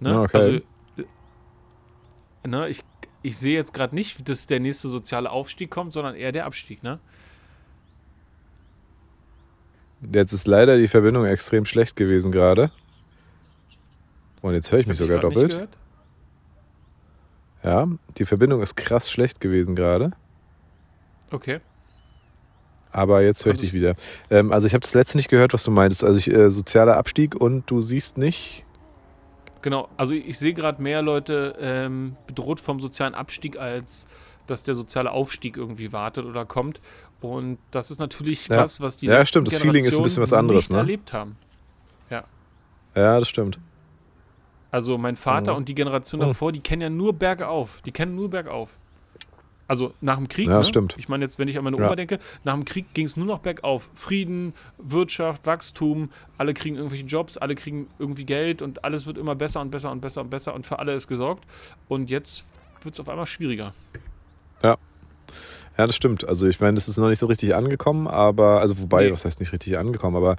Ne? 0.00 0.20
Okay. 0.20 0.36
Also, 0.36 0.50
äh, 0.96 2.48
ne, 2.48 2.68
ich 2.68 2.82
ich 3.22 3.38
sehe 3.38 3.54
jetzt 3.54 3.72
gerade 3.72 3.94
nicht, 3.94 4.28
dass 4.28 4.46
der 4.46 4.60
nächste 4.60 4.88
soziale 4.88 5.30
Aufstieg 5.30 5.70
kommt, 5.70 5.92
sondern 5.92 6.14
eher 6.14 6.32
der 6.32 6.46
Abstieg, 6.46 6.82
ne? 6.82 6.98
Jetzt 10.12 10.32
ist 10.32 10.46
leider 10.46 10.76
die 10.76 10.88
Verbindung 10.88 11.26
extrem 11.26 11.64
schlecht 11.64 11.94
gewesen 11.94 12.32
gerade. 12.32 12.72
Und 14.40 14.54
jetzt 14.54 14.72
höre 14.72 14.80
ich 14.80 14.86
mich 14.88 14.98
Hab 14.98 15.06
sogar 15.06 15.18
ich 15.18 15.22
doppelt. 15.22 15.68
Ja, 17.62 17.86
die 18.18 18.24
Verbindung 18.24 18.60
ist 18.60 18.74
krass 18.74 19.10
schlecht 19.10 19.40
gewesen 19.40 19.76
gerade. 19.76 20.10
Okay. 21.30 21.60
Aber 22.90 23.22
jetzt 23.22 23.44
höre 23.44 23.52
ich 23.52 23.60
dich 23.60 23.72
wieder. 23.72 23.94
Ähm, 24.28 24.52
also 24.52 24.66
ich 24.66 24.74
habe 24.74 24.82
das 24.82 24.92
letzte 24.92 25.16
nicht 25.16 25.30
gehört, 25.30 25.54
was 25.54 25.62
du 25.62 25.70
meintest. 25.70 26.04
Also 26.04 26.18
ich, 26.18 26.28
äh, 26.30 26.50
sozialer 26.50 26.96
Abstieg 26.96 27.36
und 27.36 27.70
du 27.70 27.80
siehst 27.80 28.18
nicht. 28.18 28.66
Genau, 29.62 29.88
also 29.96 30.14
ich 30.14 30.38
sehe 30.38 30.54
gerade 30.54 30.82
mehr 30.82 31.02
Leute 31.02 31.56
ähm, 31.60 32.16
bedroht 32.26 32.60
vom 32.60 32.80
sozialen 32.80 33.14
Abstieg, 33.14 33.58
als 33.58 34.08
dass 34.46 34.64
der 34.64 34.74
soziale 34.74 35.12
Aufstieg 35.12 35.56
irgendwie 35.56 35.92
wartet 35.92 36.24
oder 36.24 36.44
kommt. 36.44 36.80
Und 37.20 37.58
das 37.70 37.92
ist 37.92 38.00
natürlich 38.00 38.48
ja. 38.48 38.58
was, 38.58 38.80
was 38.80 38.96
die 38.96 39.06
Ja, 39.06 39.24
stimmt, 39.24 39.46
das 39.46 39.56
Feeling 39.56 39.84
ist 39.84 39.96
ein 39.96 40.02
bisschen 40.02 40.22
was 40.22 40.32
anderes, 40.32 40.64
nicht 40.64 40.72
ne? 40.72 40.78
erlebt 40.78 41.12
haben. 41.12 41.36
Ja. 42.10 42.24
Ja, 42.96 43.20
das 43.20 43.28
stimmt. 43.28 43.60
Also 44.72 44.98
mein 44.98 45.16
Vater 45.16 45.52
mhm. 45.52 45.58
und 45.58 45.68
die 45.68 45.74
Generation 45.74 46.20
mhm. 46.20 46.26
davor, 46.26 46.50
die 46.50 46.60
kennen 46.60 46.82
ja 46.82 46.90
nur 46.90 47.12
bergauf. 47.12 47.80
Die 47.84 47.92
kennen 47.92 48.16
nur 48.16 48.30
bergauf. 48.30 48.76
Also 49.72 49.94
nach 50.02 50.18
dem 50.18 50.28
Krieg, 50.28 50.48
ja, 50.48 50.58
ne? 50.58 50.66
stimmt. 50.66 50.96
ich 50.98 51.08
meine 51.08 51.24
jetzt, 51.24 51.38
wenn 51.38 51.48
ich 51.48 51.56
an 51.56 51.64
meine 51.64 51.78
Oma 51.78 51.88
ja. 51.88 51.96
denke, 51.96 52.18
nach 52.44 52.52
dem 52.52 52.66
Krieg 52.66 52.92
ging 52.92 53.06
es 53.06 53.16
nur 53.16 53.24
noch 53.24 53.38
bergauf. 53.38 53.88
Frieden, 53.94 54.52
Wirtschaft, 54.76 55.46
Wachstum, 55.46 56.10
alle 56.36 56.52
kriegen 56.52 56.76
irgendwelche 56.76 57.06
Jobs, 57.06 57.38
alle 57.38 57.54
kriegen 57.54 57.86
irgendwie 57.98 58.26
Geld 58.26 58.60
und 58.60 58.84
alles 58.84 59.06
wird 59.06 59.16
immer 59.16 59.34
besser 59.34 59.62
und 59.62 59.70
besser 59.70 59.90
und 59.90 60.02
besser 60.02 60.20
und 60.20 60.28
besser 60.28 60.54
und 60.54 60.66
für 60.66 60.78
alle 60.78 60.92
ist 60.92 61.08
gesorgt. 61.08 61.44
Und 61.88 62.10
jetzt 62.10 62.44
wird 62.82 62.92
es 62.92 63.00
auf 63.00 63.08
einmal 63.08 63.24
schwieriger. 63.24 63.72
Ja. 64.62 64.76
Ja, 65.78 65.86
das 65.86 65.96
stimmt. 65.96 66.28
Also 66.28 66.46
ich 66.46 66.60
meine, 66.60 66.74
das 66.74 66.90
ist 66.90 66.98
noch 66.98 67.08
nicht 67.08 67.20
so 67.20 67.24
richtig 67.24 67.54
angekommen, 67.54 68.08
aber, 68.08 68.60
also 68.60 68.78
wobei, 68.78 69.06
nee. 69.06 69.12
was 69.12 69.24
heißt 69.24 69.40
nicht 69.40 69.54
richtig 69.54 69.78
angekommen, 69.78 70.18
aber 70.18 70.36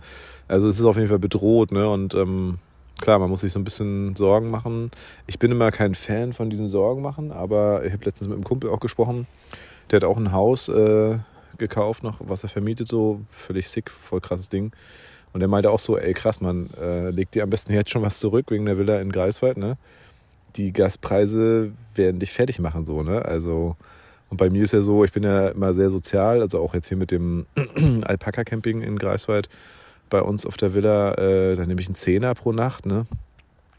also 0.48 0.70
es 0.70 0.80
ist 0.80 0.86
auf 0.86 0.96
jeden 0.96 1.10
Fall 1.10 1.18
bedroht, 1.18 1.72
ne? 1.72 1.90
Und 1.90 2.14
ähm, 2.14 2.60
klar, 3.04 3.20
man 3.20 3.30
muss 3.30 3.42
sich 3.42 3.52
so 3.52 3.60
ein 3.60 3.66
bisschen 3.66 4.16
Sorgen 4.16 4.50
machen. 4.50 4.90
Ich 5.28 5.38
bin 5.38 5.52
immer 5.52 5.72
kein 5.72 5.94
Fan 5.94 6.32
von 6.32 6.50
diesen 6.50 6.70
Sorgen 6.70 7.02
machen, 7.02 7.34
aber 7.34 7.84
ich 7.86 7.92
habe 7.92 8.06
letztens 8.06 8.30
mit 8.30 8.36
einem 8.36 8.46
Kumpel 8.46 8.70
auch 8.70 8.80
gesprochen. 8.80 9.28
Der 9.92 9.98
hat 9.98 10.06
auch 10.06 10.16
ein 10.16 10.32
Haus 10.32 10.70
äh, 10.70 11.18
gekauft, 11.58 12.04
noch 12.04 12.22
was 12.22 12.44
er 12.44 12.50
vermietet, 12.50 12.88
so 12.88 13.20
völlig 13.30 13.68
sick, 13.68 13.92
voll 13.92 14.22
krasses 14.22 14.48
Ding. 14.48 14.72
Und 15.34 15.42
der 15.42 15.50
meinte 15.50 15.70
auch 15.70 15.80
so, 15.80 15.98
ey 15.98 16.14
krass, 16.14 16.40
man, 16.40 16.70
äh, 16.82 17.10
legt 17.10 17.36
dir 17.36 17.44
am 17.44 17.50
besten 17.50 17.74
jetzt 17.74 17.90
schon 17.90 18.04
was 18.04 18.20
zurück 18.20 18.46
wegen 18.50 18.66
der 18.66 18.78
Villa 18.78 19.02
in 19.02 19.12
Greifswald, 19.12 19.58
ne? 19.58 19.76
Die 20.56 20.72
Gaspreise 20.72 21.74
werden 21.96 22.22
dich 22.22 22.32
fertig 22.32 22.60
machen, 22.60 22.86
so, 22.86 23.04
ne? 23.04 23.26
Also, 23.26 23.76
und 24.30 24.38
bei 24.38 24.50
mir 24.50 24.64
ist 24.64 24.72
ja 24.72 24.82
so, 24.82 25.04
ich 25.04 25.12
bin 25.12 25.24
ja 25.24 25.50
immer 25.50 25.74
sehr 25.74 25.90
sozial, 25.90 26.40
also 26.40 26.62
auch 26.62 26.74
jetzt 26.74 26.88
hier 26.88 26.98
mit 26.98 27.12
dem 27.12 27.48
Alpaka-Camping 28.06 28.82
in 28.82 28.98
Greifswald 28.98 29.50
bei 30.14 30.22
uns 30.22 30.46
auf 30.46 30.58
der 30.58 30.76
Villa, 30.76 31.16
äh, 31.16 31.56
da 31.56 31.66
nehme 31.66 31.82
ich 31.82 31.88
einen 31.88 31.96
Zehner 31.96 32.36
pro 32.36 32.52
Nacht, 32.52 32.86
ne? 32.86 33.08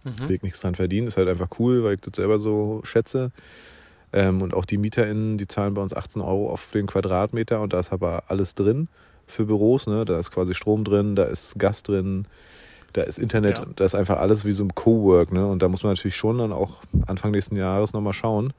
Mhm. 0.02 0.28
Will 0.28 0.40
nichts 0.42 0.60
dran 0.60 0.74
verdienen, 0.74 1.06
ist 1.06 1.16
halt 1.16 1.28
einfach 1.28 1.48
cool, 1.60 1.84
weil 1.84 1.94
ich 1.94 2.00
das 2.00 2.16
selber 2.16 2.40
so 2.40 2.80
schätze. 2.82 3.30
Ähm, 4.12 4.42
und 4.42 4.52
auch 4.52 4.64
die 4.64 4.76
MieterInnen, 4.76 5.38
die 5.38 5.46
zahlen 5.46 5.74
bei 5.74 5.80
uns 5.80 5.94
18 5.94 6.20
Euro 6.20 6.50
auf 6.50 6.72
den 6.72 6.88
Quadratmeter 6.88 7.60
und 7.60 7.72
da 7.72 7.78
ist 7.78 7.92
aber 7.92 8.24
alles 8.26 8.56
drin 8.56 8.88
für 9.28 9.44
Büros, 9.44 9.86
ne? 9.86 10.04
Da 10.04 10.18
ist 10.18 10.32
quasi 10.32 10.54
Strom 10.54 10.82
drin, 10.82 11.14
da 11.14 11.22
ist 11.22 11.56
Gas 11.56 11.84
drin, 11.84 12.26
da 12.92 13.02
ist 13.02 13.20
Internet, 13.20 13.58
ja. 13.58 13.66
da 13.76 13.84
ist 13.84 13.94
einfach 13.94 14.18
alles 14.18 14.44
wie 14.44 14.52
so 14.52 14.64
ein 14.64 14.74
Cowork, 14.74 15.30
ne? 15.30 15.46
Und 15.46 15.62
da 15.62 15.68
muss 15.68 15.84
man 15.84 15.92
natürlich 15.92 16.16
schon 16.16 16.38
dann 16.38 16.52
auch 16.52 16.82
Anfang 17.06 17.30
nächsten 17.30 17.54
Jahres 17.54 17.92
nochmal 17.92 18.12
schauen, 18.12 18.52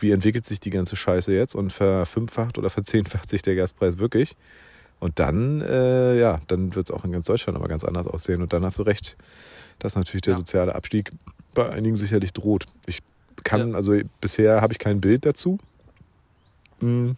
wie 0.00 0.10
entwickelt 0.10 0.44
sich 0.44 0.58
die 0.58 0.70
ganze 0.70 0.96
Scheiße 0.96 1.32
jetzt 1.32 1.54
und 1.54 1.72
verfünffacht 1.72 2.58
oder 2.58 2.68
verzehnfacht 2.68 3.28
sich 3.28 3.42
der 3.42 3.54
Gaspreis 3.54 3.98
wirklich. 3.98 4.34
Und 4.98 5.18
dann, 5.18 5.60
äh, 5.60 6.18
ja, 6.18 6.40
dann 6.46 6.74
wird 6.74 6.88
es 6.88 6.94
auch 6.94 7.04
in 7.04 7.12
ganz 7.12 7.26
Deutschland 7.26 7.56
aber 7.56 7.68
ganz 7.68 7.84
anders 7.84 8.06
aussehen. 8.06 8.42
Und 8.42 8.52
dann 8.52 8.64
hast 8.64 8.78
du 8.78 8.82
recht, 8.82 9.16
dass 9.78 9.94
natürlich 9.94 10.22
der 10.22 10.32
ja. 10.32 10.38
soziale 10.38 10.74
Abstieg 10.74 11.12
bei 11.54 11.68
einigen 11.68 11.96
sicherlich 11.96 12.32
droht. 12.32 12.66
Ich 12.86 13.00
kann, 13.44 13.70
ja. 13.70 13.74
also 13.74 13.94
bisher 14.20 14.60
habe 14.60 14.72
ich 14.72 14.78
kein 14.78 15.00
Bild 15.00 15.26
dazu. 15.26 15.58
Hm, 16.80 17.16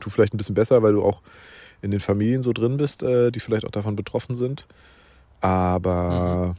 du 0.00 0.10
vielleicht 0.10 0.34
ein 0.34 0.38
bisschen 0.38 0.54
besser, 0.54 0.82
weil 0.82 0.92
du 0.92 1.02
auch 1.02 1.20
in 1.82 1.90
den 1.90 2.00
Familien 2.00 2.42
so 2.42 2.52
drin 2.52 2.76
bist, 2.76 3.02
äh, 3.02 3.30
die 3.30 3.40
vielleicht 3.40 3.64
auch 3.64 3.70
davon 3.70 3.96
betroffen 3.96 4.34
sind. 4.34 4.66
Aber 5.40 6.54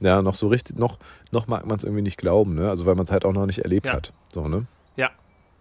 mhm. 0.00 0.06
ja, 0.06 0.22
noch 0.22 0.34
so 0.34 0.48
richtig, 0.48 0.78
noch, 0.78 0.98
noch 1.30 1.46
mag 1.46 1.66
man 1.66 1.76
es 1.76 1.84
irgendwie 1.84 2.02
nicht 2.02 2.16
glauben, 2.16 2.54
ne? 2.54 2.68
Also 2.70 2.86
weil 2.86 2.94
man 2.94 3.04
es 3.04 3.10
halt 3.10 3.24
auch 3.24 3.32
noch 3.32 3.46
nicht 3.46 3.60
erlebt 3.60 3.86
ja. 3.86 3.94
hat. 3.94 4.12
So, 4.32 4.48
ne? 4.48 4.66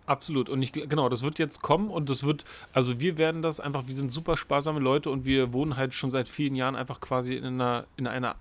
Absolut. 0.06 0.50
Und 0.50 0.62
ich, 0.62 0.74
genau, 0.74 1.08
das 1.08 1.24
wird 1.24 1.40
jetzt 1.40 1.62
kommen 1.62 1.90
und 1.90 2.10
das 2.10 2.24
wird, 2.24 2.44
also 2.74 3.00
wir 3.00 3.18
werden 3.18 3.42
das 3.42 3.60
einfach, 3.60 3.88
wir 3.88 3.94
sind 3.94 4.12
super 4.12 4.36
sparsame 4.36 4.80
Leute 4.80 5.10
und 5.10 5.24
wir 5.24 5.54
wohnen 5.54 5.78
halt 5.78 5.94
schon 5.94 6.12
seit 6.12 6.28
vielen 6.28 6.56
Jahren 6.56 6.76
einfach 6.76 7.00
quasi 7.00 7.36
in 7.36 7.46
einer, 7.46 7.86
in 7.96 8.08
einer 8.08 8.36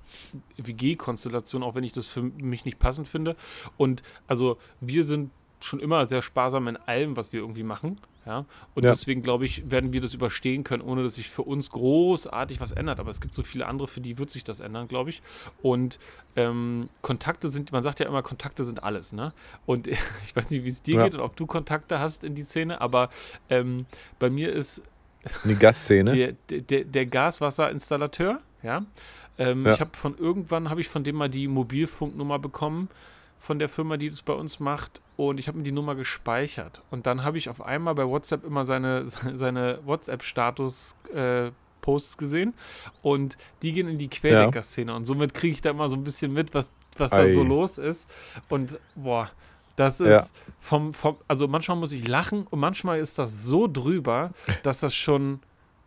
WG-Konstellation, 0.57 1.63
auch 1.63 1.75
wenn 1.75 1.85
ich 1.85 1.93
das 1.93 2.07
für 2.07 2.23
mich 2.23 2.65
nicht 2.65 2.81
passend 2.81 3.07
finde. 3.07 3.37
Und 3.77 4.03
also 4.27 4.59
wir 4.81 5.05
sind 5.05 5.31
schon 5.61 5.79
immer 5.79 6.07
sehr 6.07 6.23
sparsam 6.23 6.67
in 6.67 6.77
allem, 6.77 7.17
was 7.17 7.33
wir 7.33 7.41
irgendwie 7.41 7.63
machen. 7.63 7.99
Ja? 8.27 8.45
Und 8.75 8.85
ja. 8.85 8.91
deswegen 8.93 9.23
glaube 9.23 9.45
ich, 9.45 9.71
werden 9.71 9.93
wir 9.93 10.01
das 10.01 10.15
überstehen 10.15 10.65
können, 10.65 10.83
ohne 10.83 11.03
dass 11.03 11.17
sich 11.17 11.29
für 11.29 11.43
uns 11.43 11.71
großartig 11.71 12.61
was 12.61 12.71
ändert. 12.71 13.01
Aber 13.01 13.11
es 13.11 13.21
gibt 13.21 13.35
so 13.35 13.43
viele 13.43 13.67
andere, 13.67 13.89
für 13.89 14.01
die 14.01 14.19
wird 14.19 14.31
sich 14.31 14.45
das 14.45 14.61
ändern, 14.61 14.89
glaube 14.89 15.11
ich. 15.11 15.23
Und 15.61 15.99
ähm, 16.37 16.89
Kontakte 17.01 17.49
sind, 17.49 17.73
man 17.73 17.83
sagt 17.83 18.01
ja 18.01 18.07
immer, 18.07 18.23
Kontakte 18.23 18.65
sind 18.65 18.83
alles. 18.83 19.13
Ne? 19.13 19.33
Und 19.67 19.87
ich 20.25 20.35
weiß 20.35 20.51
nicht, 20.51 20.65
wie 20.65 20.71
es 20.71 20.83
dir 20.83 20.97
ja. 20.97 21.05
geht 21.05 21.15
und 21.15 21.21
ob 21.21 21.37
du 21.37 21.47
Kontakte 21.47 21.99
hast 21.99 22.25
in 22.25 22.35
die 22.35 22.45
Szene, 22.45 22.81
aber 22.81 23.11
ähm, 23.51 23.87
bei 24.19 24.31
mir 24.31 24.53
ist 24.53 24.83
die 25.45 25.55
Gasszene. 25.55 26.13
Der, 26.51 26.61
der, 26.61 26.85
der 26.85 27.07
Gaswasserinstallateur, 27.07 28.41
ja. 28.63 28.85
Ähm, 29.39 29.65
ja. 29.65 29.73
Ich 29.73 29.81
habe 29.81 29.91
von 29.95 30.17
irgendwann 30.19 30.69
habe 30.69 30.81
ich 30.81 30.89
von 30.89 31.05
dem 31.05 31.17
mal 31.17 31.31
die 31.31 31.49
Mobilfunknummer 31.49 32.39
bekommen 32.39 32.89
von 33.43 33.59
der 33.59 33.69
Firma, 33.69 33.97
die 33.97 34.09
das 34.09 34.23
bei 34.23 34.33
uns 34.33 34.61
macht. 34.61 35.01
Und 35.17 35.41
ich 35.41 35.49
habe 35.49 35.59
mir 35.59 35.65
die 35.65 35.73
Nummer 35.73 35.97
gespeichert. 35.97 36.81
Und 36.93 37.07
dann 37.07 37.25
habe 37.25 37.39
ich 37.39 37.49
auf 37.49 37.61
einmal 37.61 37.95
bei 37.97 38.07
WhatsApp 38.07 38.45
immer 38.45 38.65
seine, 38.65 39.07
seine 39.35 39.81
WhatsApp-Status 39.85 40.95
äh, 41.15 41.51
Posts 41.81 42.17
gesehen 42.17 42.55
und 43.03 43.37
die 43.63 43.73
gehen 43.73 43.89
in 43.89 43.99
die 43.99 44.07
Querdenker-Szene 44.07 44.95
und 44.95 45.05
somit 45.05 45.35
kriege 45.35 45.55
ich 45.55 45.63
da 45.63 45.71
immer 45.71 45.89
so 45.89 45.97
ein 45.97 46.05
bisschen 46.05 46.33
mit, 46.33 46.55
was, 46.55 46.71
was 46.97 47.11
da 47.11 47.35
so 47.35 47.43
los 47.43 47.77
ist. 47.77 48.09
Und 48.49 48.79
boah, 48.95 49.29
das 49.75 49.99
ist 49.99 50.09
ja. 50.09 50.25
vom, 50.61 50.95
vom, 50.95 51.17
also 51.27 51.49
manchmal 51.49 51.77
muss 51.77 51.91
ich 51.91 52.07
lachen 52.07 52.47
und 52.49 52.61
manchmal 52.61 53.01
ist 53.01 53.19
das 53.19 53.43
so 53.47 53.67
drüber, 53.67 54.31
dass 54.63 54.79
das 54.79 54.95
schon 54.95 55.41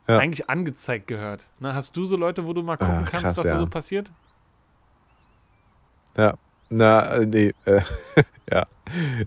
ja. 0.10 0.18
eigentlich 0.18 0.50
angezeigt 0.50 1.08
gehört. 1.08 1.46
Na, 1.62 1.74
hast 1.74 1.96
du 1.96 2.04
so 2.04 2.18
Leute, 2.18 2.46
wo 2.46 2.52
du 2.52 2.62
mal 2.62 2.76
gucken 2.76 2.96
ah, 2.96 3.04
krass, 3.04 3.22
kannst, 3.22 3.38
was 3.38 3.46
ja. 3.46 3.54
da 3.54 3.60
so 3.62 3.68
passiert? 3.68 4.12
Ja, 6.18 6.34
na, 6.76 7.18
äh, 7.18 7.26
nee, 7.26 7.54
äh, 7.66 7.82
ja. 8.52 8.66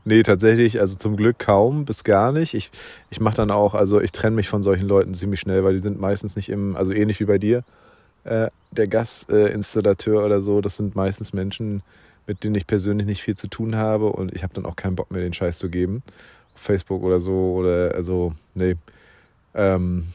Nee, 0.04 0.22
tatsächlich, 0.22 0.80
also 0.80 0.96
zum 0.96 1.16
Glück 1.16 1.38
kaum 1.38 1.84
bis 1.84 2.04
gar 2.04 2.30
nicht. 2.32 2.54
Ich, 2.54 2.70
ich 3.11 3.20
mache 3.20 3.37
dann 3.37 3.50
auch, 3.50 3.74
also 3.74 4.00
ich 4.00 4.12
trenne 4.12 4.37
mich 4.37 4.48
von 4.48 4.62
solchen 4.62 4.87
Leuten 4.87 5.14
ziemlich 5.14 5.40
schnell, 5.40 5.64
weil 5.64 5.72
die 5.72 5.82
sind 5.82 6.00
meistens 6.00 6.37
nicht 6.37 6.48
im, 6.48 6.76
also 6.76 6.92
ähnlich 6.92 7.18
wie 7.18 7.24
bei 7.24 7.38
dir, 7.38 7.64
äh, 8.24 8.48
der 8.70 8.87
Gasinstallateur 8.87 10.24
oder 10.24 10.40
so, 10.40 10.61
das 10.61 10.76
sind 10.76 10.94
meistens 10.94 11.32
Menschen, 11.32 11.82
mit 12.26 12.44
denen 12.44 12.54
ich 12.54 12.66
persönlich 12.66 13.06
nicht 13.06 13.22
viel 13.22 13.37
zu 13.37 13.48
tun 13.48 13.74
habe 13.74 14.06
und 14.06 14.32
ich 14.34 14.42
habe 14.42 14.54
dann 14.54 14.66
auch 14.66 14.76
keinen 14.76 14.96
Bock 14.96 15.11
mehr, 15.11 15.22
den 15.22 15.32
Scheiß 15.32 15.58
zu 15.58 15.70
geben. 15.70 16.02
Auf 16.54 16.61
Facebook 16.61 17.02
oder 17.02 17.20
so 17.20 17.54
oder 17.54 17.94
also, 17.94 18.34
nee. 18.54 18.76
Ähm, 19.54 20.08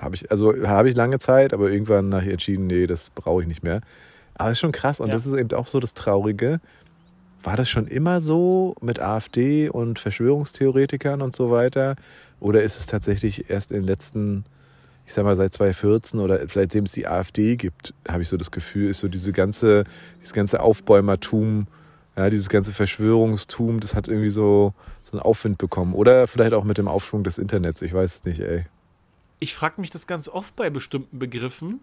habe 0.00 0.16
ich, 0.16 0.30
also 0.30 0.52
habe 0.66 0.88
ich 0.88 0.96
lange 0.96 1.20
Zeit, 1.20 1.54
aber 1.54 1.70
irgendwann 1.70 2.08
nachher 2.08 2.32
entschieden, 2.32 2.66
nee, 2.66 2.86
das 2.88 3.10
brauche 3.10 3.42
ich 3.42 3.48
nicht 3.48 3.62
mehr. 3.62 3.80
Aber 4.34 4.50
es 4.50 4.56
ist 4.56 4.60
schon 4.60 4.72
krass 4.72 5.00
und 5.00 5.08
ja. 5.08 5.14
das 5.14 5.26
ist 5.26 5.36
eben 5.36 5.52
auch 5.56 5.66
so 5.66 5.80
das 5.80 5.94
Traurige. 5.94 6.60
War 7.42 7.56
das 7.56 7.68
schon 7.68 7.86
immer 7.86 8.20
so 8.20 8.74
mit 8.80 9.00
AfD 9.00 9.68
und 9.68 9.98
Verschwörungstheoretikern 9.98 11.22
und 11.22 11.34
so 11.34 11.50
weiter? 11.50 11.96
Oder 12.40 12.62
ist 12.62 12.78
es 12.78 12.86
tatsächlich 12.86 13.50
erst 13.50 13.72
in 13.72 13.78
den 13.78 13.86
letzten 13.86 14.44
ich 15.06 15.14
sag 15.14 15.24
mal, 15.24 15.36
seit 15.36 15.52
2014 15.52 16.20
oder 16.20 16.40
seitdem 16.48 16.84
es 16.84 16.92
die 16.92 17.06
AfD 17.06 17.56
gibt, 17.56 17.92
habe 18.08 18.22
ich 18.22 18.28
so 18.28 18.36
das 18.36 18.50
Gefühl, 18.50 18.88
ist 18.88 19.00
so 19.00 19.08
diese 19.08 19.32
ganze, 19.32 19.84
dieses 20.20 20.32
ganze 20.32 20.60
Aufbäumertum, 20.60 21.66
ja, 22.16 22.30
dieses 22.30 22.48
ganze 22.48 22.72
Verschwörungstum, 22.72 23.80
das 23.80 23.94
hat 23.94 24.08
irgendwie 24.08 24.30
so, 24.30 24.74
so 25.02 25.12
einen 25.12 25.22
Aufwind 25.22 25.58
bekommen. 25.58 25.94
Oder 25.94 26.26
vielleicht 26.26 26.52
auch 26.52 26.64
mit 26.64 26.78
dem 26.78 26.88
Aufschwung 26.88 27.24
des 27.24 27.38
Internets, 27.38 27.82
ich 27.82 27.92
weiß 27.92 28.16
es 28.16 28.24
nicht, 28.24 28.40
ey. 28.40 28.64
Ich 29.40 29.54
frage 29.54 29.80
mich 29.80 29.90
das 29.90 30.06
ganz 30.06 30.28
oft 30.28 30.54
bei 30.54 30.70
bestimmten 30.70 31.18
Begriffen. 31.18 31.80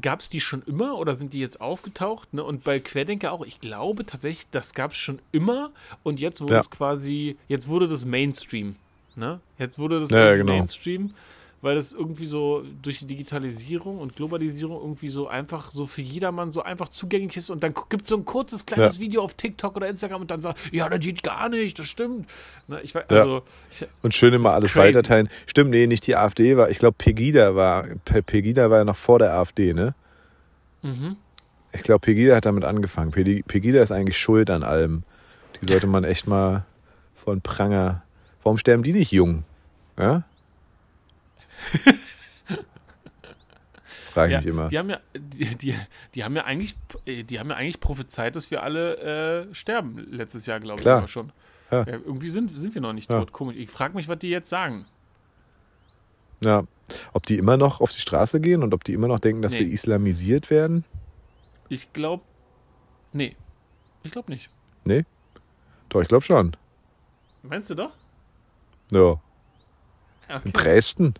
Gab 0.00 0.20
es 0.20 0.28
die 0.28 0.40
schon 0.40 0.62
immer 0.62 0.96
oder 0.96 1.16
sind 1.16 1.32
die 1.32 1.40
jetzt 1.40 1.60
aufgetaucht? 1.60 2.32
Ne? 2.34 2.44
Und 2.44 2.62
bei 2.62 2.78
Querdenker 2.78 3.32
auch, 3.32 3.44
ich 3.44 3.60
glaube 3.60 4.06
tatsächlich, 4.06 4.46
das 4.50 4.74
gab 4.74 4.92
es 4.92 4.96
schon 4.96 5.18
immer 5.32 5.70
und 6.02 6.20
jetzt 6.20 6.40
wurde 6.40 6.54
ja. 6.54 6.60
es 6.60 6.70
quasi, 6.70 7.36
jetzt 7.48 7.66
wurde 7.66 7.88
das 7.88 8.04
Mainstream. 8.04 8.76
Ne? 9.16 9.40
Jetzt 9.58 9.78
wurde 9.78 10.00
das 10.00 10.10
ja, 10.10 10.34
genau. 10.34 10.52
Mainstream 10.52 11.14
weil 11.62 11.74
das 11.74 11.92
irgendwie 11.92 12.26
so 12.26 12.64
durch 12.82 12.98
die 12.98 13.06
Digitalisierung 13.06 13.98
und 13.98 14.14
Globalisierung 14.14 14.80
irgendwie 14.80 15.08
so 15.08 15.26
einfach 15.26 15.70
so 15.70 15.86
für 15.86 16.02
jedermann 16.02 16.52
so 16.52 16.62
einfach 16.62 16.88
zugänglich 16.88 17.36
ist 17.36 17.50
und 17.50 17.62
dann 17.62 17.74
gibt 17.88 18.02
es 18.02 18.08
so 18.08 18.16
ein 18.16 18.24
kurzes 18.24 18.66
kleines 18.66 18.96
ja. 18.96 19.00
Video 19.00 19.22
auf 19.22 19.34
TikTok 19.34 19.76
oder 19.76 19.88
Instagram 19.88 20.22
und 20.22 20.30
dann 20.30 20.40
sagt, 20.40 20.72
ja, 20.72 20.88
das 20.88 21.00
geht 21.00 21.22
gar 21.22 21.48
nicht, 21.48 21.78
das 21.78 21.86
stimmt. 21.86 22.28
Ne, 22.68 22.80
ich, 22.82 22.94
also, 22.94 23.42
ja. 23.80 23.86
und 24.02 24.14
schön 24.14 24.32
immer 24.34 24.54
alles 24.54 24.72
crazy. 24.72 24.88
weiterteilen. 24.88 25.28
Stimmt, 25.46 25.70
nee, 25.70 25.86
nicht 25.86 26.06
die 26.06 26.16
AfD 26.16 26.56
war, 26.56 26.70
ich 26.70 26.78
glaube 26.78 26.96
Pegida 26.98 27.54
war, 27.54 27.84
Pegida 28.04 28.70
war 28.70 28.78
ja 28.78 28.84
noch 28.84 28.96
vor 28.96 29.18
der 29.18 29.34
AfD, 29.34 29.72
ne? 29.72 29.94
Mhm. 30.82 31.16
Ich 31.72 31.82
glaube, 31.82 32.00
Pegida 32.00 32.36
hat 32.36 32.46
damit 32.46 32.64
angefangen. 32.64 33.10
Pegida 33.10 33.82
ist 33.82 33.92
eigentlich 33.92 34.18
schuld 34.18 34.48
an 34.48 34.62
allem. 34.62 35.02
Die 35.60 35.66
sollte 35.66 35.86
man 35.86 36.04
echt 36.04 36.26
mal 36.26 36.64
von 37.22 37.40
Pranger. 37.42 38.02
Warum 38.42 38.56
sterben 38.56 38.82
die 38.82 38.92
nicht 38.92 39.12
jung? 39.12 39.44
Ja? 39.98 40.24
Frage 44.12 44.28
ich 44.28 44.32
ja, 44.32 44.38
mich 44.38 44.46
immer. 44.46 44.68
Die 44.68 44.78
haben 44.78 44.88
ja, 44.90 45.00
die, 45.14 45.44
die, 45.56 45.74
die, 46.14 46.24
haben 46.24 46.34
ja 46.36 46.44
eigentlich, 46.44 46.74
die 47.06 47.38
haben 47.38 47.50
ja 47.50 47.56
eigentlich 47.56 47.80
prophezeit, 47.80 48.34
dass 48.34 48.50
wir 48.50 48.62
alle 48.62 49.46
äh, 49.50 49.54
sterben 49.54 50.06
letztes 50.10 50.46
Jahr, 50.46 50.58
glaube 50.60 50.80
ich, 50.80 50.88
aber 50.88 51.08
schon. 51.08 51.32
Ja. 51.70 51.80
Ja, 51.80 51.94
irgendwie 51.94 52.30
sind, 52.30 52.56
sind 52.56 52.74
wir 52.74 52.80
noch 52.80 52.92
nicht 52.92 53.10
tot. 53.10 53.32
Komisch. 53.32 53.56
Ich 53.56 53.68
frage 53.68 53.94
mich, 53.94 54.08
was 54.08 54.18
die 54.18 54.30
jetzt 54.30 54.48
sagen. 54.48 54.86
Ja, 56.40 56.64
ob 57.12 57.26
die 57.26 57.36
immer 57.36 57.56
noch 57.56 57.80
auf 57.80 57.92
die 57.92 58.00
Straße 58.00 58.40
gehen 58.40 58.62
und 58.62 58.72
ob 58.72 58.84
die 58.84 58.92
immer 58.92 59.08
noch 59.08 59.18
denken, 59.18 59.42
dass 59.42 59.52
nee. 59.52 59.60
wir 59.60 59.68
islamisiert 59.68 60.50
werden? 60.50 60.84
Ich 61.68 61.92
glaube, 61.92 62.22
nee. 63.12 63.34
Ich 64.04 64.12
glaube 64.12 64.30
nicht. 64.30 64.48
Nee? 64.84 65.04
Doch, 65.88 66.00
ich 66.00 66.08
glaube 66.08 66.24
schon. 66.24 66.56
Meinst 67.42 67.70
du 67.70 67.74
doch? 67.74 67.90
Ja. 68.90 69.20
Okay. 70.28 70.40
In 70.44 70.52
Dresden. 70.52 71.14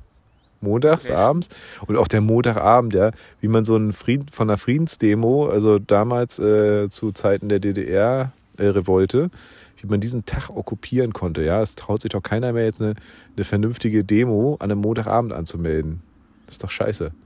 Montags 0.66 1.06
okay. 1.06 1.14
abends. 1.14 1.48
Und 1.86 1.96
auch 1.96 2.08
der 2.08 2.20
Montagabend, 2.20 2.94
ja, 2.94 3.12
wie 3.40 3.48
man 3.48 3.64
so 3.64 3.76
einen 3.76 3.92
Frieden, 3.92 4.28
von 4.28 4.50
einer 4.50 4.58
Friedensdemo, 4.58 5.48
also 5.48 5.78
damals 5.78 6.38
äh, 6.38 6.88
zu 6.90 7.12
Zeiten 7.12 7.48
der 7.48 7.60
DDR-Revolte, 7.60 9.24
äh, 9.24 9.82
wie 9.82 9.86
man 9.86 10.00
diesen 10.00 10.26
Tag 10.26 10.50
okkupieren 10.50 11.12
konnte. 11.12 11.42
Ja, 11.42 11.62
es 11.62 11.74
traut 11.74 12.02
sich 12.02 12.10
doch 12.10 12.22
keiner 12.22 12.52
mehr, 12.52 12.64
jetzt 12.64 12.82
eine, 12.82 12.94
eine 13.36 13.44
vernünftige 13.44 14.04
Demo 14.04 14.56
an 14.60 14.70
einem 14.70 14.80
Montagabend 14.80 15.32
anzumelden. 15.32 16.02
Das 16.46 16.56
ist 16.56 16.64
doch 16.64 16.70
scheiße. 16.70 17.12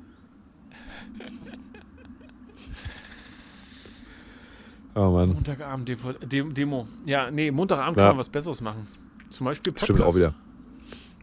Oh 4.93 5.13
Mann. 5.13 5.33
Montagabend 5.35 5.89
Demo. 6.27 6.89
Ja, 7.07 7.31
nee, 7.31 7.53
Montagabend 7.53 7.97
ja. 7.97 8.03
kann 8.03 8.17
man 8.17 8.19
was 8.19 8.29
Besseres 8.29 8.61
machen. 8.61 8.89
Zum 9.29 9.45
Beispiel 9.45 9.73
Podcast. 9.73 9.85
Stimmt 9.85 10.03
auch 10.03 10.17
wieder. 10.17 10.35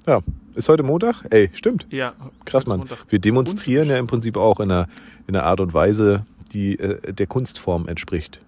Ja, 0.07 0.21
ist 0.55 0.69
heute 0.69 0.83
Montag? 0.83 1.25
Ey, 1.31 1.49
stimmt. 1.53 1.85
Ja. 1.89 2.13
Krass, 2.45 2.65
Mann. 2.65 2.85
Wir 3.09 3.19
demonstrieren 3.19 3.89
ja 3.89 3.97
im 3.97 4.07
Prinzip 4.07 4.37
auch 4.37 4.61
in 4.61 4.71
einer, 4.71 4.87
in 5.27 5.35
einer 5.35 5.45
Art 5.45 5.59
und 5.59 5.73
Weise, 5.73 6.25
die 6.53 6.79
äh, 6.79 7.11
der 7.11 7.27
Kunstform 7.27 7.89
entspricht. 7.89 8.39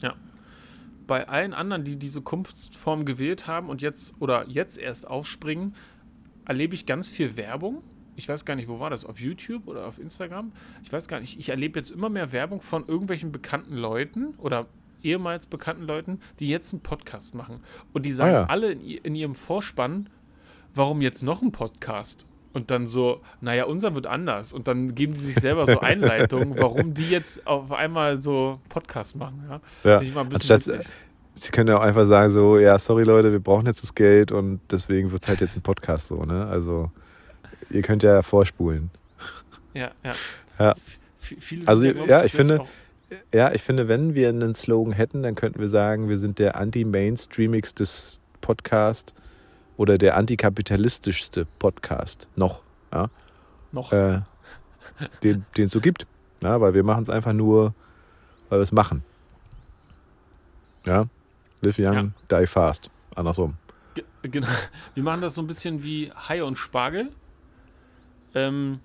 Ja. 0.00 0.14
Bei 1.06 1.28
allen 1.28 1.54
anderen, 1.54 1.84
die 1.84 1.94
diese 1.94 2.20
Kunstform 2.20 3.04
gewählt 3.04 3.46
haben 3.46 3.68
und 3.68 3.80
jetzt 3.80 4.14
oder 4.18 4.44
jetzt 4.48 4.76
erst 4.76 5.06
aufspringen, 5.06 5.76
erlebe 6.46 6.74
ich 6.74 6.84
ganz 6.84 7.06
viel 7.06 7.36
Werbung. 7.36 7.80
Ich 8.16 8.28
weiß 8.28 8.44
gar 8.44 8.56
nicht, 8.56 8.68
wo 8.68 8.80
war 8.80 8.90
das? 8.90 9.04
Auf 9.04 9.20
YouTube 9.20 9.68
oder 9.68 9.86
auf 9.86 10.00
Instagram? 10.00 10.50
Ich 10.82 10.92
weiß 10.92 11.06
gar 11.06 11.20
nicht. 11.20 11.38
Ich 11.38 11.48
erlebe 11.48 11.78
jetzt 11.78 11.90
immer 11.90 12.08
mehr 12.08 12.32
Werbung 12.32 12.60
von 12.60 12.84
irgendwelchen 12.88 13.30
bekannten 13.30 13.76
Leuten 13.76 14.34
oder 14.38 14.66
ehemals 15.04 15.46
bekannten 15.46 15.84
Leuten, 15.84 16.20
die 16.40 16.48
jetzt 16.48 16.72
einen 16.72 16.82
Podcast 16.82 17.36
machen. 17.36 17.60
Und 17.92 18.04
die 18.04 18.12
sagen 18.12 18.34
ah 18.34 18.40
ja. 18.40 18.46
alle 18.46 18.72
in, 18.72 18.80
in 18.80 19.14
ihrem 19.14 19.36
Vorspann, 19.36 20.08
warum 20.74 21.02
jetzt 21.02 21.22
noch 21.22 21.42
ein 21.42 21.52
Podcast? 21.52 22.24
Und 22.54 22.70
dann 22.70 22.86
so, 22.86 23.20
naja, 23.40 23.64
unser 23.64 23.94
wird 23.94 24.06
anders. 24.06 24.52
Und 24.52 24.68
dann 24.68 24.94
geben 24.94 25.14
die 25.14 25.20
sich 25.20 25.36
selber 25.36 25.66
so 25.66 25.80
Einleitungen, 25.80 26.54
warum 26.58 26.92
die 26.92 27.08
jetzt 27.08 27.46
auf 27.46 27.72
einmal 27.72 28.20
so 28.20 28.60
Podcast 28.68 29.16
machen. 29.16 29.42
Ja. 29.84 30.02
ja. 30.02 30.24
Das, 30.46 30.70
sie 31.34 31.50
können 31.50 31.68
ja 31.68 31.78
auch 31.78 31.82
einfach 31.82 32.06
sagen, 32.06 32.30
so, 32.30 32.58
ja, 32.58 32.78
sorry 32.78 33.04
Leute, 33.04 33.32
wir 33.32 33.40
brauchen 33.40 33.66
jetzt 33.66 33.82
das 33.82 33.94
Geld 33.94 34.32
und 34.32 34.60
deswegen 34.70 35.10
wird 35.12 35.22
es 35.22 35.28
halt 35.28 35.40
jetzt 35.40 35.56
ein 35.56 35.62
Podcast 35.62 36.08
so, 36.08 36.24
ne? 36.24 36.46
Also, 36.46 36.90
ihr 37.70 37.82
könnt 37.82 38.02
ja 38.02 38.20
vorspulen. 38.20 38.90
Ja, 39.72 39.90
ja. 40.04 40.12
ja. 40.58 40.74
also, 41.64 41.84
ja, 41.84 42.04
ja 42.04 42.24
ich 42.24 42.32
finde, 42.32 42.60
ja, 43.32 43.52
ich 43.52 43.62
finde, 43.62 43.88
wenn 43.88 44.14
wir 44.14 44.28
einen 44.28 44.54
Slogan 44.54 44.92
hätten, 44.92 45.22
dann 45.22 45.34
könnten 45.34 45.60
wir 45.60 45.68
sagen, 45.68 46.10
wir 46.10 46.18
sind 46.18 46.38
der 46.38 46.56
anti-mainstreamigste 46.56 47.84
Podcast 48.42 49.14
oder 49.76 49.98
der 49.98 50.16
antikapitalistischste 50.16 51.46
Podcast 51.58 52.26
noch. 52.36 52.60
Ja? 52.92 53.08
Noch. 53.72 53.92
Äh, 53.92 54.20
den, 55.22 55.44
es 55.56 55.70
so 55.70 55.80
gibt. 55.80 56.06
Ja, 56.40 56.60
weil 56.60 56.74
wir 56.74 56.82
machen 56.82 57.02
es 57.02 57.10
einfach 57.10 57.32
nur, 57.32 57.74
weil 58.48 58.58
wir 58.58 58.64
es 58.64 58.72
machen. 58.72 59.02
Ja. 60.84 61.06
Live 61.60 61.78
young, 61.78 62.12
ja. 62.30 62.40
die 62.40 62.46
fast. 62.46 62.90
Andersrum. 63.14 63.54
genau. 64.22 64.48
Wir 64.94 65.02
machen 65.02 65.20
das 65.20 65.34
so 65.34 65.42
ein 65.42 65.46
bisschen 65.46 65.82
wie 65.82 66.10
Hai 66.10 66.42
und 66.42 66.56
Spargel. 66.56 67.10
Ähm, 68.34 68.80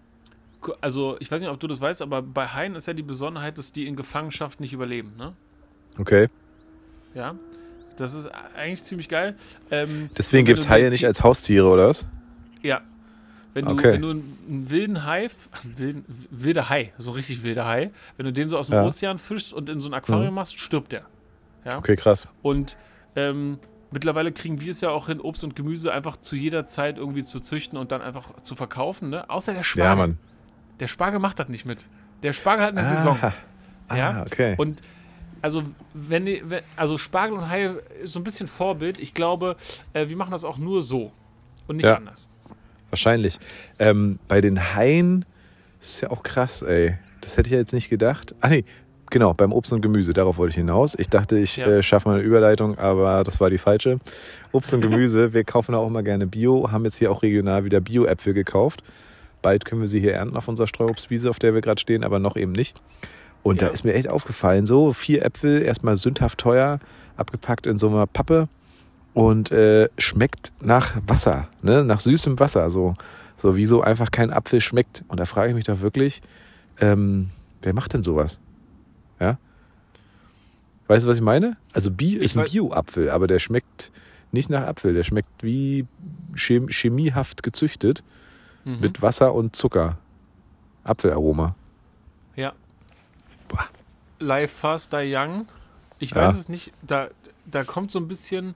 also, 0.82 1.18
ich 1.20 1.32
weiß 1.32 1.42
nicht, 1.42 1.50
ob 1.50 1.60
du 1.60 1.68
das 1.68 1.82
weißt, 1.82 2.02
aber 2.02 2.22
bei 2.22 2.48
Haien 2.48 2.76
ist 2.76 2.88
ja 2.88 2.94
die 2.94 3.04
Besonderheit, 3.04 3.58
dass 3.58 3.72
die 3.72 3.88
in 3.88 3.96
Gefangenschaft 3.96 4.60
nicht 4.60 4.74
überleben, 4.74 5.14
ne? 5.18 5.34
Okay. 5.98 6.28
Ja. 7.14 7.36
Das 7.98 8.14
ist 8.14 8.30
eigentlich 8.56 8.84
ziemlich 8.84 9.10
geil. 9.10 9.36
Ähm, 9.72 10.10
Deswegen 10.18 10.46
gibt 10.46 10.60
es 10.60 10.70
Haie 10.70 10.90
nicht 10.90 11.06
als 11.06 11.24
Haustiere, 11.24 11.68
oder 11.68 11.90
was? 11.90 12.06
Ja. 12.62 12.82
Wenn 13.54 13.66
du, 13.66 13.72
okay. 13.72 13.94
wenn 13.94 14.02
du 14.02 14.10
einen 14.12 14.70
wilden 14.70 15.06
Hai, 15.06 15.30
wilden, 15.64 16.06
wilder 16.30 16.70
Hai, 16.70 16.94
so 17.00 17.12
richtig 17.12 17.44
wilder 17.44 17.66
Hai, 17.68 17.90
wenn 18.16 18.28
du 18.28 18.32
den 18.32 18.50
so 18.50 18.58
aus 18.58 18.68
dem 18.68 18.76
ja. 18.76 18.86
Ozean 18.86 19.18
fischst 19.18 19.52
und 19.52 19.68
in 19.68 19.82
so 19.82 19.90
ein 19.90 19.94
Aquarium 19.96 20.30
mhm. 20.30 20.36
machst, 20.36 20.60
stirbt 20.60 20.92
der. 20.92 21.02
Ja? 21.66 21.80
Okay, 21.80 21.96
krass. 21.96 22.28
Und 22.44 22.78
ähm, 23.16 23.58
mittlerweile 23.90 24.32
kriegen 24.32 24.62
wir 24.62 24.72
es 24.72 24.82
ja 24.82 24.90
auch 24.90 25.08
hin, 25.08 25.20
Obst 25.20 25.44
und 25.44 25.56
Gemüse 25.56 25.92
einfach 25.92 26.18
zu 26.18 26.36
jeder 26.36 26.68
Zeit 26.68 26.98
irgendwie 26.98 27.24
zu 27.24 27.40
züchten 27.40 27.80
und 27.80 27.92
dann 27.92 28.02
einfach 28.02 28.42
zu 28.44 28.56
verkaufen, 28.56 29.10
ne? 29.10 29.28
Außer 29.30 29.54
der 29.54 29.64
Spargel. 29.64 29.90
Ja, 29.90 29.96
Mann. 29.96 30.18
Der 30.80 30.88
Spargel 30.88 31.20
macht 31.20 31.40
das 31.40 31.50
nicht 31.50 31.66
mit. 31.66 31.80
Der 32.22 32.34
Spargel 32.34 32.66
hat 32.66 32.78
eine 32.78 32.86
ah. 32.86 32.96
Saison. 32.96 33.18
Ja, 33.90 34.12
ah, 34.12 34.22
okay. 34.24 34.56
Und 34.58 34.82
also 35.42 35.64
wenn, 35.94 36.28
also 36.76 36.98
Spargel 36.98 37.38
und 37.38 37.50
Hai 37.50 37.72
ist 38.04 38.14
so 38.14 38.20
ein 38.20 38.24
bisschen 38.24 38.48
Vorbild. 38.48 39.00
Ich 39.00 39.14
glaube, 39.14 39.56
äh, 39.94 40.10
wir 40.10 40.18
machen 40.18 40.32
das 40.32 40.44
auch 40.44 40.58
nur 40.58 40.82
so 40.82 41.12
und 41.68 41.78
nicht 41.78 41.86
ja, 41.86 41.96
anders. 41.96 42.28
Wahrscheinlich. 42.90 43.40
Ähm, 43.80 44.20
bei 44.28 44.42
den 44.42 44.74
Haien 44.76 45.26
Das 45.80 45.90
ist 45.90 46.02
ja 46.02 46.10
auch 46.12 46.24
krass, 46.24 46.62
ey. 46.62 46.98
Das 47.22 47.38
hätte 47.38 47.48
ich 47.48 47.54
ja 47.54 47.60
jetzt 47.60 47.74
nicht 47.74 47.90
gedacht. 47.90 48.34
Ah, 48.42 48.48
nee, 48.50 48.64
genau, 49.10 49.34
beim 49.34 49.52
Obst 49.52 49.74
und 49.74 49.82
Gemüse, 49.82 50.14
darauf 50.14 50.38
wollte 50.38 50.52
ich 50.52 50.56
hinaus. 50.56 50.96
Ich 50.98 51.10
dachte, 51.10 51.38
ich 51.38 51.58
Ja. 51.58 51.68
äh, 51.68 51.84
schaffe 51.84 52.08
mal 52.10 52.16
eine 52.16 52.24
Überleitung, 52.24 52.78
aber 52.78 53.24
das 53.24 53.40
war 53.40 53.50
die 53.50 53.58
falsche. 53.58 54.00
Obst 54.54 54.74
und 54.74 54.82
Gemüse, 54.90 55.34
wir 55.34 55.44
kaufen 55.44 55.76
auch 55.76 55.88
immer 55.88 56.04
gerne 56.04 56.28
Bio, 56.28 56.72
haben 56.72 56.86
jetzt 56.86 56.96
hier 56.98 57.12
auch 57.12 57.24
regional 57.24 57.66
wieder 57.66 57.82
Bio-Äpfel 57.82 58.34
gekauft. 58.34 58.84
Bald 59.42 59.66
können 59.66 59.82
wir 59.82 59.88
sie 59.88 60.00
hier 60.00 60.14
ernten 60.14 60.36
auf 60.36 60.48
unserer 60.48 60.68
Streuobstwiese, 60.68 61.30
auf 61.30 61.40
der 61.40 61.54
wir 61.54 61.62
gerade 61.62 61.80
stehen, 61.80 62.04
aber 62.04 62.20
noch 62.20 62.36
eben 62.38 62.54
nicht. 62.54 62.80
Und 63.44 63.62
Ja. 63.62 63.68
da 63.68 63.74
ist 63.74 63.86
mir 63.86 63.94
echt 63.94 64.10
aufgefallen, 64.10 64.66
so 64.66 64.94
vier 64.94 65.24
Äpfel, 65.24 65.62
erstmal 65.62 65.98
sündhaft 65.98 66.38
teuer, 66.40 66.80
abgepackt 67.16 67.66
in 67.68 67.80
so 67.80 67.88
einer 67.88 68.06
Pappe 68.08 68.48
und 69.14 69.52
äh, 69.52 69.90
schmeckt 69.98 70.52
nach 70.62 70.96
Wasser, 71.08 71.48
ne? 71.62 71.84
nach 71.84 72.00
süßem 72.00 72.40
Wasser, 72.40 72.70
so, 72.70 72.96
so 73.38 73.56
wie 73.56 73.66
so 73.66 73.82
einfach 73.82 74.12
kein 74.12 74.32
Apfel 74.32 74.60
schmeckt. 74.62 75.04
Und 75.08 75.20
da 75.20 75.26
frage 75.26 75.50
ich 75.50 75.56
mich 75.56 75.66
doch 75.66 75.82
wirklich, 75.82 76.22
ähm, 76.82 77.30
wer 77.62 77.74
macht 77.74 77.94
denn 77.94 78.04
sowas? 78.04 78.38
Ja? 79.20 79.38
Weißt 80.88 81.06
du, 81.06 81.10
was 81.10 81.18
ich 81.18 81.24
meine? 81.24 81.58
Also 81.74 81.90
Bi 81.92 82.16
ist 82.16 82.38
ein 82.38 82.46
Bio-Apfel, 82.46 83.10
aber 83.10 83.28
der 83.28 83.40
schmeckt 83.40 83.92
nicht 84.32 84.50
nach 84.50 84.68
Apfel, 84.68 84.94
der 84.94 85.04
schmeckt 85.04 85.30
wie 85.42 85.86
chem 86.36 86.68
chemiehaft 86.70 87.44
gezüchtet 87.44 88.04
Mhm. 88.66 88.80
mit 88.82 89.02
Wasser 89.02 89.34
und 89.34 89.56
Zucker. 89.56 89.98
Apfelaroma. 90.84 91.56
Ja. 92.36 92.52
Live 94.20 94.52
Fast 94.52 94.94
Die 94.94 95.14
Young. 95.16 95.48
Ich 96.00 96.12
Ja. 96.12 96.18
weiß 96.28 96.38
es 96.40 96.50
nicht. 96.50 96.72
Da, 96.82 97.10
da 97.46 97.64
kommt 97.64 97.92
so 97.92 98.00
ein 98.00 98.08
bisschen. 98.08 98.56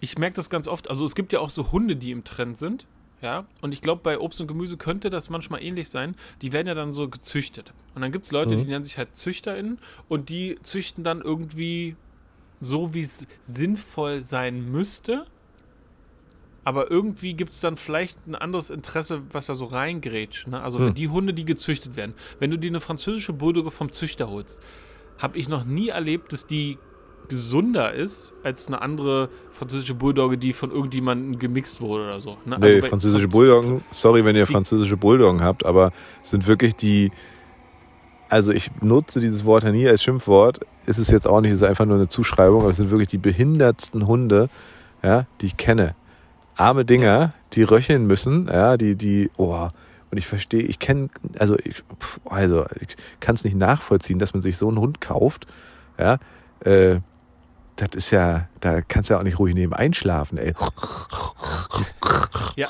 Ich 0.00 0.18
merke 0.18 0.36
das 0.36 0.50
ganz 0.50 0.68
oft. 0.68 0.90
Also 0.90 1.04
es 1.04 1.14
gibt 1.14 1.32
ja 1.32 1.40
auch 1.40 1.50
so 1.50 1.72
Hunde, 1.72 1.96
die 1.96 2.10
im 2.10 2.24
Trend 2.24 2.58
sind. 2.58 2.84
Ja. 3.22 3.46
Und 3.62 3.72
ich 3.72 3.80
glaube, 3.80 4.02
bei 4.04 4.18
Obst 4.18 4.40
und 4.42 4.46
Gemüse 4.46 4.76
könnte 4.76 5.08
das 5.08 5.30
manchmal 5.30 5.62
ähnlich 5.62 5.88
sein. 5.88 6.14
Die 6.42 6.52
werden 6.52 6.66
ja 6.66 6.74
dann 6.74 6.92
so 6.92 7.08
gezüchtet. 7.08 7.72
Und 7.94 8.02
dann 8.02 8.12
gibt 8.12 8.26
es 8.26 8.30
Leute, 8.30 8.54
Mhm. 8.56 8.64
die 8.64 8.70
nennen 8.70 8.84
sich 8.84 8.98
halt 8.98 9.16
ZüchterInnen 9.16 9.78
und 10.08 10.28
die 10.28 10.58
züchten 10.62 11.02
dann 11.02 11.22
irgendwie 11.22 11.96
so, 12.60 12.92
wie 12.92 13.00
es 13.00 13.26
sinnvoll 13.42 14.22
sein 14.22 14.70
müsste. 14.70 15.24
Aber 16.64 16.90
irgendwie 16.90 17.34
gibt 17.34 17.52
es 17.52 17.60
dann 17.60 17.76
vielleicht 17.76 18.18
ein 18.26 18.34
anderes 18.34 18.70
Interesse, 18.70 19.22
was 19.32 19.46
da 19.46 19.54
so 19.54 19.66
reingrätscht. 19.66 20.48
Ne? 20.48 20.60
Also 20.60 20.78
Hm. 20.80 20.94
die 20.94 21.08
Hunde, 21.08 21.32
die 21.32 21.44
gezüchtet 21.44 21.96
werden. 21.96 22.14
Wenn 22.38 22.50
du 22.50 22.58
dir 22.58 22.68
eine 22.70 22.80
französische 22.80 23.32
Bulldogge 23.32 23.70
vom 23.70 23.92
Züchter 23.92 24.28
holst, 24.28 24.60
habe 25.18 25.38
ich 25.38 25.48
noch 25.48 25.64
nie 25.64 25.88
erlebt, 25.88 26.32
dass 26.32 26.46
die 26.46 26.78
gesunder 27.28 27.92
ist 27.92 28.34
als 28.44 28.68
eine 28.68 28.80
andere 28.82 29.28
französische 29.50 29.94
Bulldogge, 29.94 30.38
die 30.38 30.52
von 30.52 30.70
irgendjemandem 30.70 31.38
gemixt 31.40 31.80
wurde 31.80 32.04
oder 32.04 32.20
so. 32.20 32.36
Ne? 32.44 32.56
Nee, 32.60 32.80
bei- 32.80 32.88
französische 32.88 33.26
Bulldoggen, 33.26 33.82
sorry, 33.90 34.24
wenn 34.24 34.36
ihr 34.36 34.46
französische 34.46 34.96
Bulldoggen 34.96 35.42
habt, 35.42 35.66
aber 35.66 35.90
sind 36.22 36.46
wirklich 36.46 36.76
die, 36.76 37.10
also 38.28 38.52
ich 38.52 38.70
nutze 38.80 39.20
dieses 39.20 39.44
Wort 39.44 39.64
ja 39.64 39.72
nie 39.72 39.88
als 39.88 40.02
Schimpfwort, 40.04 40.60
ist 40.86 40.98
es 40.98 41.10
jetzt 41.10 41.26
auch 41.26 41.40
nicht, 41.40 41.50
es 41.50 41.56
ist 41.62 41.68
einfach 41.68 41.84
nur 41.84 41.96
eine 41.96 42.08
Zuschreibung, 42.08 42.60
aber 42.60 42.70
es 42.70 42.76
sind 42.76 42.90
wirklich 42.90 43.08
die 43.08 43.18
behindertsten 43.18 44.06
Hunde, 44.06 44.48
ja, 45.02 45.26
die 45.40 45.46
ich 45.46 45.56
kenne. 45.56 45.96
Arme 46.56 46.84
Dinger, 46.84 47.34
die 47.54 47.64
röcheln 47.64 48.06
müssen, 48.06 48.46
ja, 48.46 48.76
die, 48.76 48.94
die, 48.96 49.30
oh, 49.36 49.68
und 50.16 50.20
ich 50.20 50.26
verstehe, 50.26 50.62
ich 50.62 50.78
kenne, 50.78 51.10
also 51.38 51.58
ich, 51.58 51.82
also 52.24 52.64
ich 52.80 52.96
kann 53.20 53.34
es 53.34 53.44
nicht 53.44 53.54
nachvollziehen, 53.54 54.18
dass 54.18 54.32
man 54.32 54.40
sich 54.40 54.56
so 54.56 54.66
einen 54.66 54.78
Hund 54.78 55.02
kauft, 55.02 55.46
ja, 55.98 56.18
äh, 56.60 57.00
das 57.76 57.90
ist 57.94 58.10
ja, 58.12 58.48
da 58.60 58.80
kannst 58.80 59.10
du 59.10 59.14
ja 59.14 59.20
auch 59.20 59.24
nicht 59.24 59.38
ruhig 59.38 59.54
neben 59.54 59.74
einschlafen, 59.74 60.38
ey. 60.38 60.54
Ja, 62.56 62.68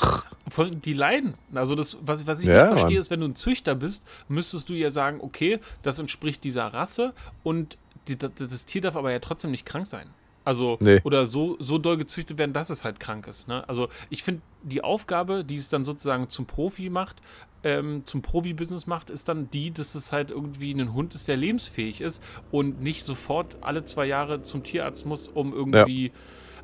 die 0.84 0.92
leiden. 0.92 1.34
Also 1.54 1.76
das, 1.76 1.98
was, 2.00 2.26
was 2.26 2.40
ich 2.40 2.48
Ja, 2.48 2.64
nicht 2.64 2.66
verstehe, 2.70 2.96
Mann. 2.96 3.00
ist, 3.00 3.10
wenn 3.10 3.20
du 3.20 3.28
ein 3.28 3.36
Züchter 3.36 3.76
bist, 3.76 4.04
müsstest 4.26 4.68
du 4.68 4.74
ja 4.74 4.90
sagen, 4.90 5.20
okay, 5.20 5.60
das 5.84 6.00
entspricht 6.00 6.42
dieser 6.42 6.66
Rasse 6.66 7.12
und 7.44 7.78
die, 8.08 8.16
das, 8.18 8.32
das 8.34 8.64
Tier 8.64 8.80
darf 8.80 8.96
aber 8.96 9.12
ja 9.12 9.20
trotzdem 9.20 9.52
nicht 9.52 9.66
krank 9.66 9.86
sein. 9.86 10.08
Also, 10.46 10.76
Nee. 10.80 11.00
oder 11.02 11.26
so, 11.26 11.56
so 11.58 11.76
doll 11.76 11.96
gezüchtet 11.96 12.38
werden, 12.38 12.52
dass 12.52 12.70
es 12.70 12.84
halt 12.84 13.00
krank 13.00 13.26
ist. 13.26 13.48
Ne? 13.48 13.68
Also, 13.68 13.88
ich 14.10 14.22
finde, 14.22 14.42
die 14.62 14.82
Aufgabe, 14.82 15.42
die 15.44 15.56
es 15.56 15.68
dann 15.68 15.84
sozusagen 15.84 16.28
zum 16.28 16.46
Profi 16.46 16.88
macht, 16.88 17.16
ähm, 17.64 18.04
zum 18.04 18.22
Profi-Business 18.22 18.86
macht, 18.86 19.10
ist 19.10 19.28
dann 19.28 19.50
die, 19.50 19.72
dass 19.72 19.96
es 19.96 20.12
halt 20.12 20.30
irgendwie 20.30 20.72
ein 20.72 20.94
Hund 20.94 21.16
ist, 21.16 21.26
der 21.26 21.36
lebensfähig 21.36 22.00
ist 22.00 22.22
und 22.52 22.80
nicht 22.80 23.04
sofort 23.04 23.56
alle 23.60 23.84
zwei 23.84 24.06
Jahre 24.06 24.42
zum 24.44 24.62
Tierarzt 24.62 25.04
muss, 25.04 25.26
um 25.26 25.52
irgendwie. 25.52 26.12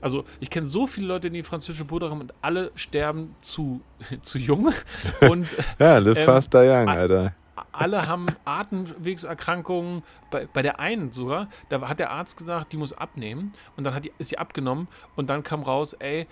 Also, 0.01 0.25
ich 0.39 0.51
kenne 0.51 0.69
so 0.69 0.87
viele 0.87 1.09
Leute, 1.09 1.31
die 1.31 1.43
französische 1.43 1.85
Bulldogge 1.85 2.13
haben 2.13 2.21
und 2.21 2.35
alle 2.41 2.71
sterben 2.77 3.35
zu, 3.41 3.81
zu 4.23 4.39
jung. 4.39 4.73
Und 5.29 5.49
Ja, 5.81 5.99
live 5.99 6.19
Ähm, 6.19 6.25
fast 6.25 6.53
die 6.55 6.59
young, 6.59 6.89
Alter. 6.89 7.35
Alle 7.73 8.07
haben 8.07 8.27
Atemwegserkrankungen. 8.45 10.03
Bei, 10.31 10.47
bei 10.53 10.63
der 10.63 10.81
einen 10.81 11.13
sogar, 11.13 11.49
da 11.69 11.89
hat 11.89 11.99
der 11.99 12.11
Arzt 12.11 12.37
gesagt, 12.37 12.73
die 12.73 12.77
muss 12.77 12.93
abnehmen. 12.93 13.55
Und 13.77 13.85
dann 13.85 13.95
hat 13.95 14.05
die, 14.05 14.13
ist 14.19 14.29
sie 14.29 14.39
abgenommen. 14.39 14.89
Und 15.17 15.29
dann 15.29 15.43
kam 15.43 15.63
raus, 15.63 15.93
ey, 15.95 16.27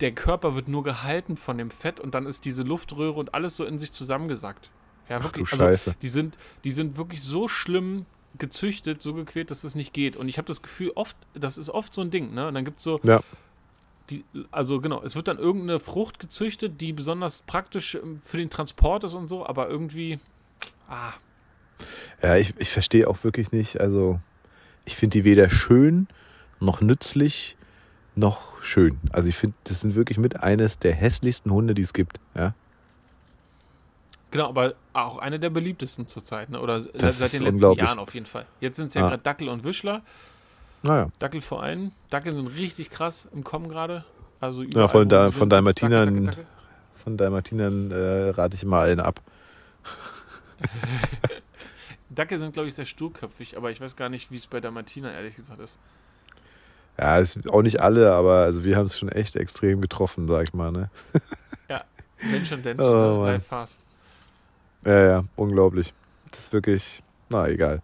der 0.00 0.12
Körper 0.12 0.54
wird 0.54 0.68
nur 0.68 0.82
gehalten 0.82 1.36
von 1.36 1.58
dem 1.58 1.70
Fett. 1.70 2.00
Und 2.00 2.14
dann 2.14 2.26
ist 2.26 2.44
diese 2.44 2.62
Luftröhre 2.62 3.18
und 3.18 3.34
alles 3.34 3.56
so 3.56 3.64
in 3.64 3.78
sich 3.78 3.92
zusammengesackt. 3.92 4.68
Ja, 5.08 5.18
Ach 5.18 5.24
wirklich. 5.24 5.48
du 5.48 5.54
also, 5.54 5.64
Scheiße. 5.66 5.94
die 6.02 6.08
sind, 6.08 6.36
die 6.64 6.70
sind 6.72 6.96
wirklich 6.96 7.22
so 7.22 7.48
schlimm 7.48 8.06
gezüchtet, 8.38 9.00
so 9.02 9.14
gequält, 9.14 9.50
dass 9.50 9.64
es 9.64 9.74
nicht 9.74 9.92
geht. 9.94 10.16
Und 10.16 10.28
ich 10.28 10.36
habe 10.38 10.48
das 10.48 10.60
Gefühl, 10.62 10.92
oft, 10.94 11.16
das 11.34 11.56
ist 11.58 11.70
oft 11.70 11.94
so 11.94 12.00
ein 12.02 12.10
Ding, 12.10 12.34
ne? 12.34 12.48
Und 12.48 12.54
dann 12.54 12.64
gibt 12.66 12.78
es 12.78 12.84
so, 12.84 13.00
Ja. 13.02 13.20
die, 14.10 14.24
also 14.50 14.80
genau, 14.80 15.02
es 15.02 15.16
wird 15.16 15.28
dann 15.28 15.38
irgendeine 15.38 15.80
Frucht 15.80 16.18
gezüchtet, 16.18 16.80
die 16.80 16.92
besonders 16.92 17.42
praktisch 17.42 17.94
ähm, 17.94 18.20
für 18.22 18.36
den 18.36 18.50
Transport 18.50 19.04
ist 19.04 19.14
und 19.14 19.28
so, 19.28 19.46
aber 19.46 19.68
irgendwie, 19.70 20.18
ah, 20.88 21.12
Ja, 22.22 22.36
ich, 22.36 22.54
ich 22.58 22.70
verstehe 22.70 23.08
auch 23.08 23.22
wirklich 23.24 23.52
nicht. 23.52 23.80
Also, 23.80 24.18
ich 24.84 24.96
finde 24.96 25.18
die 25.18 25.24
weder 25.24 25.50
schön 25.50 26.06
noch 26.60 26.80
nützlich 26.80 27.56
noch 28.14 28.62
schön. 28.62 28.98
Also, 29.12 29.28
ich 29.28 29.36
finde, 29.36 29.56
das 29.64 29.80
sind 29.80 29.94
wirklich 29.94 30.18
mit 30.18 30.42
eines 30.42 30.78
der 30.78 30.94
hässlichsten 30.94 31.52
Hunde, 31.52 31.74
die 31.74 31.82
es 31.82 31.92
gibt. 31.92 32.18
Ja, 32.34 32.54
genau, 34.30 34.48
aber 34.48 34.74
auch 34.92 35.18
eine 35.18 35.38
der 35.38 35.50
beliebtesten 35.50 36.06
zurzeit, 36.08 36.50
ne? 36.50 36.60
oder 36.60 36.80
Das 36.80 37.18
seit 37.18 37.32
den 37.34 37.42
letzten. 37.42 37.72
Jahren 37.74 37.98
auf 37.98 38.14
jeden 38.14 38.26
Fall. 38.26 38.46
Jetzt 38.60 38.76
sind 38.76 38.86
es 38.86 38.94
ja 38.94 39.04
Ah. 39.04 39.10
gerade 39.10 39.22
Dackel 39.22 39.48
und 39.48 39.64
Wischler, 39.64 40.02
naja. 40.82 41.08
Dackel 41.18 41.40
vor 41.40 41.62
allem, 41.62 41.92
Dackel 42.10 42.34
sind 42.34 42.48
richtig 42.48 42.90
krass 42.90 43.28
im 43.32 43.44
Kommen 43.44 43.68
gerade. 43.68 44.04
Also 44.40 44.62
Ja, 44.62 44.88
von, 44.88 45.08
da, 45.08 45.30
von 45.30 45.30
gibt's 45.30 45.38
Dackel, 45.40 45.48
Dalmatinern, 45.48 46.06
Dackel, 46.06 46.26
Dackel. 46.26 46.46
von 47.02 47.16
Dalmatinern 47.16 47.90
äh, 47.90 48.28
rate 48.30 48.54
ich 48.56 48.62
immer 48.62 48.78
allen 48.78 49.00
ab. 49.00 49.20
Dackel 52.10 52.38
sind, 52.38 52.52
glaube 52.52 52.68
ich, 52.68 52.74
sehr 52.74 52.86
sturköpfig, 52.86 53.56
aber 53.56 53.70
ich 53.70 53.80
weiß 53.80 53.96
gar 53.96 54.08
nicht, 54.08 54.30
wie 54.30 54.36
es 54.36 54.46
bei 54.46 54.60
Dalmatinern 54.60 55.12
ehrlich 55.12 55.36
gesagt 55.36 55.60
ist. 55.60 55.76
Ja, 56.98 57.22
sind 57.22 57.52
auch 57.52 57.62
nicht 57.62 57.80
alle, 57.80 58.12
aber 58.12 58.44
also 58.44 58.64
wir 58.64 58.76
haben 58.76 58.86
es 58.86 58.98
schon 58.98 59.10
echt 59.10 59.36
extrem 59.36 59.80
getroffen, 59.80 60.26
sag 60.28 60.44
ich 60.44 60.54
mal. 60.54 60.72
Ne? 60.72 60.90
Mensch 62.30 62.50
und 62.50 62.64
Dännchen, 62.64 62.86
Oh, 62.86 63.24
ne? 63.24 63.32
Live 63.32 63.46
fast. 63.46 63.80
Ja, 64.84 65.06
ja, 65.06 65.24
unglaublich. 65.36 65.92
Das 66.30 66.40
ist 66.40 66.52
wirklich, 66.52 67.02
na 67.28 67.46
egal. 67.48 67.82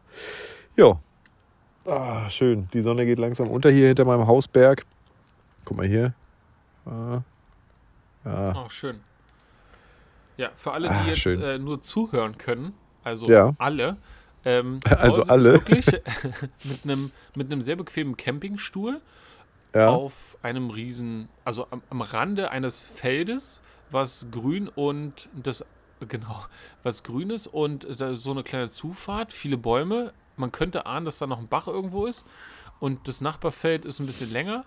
Jo. 0.74 0.98
Ah, 1.84 2.30
schön. 2.30 2.68
Die 2.72 2.80
Sonne 2.80 3.04
geht 3.04 3.18
langsam 3.18 3.50
unter 3.50 3.70
hier 3.70 3.88
hinter 3.88 4.04
meinem 4.04 4.26
Hausberg. 4.26 4.86
Guck 5.64 5.76
mal 5.76 5.86
hier. 5.86 6.14
Ah. 6.86 7.20
Ja. 8.24 8.64
Oh, 8.64 8.70
schön. 8.70 9.00
Ja, 10.42 10.50
für 10.56 10.72
alle, 10.72 10.88
die 10.88 10.94
Ah, 10.94 11.06
jetzt 11.06 11.26
äh, 11.26 11.58
nur 11.58 11.80
zuhören 11.80 12.36
können, 12.36 12.74
also 13.04 13.28
Ja. 13.30 13.54
alle. 13.58 13.96
Ähm, 14.44 14.80
Also 14.98 15.22
alle. 15.22 15.52
Wirklich 15.52 15.86
mit 16.64 16.80
einem 16.84 17.12
mit 17.36 17.46
einem 17.52 17.60
sehr 17.62 17.76
bequemen 17.76 18.16
Campingstuhl 18.16 19.00
ja. 19.72 19.88
auf 19.88 20.36
einem 20.42 20.70
riesen, 20.70 21.28
also 21.44 21.68
am, 21.70 21.80
am 21.90 22.00
Rande 22.00 22.50
eines 22.50 22.80
Feldes, 22.80 23.60
was 23.92 24.26
grün 24.32 24.66
und 24.68 25.28
das, 25.32 25.64
genau, 26.08 26.44
was 26.82 27.04
grün 27.04 27.30
ist 27.30 27.46
und 27.46 27.86
so 28.14 28.32
eine 28.32 28.42
kleine 28.42 28.68
Zufahrt, 28.68 29.32
viele 29.32 29.56
Bäume. 29.56 30.12
Man 30.36 30.50
könnte 30.50 30.86
ahnen, 30.86 31.04
dass 31.04 31.18
da 31.18 31.28
noch 31.28 31.38
ein 31.38 31.46
Bach 31.46 31.68
irgendwo 31.68 32.06
ist 32.06 32.26
und 32.80 33.06
das 33.06 33.20
Nachbarfeld 33.20 33.84
ist 33.84 34.00
ein 34.00 34.06
bisschen 34.06 34.32
länger 34.32 34.64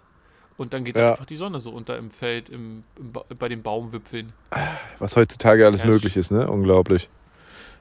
und 0.58 0.74
dann 0.74 0.84
geht 0.86 0.96
da 0.96 1.00
Ja. 1.02 1.12
einfach 1.12 1.26
die 1.26 1.36
Sonne 1.38 1.60
so 1.60 1.72
unter 1.72 1.98
im 1.98 2.10
Feld, 2.12 2.50
im, 2.50 2.84
im, 2.98 3.12
Ba- 3.12 3.24
bei 3.38 3.48
den 3.50 3.62
Baumwipfeln. 3.62 4.32
Was 5.00 5.16
heutzutage 5.16 5.66
alles 5.66 5.82
Ja, 5.82 5.88
möglich 5.88 6.16
ist, 6.18 6.32
ne? 6.32 6.50
Unglaublich. 6.50 7.10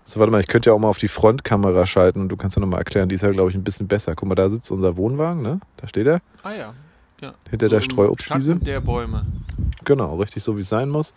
So, 0.07 0.21
warte 0.21 0.31
mal, 0.33 0.41
ich 0.41 0.49
könnte 0.49 0.69
ja 0.71 0.75
auch 0.75 0.79
mal 0.79 0.89
auf 0.89 0.99
die 0.99 1.09
Frontkamera 1.09 1.87
schalten 1.87 2.21
und 2.21 2.29
du 2.29 2.37
kannst 2.37 2.57
ja 2.57 2.61
nochmal 2.61 2.81
erklären, 2.81 3.09
die 3.09 3.15
ist 3.15 3.23
ja, 3.23 3.31
glaube 3.31 3.49
ich, 3.51 3.57
ein 3.57 3.65
bisschen 3.65 3.89
besser. 3.89 4.15
Guck 4.15 4.29
mal, 4.29 4.35
da 4.35 4.51
sitzt 4.51 4.71
unser 4.71 4.97
Wohnwagen, 4.99 5.41
ne? 5.41 5.61
Da 5.79 5.89
steht 5.89 6.07
er. 6.07 6.21
Ah 6.43 6.53
ja. 6.53 6.75
ja. 7.23 7.33
Hinter 7.49 7.69
der 7.71 7.79
im 7.79 7.83
Streuobstwiese? 7.85 8.57
Der 8.57 8.81
Bäume. 8.81 9.25
Genau, 9.85 10.17
richtig 10.17 10.43
so, 10.43 10.57
wie 10.57 10.61
es 10.61 10.69
sein 10.69 10.91
muss. 10.91 11.15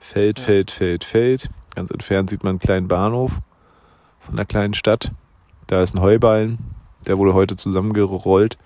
Feld, 0.00 0.40
Ja. 0.40 0.44
Feld, 0.46 0.70
Feld, 0.72 1.04
Feld. 1.04 1.50
Ganz 1.76 1.90
entfernt 1.92 2.28
sieht 2.30 2.42
man 2.42 2.50
einen 2.50 2.58
kleinen 2.58 2.88
Bahnhof 2.88 3.32
von 4.20 4.34
einer 4.34 4.44
kleinen 4.46 4.74
Stadt. 4.74 5.12
Da 5.68 5.80
ist 5.82 5.94
ein 5.94 6.00
Heuballen, 6.02 6.58
der 7.06 7.18
wurde 7.18 7.34
heute 7.34 7.54
zusammengerollt. 7.54 8.58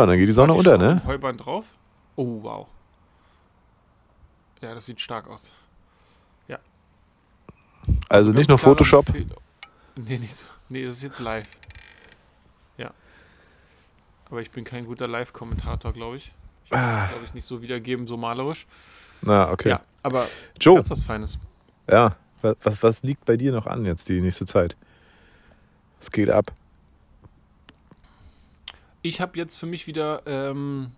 Ja, 0.00 0.06
dann 0.06 0.18
geht 0.18 0.28
die 0.28 0.32
Sonne 0.32 0.54
unter, 0.54 0.78
ne? 0.78 1.02
Heuband 1.06 1.44
drauf. 1.44 1.66
Oh, 2.16 2.42
wow. 2.42 2.66
Ja, 4.62 4.72
das 4.74 4.86
sieht 4.86 4.98
stark 4.98 5.28
aus. 5.28 5.50
Also, 8.08 8.30
nicht 8.30 8.48
nur 8.48 8.58
Photoshop? 8.58 9.06
Nee, 9.96 10.18
nicht 10.18 10.34
so. 10.34 10.48
Nee, 10.68 10.84
das 10.84 10.96
ist 10.96 11.02
jetzt 11.02 11.20
live. 11.20 11.48
Ja. 12.78 12.90
Aber 14.30 14.40
ich 14.40 14.50
bin 14.50 14.64
kein 14.64 14.86
guter 14.86 15.06
Live-Kommentator, 15.06 15.92
glaube 15.92 16.16
ich. 16.16 16.32
Ich 16.64 16.70
kann 16.70 16.80
ah. 16.80 17.06
glaube 17.06 17.24
ich, 17.26 17.34
nicht 17.34 17.46
so 17.46 17.60
wiedergeben, 17.62 18.06
so 18.06 18.16
malerisch. 18.16 18.66
Na, 19.20 19.50
okay. 19.50 19.68
Ja, 19.68 19.80
aber 20.02 20.26
Joe. 20.58 20.76
ganz 20.76 20.90
was 20.90 21.04
Feines. 21.04 21.38
Ja, 21.90 22.16
was, 22.40 22.82
was 22.82 23.02
liegt 23.02 23.26
bei 23.26 23.36
dir 23.36 23.52
noch 23.52 23.66
an 23.66 23.84
jetzt 23.84 24.08
die 24.08 24.20
nächste 24.20 24.46
Zeit? 24.46 24.76
Es 26.00 26.10
geht 26.10 26.30
ab. 26.30 26.52
Ich 29.02 29.20
habe 29.20 29.38
jetzt 29.38 29.56
für 29.56 29.66
mich 29.66 29.86
wieder 29.86 30.22
ähm, 30.26 30.92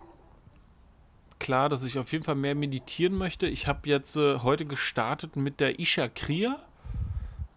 klar, 1.39 1.69
dass 1.69 1.85
ich 1.85 1.99
auf 1.99 2.13
jeden 2.13 2.25
Fall 2.25 2.35
mehr 2.35 2.55
meditieren 2.55 3.17
möchte. 3.17 3.47
Ich 3.47 3.67
habe 3.67 3.89
jetzt 3.89 4.17
äh, 4.17 4.39
heute 4.39 4.65
gestartet 4.65 5.37
mit 5.37 5.61
der 5.61 5.79
Isha 5.79 6.09
Kriya. 6.09 6.57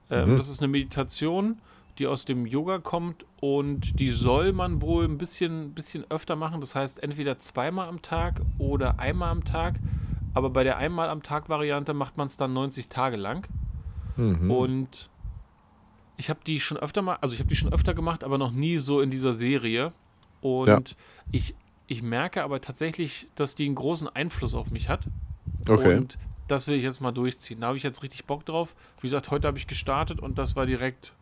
Ähm, 0.10 0.34
mhm. 0.34 0.38
Das 0.38 0.50
ist 0.50 0.60
eine 0.60 0.68
Meditation, 0.68 1.58
die 1.98 2.08
aus 2.08 2.26
dem 2.26 2.46
Yoga 2.46 2.80
kommt 2.80 3.26
und 3.40 4.00
die 4.00 4.12
soll 4.12 4.54
man 4.54 4.82
wohl 4.82 5.06
ein 5.06 5.18
bisschen, 5.18 5.74
bisschen 5.74 6.04
öfter 6.10 6.36
machen. 6.36 6.62
Das 6.62 6.76
heißt, 6.76 7.02
entweder 7.02 7.40
zweimal 7.40 7.88
am 7.88 8.02
Tag 8.02 8.42
oder 8.58 9.00
einmal 9.00 9.32
am 9.32 9.46
Tag. 9.46 9.76
Aber 10.34 10.50
bei 10.50 10.64
der 10.64 10.78
einmal 10.78 11.10
am 11.10 11.24
Tag 11.24 11.48
Variante 11.48 11.94
macht 11.94 12.18
man 12.18 12.28
es 12.28 12.38
dann 12.38 12.54
90 12.54 12.90
Tage 12.90 13.18
lang. 13.18 13.48
Mhm. 14.18 14.52
Und 14.52 15.10
ich 16.18 16.30
habe 16.30 16.40
die 16.46 16.60
schon 16.60 16.78
öfter 16.78 17.02
mal, 17.02 17.18
also 17.22 17.34
ich 17.34 17.40
habe 17.40 17.50
die 17.50 17.56
schon 17.56 17.72
öfter 17.72 17.94
gemacht, 17.94 18.24
aber 18.24 18.38
noch 18.38 18.52
nie 18.52 18.78
so 18.78 19.02
in 19.02 19.12
dieser 19.12 19.34
Serie. 19.34 19.92
Und 20.46 20.68
ja. 20.68 20.80
ich, 21.32 21.56
ich 21.88 22.04
merke 22.04 22.44
aber 22.44 22.62
tatsächlich, 22.62 23.26
dass 23.34 23.56
die 23.56 23.66
einen 23.66 23.74
großen 23.74 24.08
Einfluss 24.08 24.54
auf 24.54 24.70
mich 24.70 24.90
hat. 24.90 25.00
Okay. 25.68 25.98
Und 25.98 26.20
das 26.48 26.68
will 26.68 26.76
ich 26.76 26.84
jetzt 26.84 27.02
mal 27.02 27.12
durchziehen. 27.12 27.62
Da 27.62 27.68
habe 27.68 27.78
ich 27.78 27.84
jetzt 27.84 28.04
richtig 28.04 28.26
Bock 28.26 28.46
drauf. 28.46 28.76
Wie 29.02 29.08
gesagt, 29.08 29.32
heute 29.32 29.48
habe 29.48 29.58
ich 29.58 29.66
gestartet 29.66 30.20
und 30.20 30.38
das 30.38 30.56
war 30.56 30.68
direkt 30.68 31.14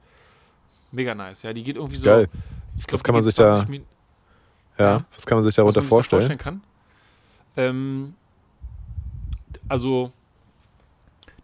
mega 0.91 1.15
nice. 1.15 1.43
Ja, 1.43 1.53
die 1.53 1.63
geht 1.63 1.77
irgendwie 1.77 1.95
so. 1.95 2.07
Geil. 2.09 2.27
Ich 2.77 2.85
glaub, 2.85 2.95
was 2.95 3.03
kann 3.05 3.15
man 3.15 3.23
sich 3.23 3.33
da. 3.33 3.65
Ja, 4.77 4.85
ja, 4.85 5.05
was 5.13 5.25
kann 5.25 5.37
man 5.37 5.45
sich 5.45 5.55
darunter 5.55 5.81
vorstellen? 5.81 6.21
vorstellen 6.23 6.39
kann? 6.39 6.61
Ähm, 7.55 8.15
also, 9.69 10.11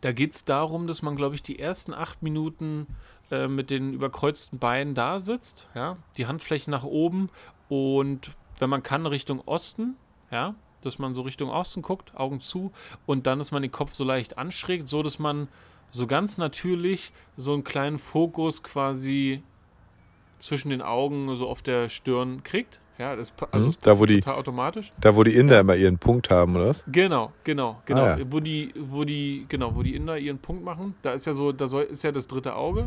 da 0.01 0.11
geht 0.11 0.34
es 0.34 0.43
darum, 0.43 0.86
dass 0.86 1.01
man, 1.01 1.15
glaube 1.15 1.36
ich, 1.36 1.43
die 1.43 1.59
ersten 1.59 1.93
acht 1.93 2.21
Minuten 2.23 2.88
äh, 3.32 3.47
mit 3.47 3.69
den 3.69 3.93
überkreuzten 3.93 4.59
Beinen 4.59 4.95
da 4.95 5.21
sitzt, 5.21 5.67
ja, 5.75 5.95
die 6.17 6.25
Handflächen 6.25 6.71
nach 6.71 6.84
oben 6.84 7.30
und 7.70 8.32
wenn 8.59 8.70
man 8.70 8.84
kann, 8.84 9.05
Richtung 9.05 9.41
Osten, 9.45 9.95
ja, 10.32 10.55
dass 10.82 10.99
man 10.99 11.15
so 11.15 11.22
Richtung 11.22 11.49
Osten 11.49 11.82
guckt, 11.82 12.15
Augen 12.15 12.41
zu 12.41 12.72
und 13.05 13.26
dann, 13.26 13.39
dass 13.39 13.51
man 13.51 13.61
den 13.61 13.72
Kopf 13.72 13.93
so 13.93 14.03
leicht 14.03 14.38
anschrägt, 14.38 14.88
so 14.88 15.03
dass 15.03 15.20
man 15.20 15.47
so 15.91 16.07
ganz 16.07 16.38
natürlich 16.38 17.11
so 17.38 17.53
einen 17.53 17.63
kleinen 17.63 17.99
Fokus 17.99 18.63
quasi 18.63 19.41
zwischen 20.39 20.70
den 20.70 20.82
Augen 20.82 21.36
so 21.36 21.47
auf 21.47 21.61
der 21.61 21.89
Stirn 21.89 22.43
kriegt. 22.43 22.80
Ja, 22.97 23.15
das, 23.15 23.32
also 23.51 23.70
mhm, 23.70 23.74
da, 23.82 23.97
wo 23.97 24.05
die, 24.05 24.20
total 24.20 24.36
automatisch. 24.36 24.91
Da, 24.99 25.15
wo 25.15 25.24
die 25.24 25.34
Inder 25.34 25.55
ja. 25.55 25.61
immer 25.61 25.76
ihren 25.76 25.97
Punkt 25.97 26.30
haben, 26.30 26.57
oder 26.57 26.67
was? 26.67 26.84
Genau, 26.91 27.32
genau, 27.45 27.82
genau. 27.86 28.03
Ah, 28.03 28.17
ja. 28.17 28.26
Wo 28.30 28.41
die, 28.41 28.74
wo 28.76 29.05
die, 29.05 29.45
genau, 29.47 29.74
wo 29.74 29.84
die 29.84 29.95
Inder 29.95 30.17
ihren 30.17 30.38
Punkt 30.38 30.65
machen, 30.65 30.95
da 31.01 31.13
ist 31.13 31.26
ja 31.26 31.34
so, 31.34 31.53
da 31.53 31.67
soll, 31.67 31.84
ist 31.84 32.03
ja 32.03 32.11
das 32.11 32.28
dritte 32.28 32.55
Auge. 32.55 32.86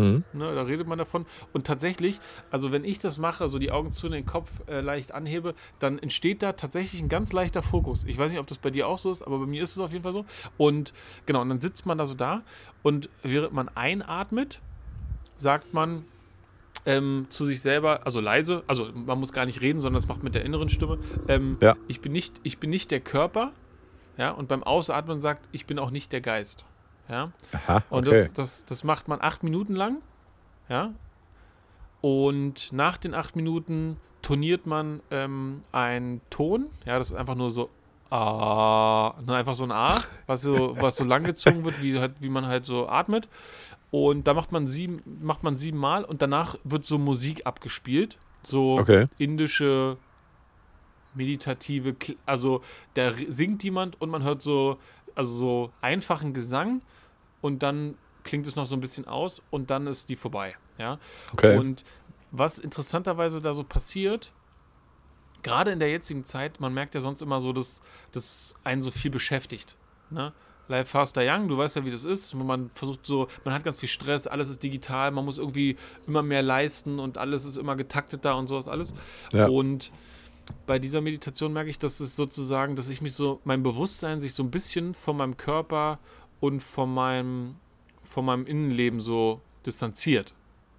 Mhm. 0.00 0.24
Ne, 0.32 0.54
da 0.54 0.62
redet 0.62 0.86
man 0.86 0.98
davon. 0.98 1.26
Und 1.52 1.66
tatsächlich, 1.66 2.20
also 2.50 2.72
wenn 2.72 2.84
ich 2.84 2.98
das 2.98 3.18
mache, 3.18 3.48
so 3.48 3.58
die 3.58 3.70
Augen 3.70 3.92
zu 3.92 4.08
den 4.08 4.26
Kopf 4.26 4.50
äh, 4.68 4.80
leicht 4.80 5.12
anhebe, 5.12 5.54
dann 5.78 5.98
entsteht 5.98 6.42
da 6.42 6.52
tatsächlich 6.52 7.00
ein 7.00 7.08
ganz 7.08 7.32
leichter 7.32 7.62
Fokus. 7.62 8.04
Ich 8.04 8.18
weiß 8.18 8.30
nicht, 8.30 8.40
ob 8.40 8.46
das 8.46 8.58
bei 8.58 8.70
dir 8.70 8.88
auch 8.88 8.98
so 8.98 9.10
ist, 9.10 9.22
aber 9.22 9.38
bei 9.38 9.46
mir 9.46 9.62
ist 9.62 9.72
es 9.72 9.80
auf 9.80 9.92
jeden 9.92 10.02
Fall 10.02 10.12
so. 10.12 10.24
Und 10.56 10.92
genau, 11.26 11.42
und 11.42 11.48
dann 11.48 11.60
sitzt 11.60 11.86
man 11.86 11.98
da 11.98 12.06
so 12.06 12.14
da 12.14 12.42
und 12.82 13.08
während 13.22 13.52
man 13.52 13.68
einatmet, 13.74 14.60
sagt 15.36 15.74
man 15.74 16.04
ähm, 16.86 17.26
zu 17.28 17.44
sich 17.44 17.60
selber, 17.60 18.06
also 18.06 18.20
leise, 18.20 18.62
also 18.66 18.88
man 18.94 19.18
muss 19.18 19.32
gar 19.32 19.46
nicht 19.46 19.60
reden, 19.60 19.80
sondern 19.80 20.00
das 20.00 20.08
macht 20.08 20.22
mit 20.22 20.34
der 20.34 20.44
inneren 20.44 20.68
Stimme. 20.68 20.98
Ähm, 21.28 21.58
ja. 21.60 21.76
ich, 21.88 22.00
bin 22.00 22.12
nicht, 22.12 22.34
ich 22.42 22.58
bin 22.58 22.70
nicht 22.70 22.90
der 22.90 23.00
Körper, 23.00 23.52
ja, 24.16 24.30
und 24.30 24.48
beim 24.48 24.62
Ausatmen 24.62 25.20
sagt, 25.20 25.46
ich 25.52 25.66
bin 25.66 25.78
auch 25.78 25.90
nicht 25.90 26.12
der 26.12 26.20
Geist. 26.20 26.64
Ja. 27.10 27.32
Aha, 27.52 27.76
okay. 27.76 27.84
Und 27.90 28.06
das, 28.06 28.32
das, 28.32 28.64
das 28.64 28.84
macht 28.84 29.08
man 29.08 29.20
acht 29.20 29.42
Minuten 29.42 29.74
lang. 29.74 29.96
Ja. 30.68 30.92
Und 32.00 32.72
nach 32.72 32.96
den 32.96 33.14
acht 33.14 33.36
Minuten 33.36 33.96
toniert 34.22 34.66
man 34.66 35.00
ähm, 35.10 35.62
einen 35.72 36.20
Ton. 36.30 36.66
Ja, 36.86 36.98
das 36.98 37.10
ist 37.10 37.16
einfach 37.16 37.34
nur 37.34 37.50
so 37.50 37.68
Ah, 38.12 39.14
nur 39.24 39.36
einfach 39.36 39.54
so 39.54 39.62
ein 39.62 39.70
A, 39.70 40.02
was 40.26 40.42
so, 40.42 40.76
was 40.80 40.96
so 40.96 41.04
lang 41.04 41.22
gezogen 41.22 41.62
wird, 41.64 41.80
wie, 41.80 41.96
halt, 42.00 42.14
wie 42.18 42.28
man 42.28 42.44
halt 42.46 42.66
so 42.66 42.88
atmet. 42.88 43.28
Und 43.92 44.26
da 44.26 44.34
macht 44.34 44.50
man 44.50 44.66
sieben, 44.66 45.00
macht 45.22 45.44
man 45.44 45.56
sieben 45.56 45.78
Mal 45.78 46.04
und 46.04 46.20
danach 46.20 46.56
wird 46.64 46.84
so 46.84 46.98
Musik 46.98 47.46
abgespielt. 47.46 48.16
So 48.42 48.78
okay. 48.78 49.06
indische, 49.18 49.96
meditative, 51.14 51.94
also 52.26 52.62
da 52.94 53.12
singt 53.28 53.62
jemand 53.62 54.00
und 54.00 54.10
man 54.10 54.24
hört 54.24 54.42
so, 54.42 54.78
also 55.14 55.36
so 55.36 55.70
einfachen 55.80 56.34
Gesang 56.34 56.82
und 57.40 57.62
dann 57.62 57.94
klingt 58.24 58.46
es 58.46 58.56
noch 58.56 58.66
so 58.66 58.76
ein 58.76 58.80
bisschen 58.80 59.06
aus 59.06 59.42
und 59.50 59.70
dann 59.70 59.86
ist 59.86 60.08
die 60.08 60.16
vorbei. 60.16 60.56
Ja. 60.78 60.98
Okay. 61.32 61.58
Und 61.58 61.84
was 62.30 62.58
interessanterweise 62.58 63.40
da 63.40 63.54
so 63.54 63.64
passiert, 63.64 64.32
gerade 65.42 65.70
in 65.70 65.78
der 65.78 65.90
jetzigen 65.90 66.24
Zeit, 66.24 66.60
man 66.60 66.72
merkt 66.72 66.94
ja 66.94 67.00
sonst 67.00 67.22
immer 67.22 67.40
so, 67.40 67.52
dass 67.52 67.82
das 68.12 68.54
einen 68.64 68.82
so 68.82 68.90
viel 68.90 69.10
beschäftigt. 69.10 69.74
Ne? 70.10 70.32
Life 70.68 70.90
Faster 70.90 71.22
Young, 71.24 71.48
du 71.48 71.58
weißt 71.58 71.76
ja, 71.76 71.84
wie 71.84 71.90
das 71.90 72.04
ist. 72.04 72.34
Man 72.34 72.70
versucht 72.70 73.04
so, 73.04 73.28
man 73.44 73.52
hat 73.52 73.64
ganz 73.64 73.78
viel 73.78 73.88
Stress, 73.88 74.26
alles 74.26 74.50
ist 74.50 74.62
digital, 74.62 75.10
man 75.10 75.24
muss 75.24 75.38
irgendwie 75.38 75.76
immer 76.06 76.22
mehr 76.22 76.42
leisten 76.42 77.00
und 77.00 77.18
alles 77.18 77.44
ist 77.44 77.56
immer 77.56 77.74
getakteter 77.74 78.36
und 78.36 78.46
sowas 78.46 78.68
alles. 78.68 78.94
Ja. 79.32 79.48
Und 79.48 79.90
bei 80.66 80.78
dieser 80.78 81.00
Meditation 81.00 81.52
merke 81.52 81.70
ich, 81.70 81.78
dass 81.78 82.00
es 82.00 82.16
sozusagen, 82.16 82.76
dass 82.76 82.88
ich 82.88 83.00
mich 83.00 83.14
so, 83.14 83.40
mein 83.44 83.62
Bewusstsein 83.62 84.20
sich 84.20 84.34
so 84.34 84.42
ein 84.42 84.50
bisschen 84.50 84.94
von 84.94 85.16
meinem 85.16 85.36
Körper 85.36 85.98
und 86.40 86.62
von 86.62 86.92
meinem, 86.92 87.56
von 88.04 88.24
meinem 88.24 88.46
Innenleben 88.46 89.00
so 89.00 89.40
distanziert. 89.66 90.32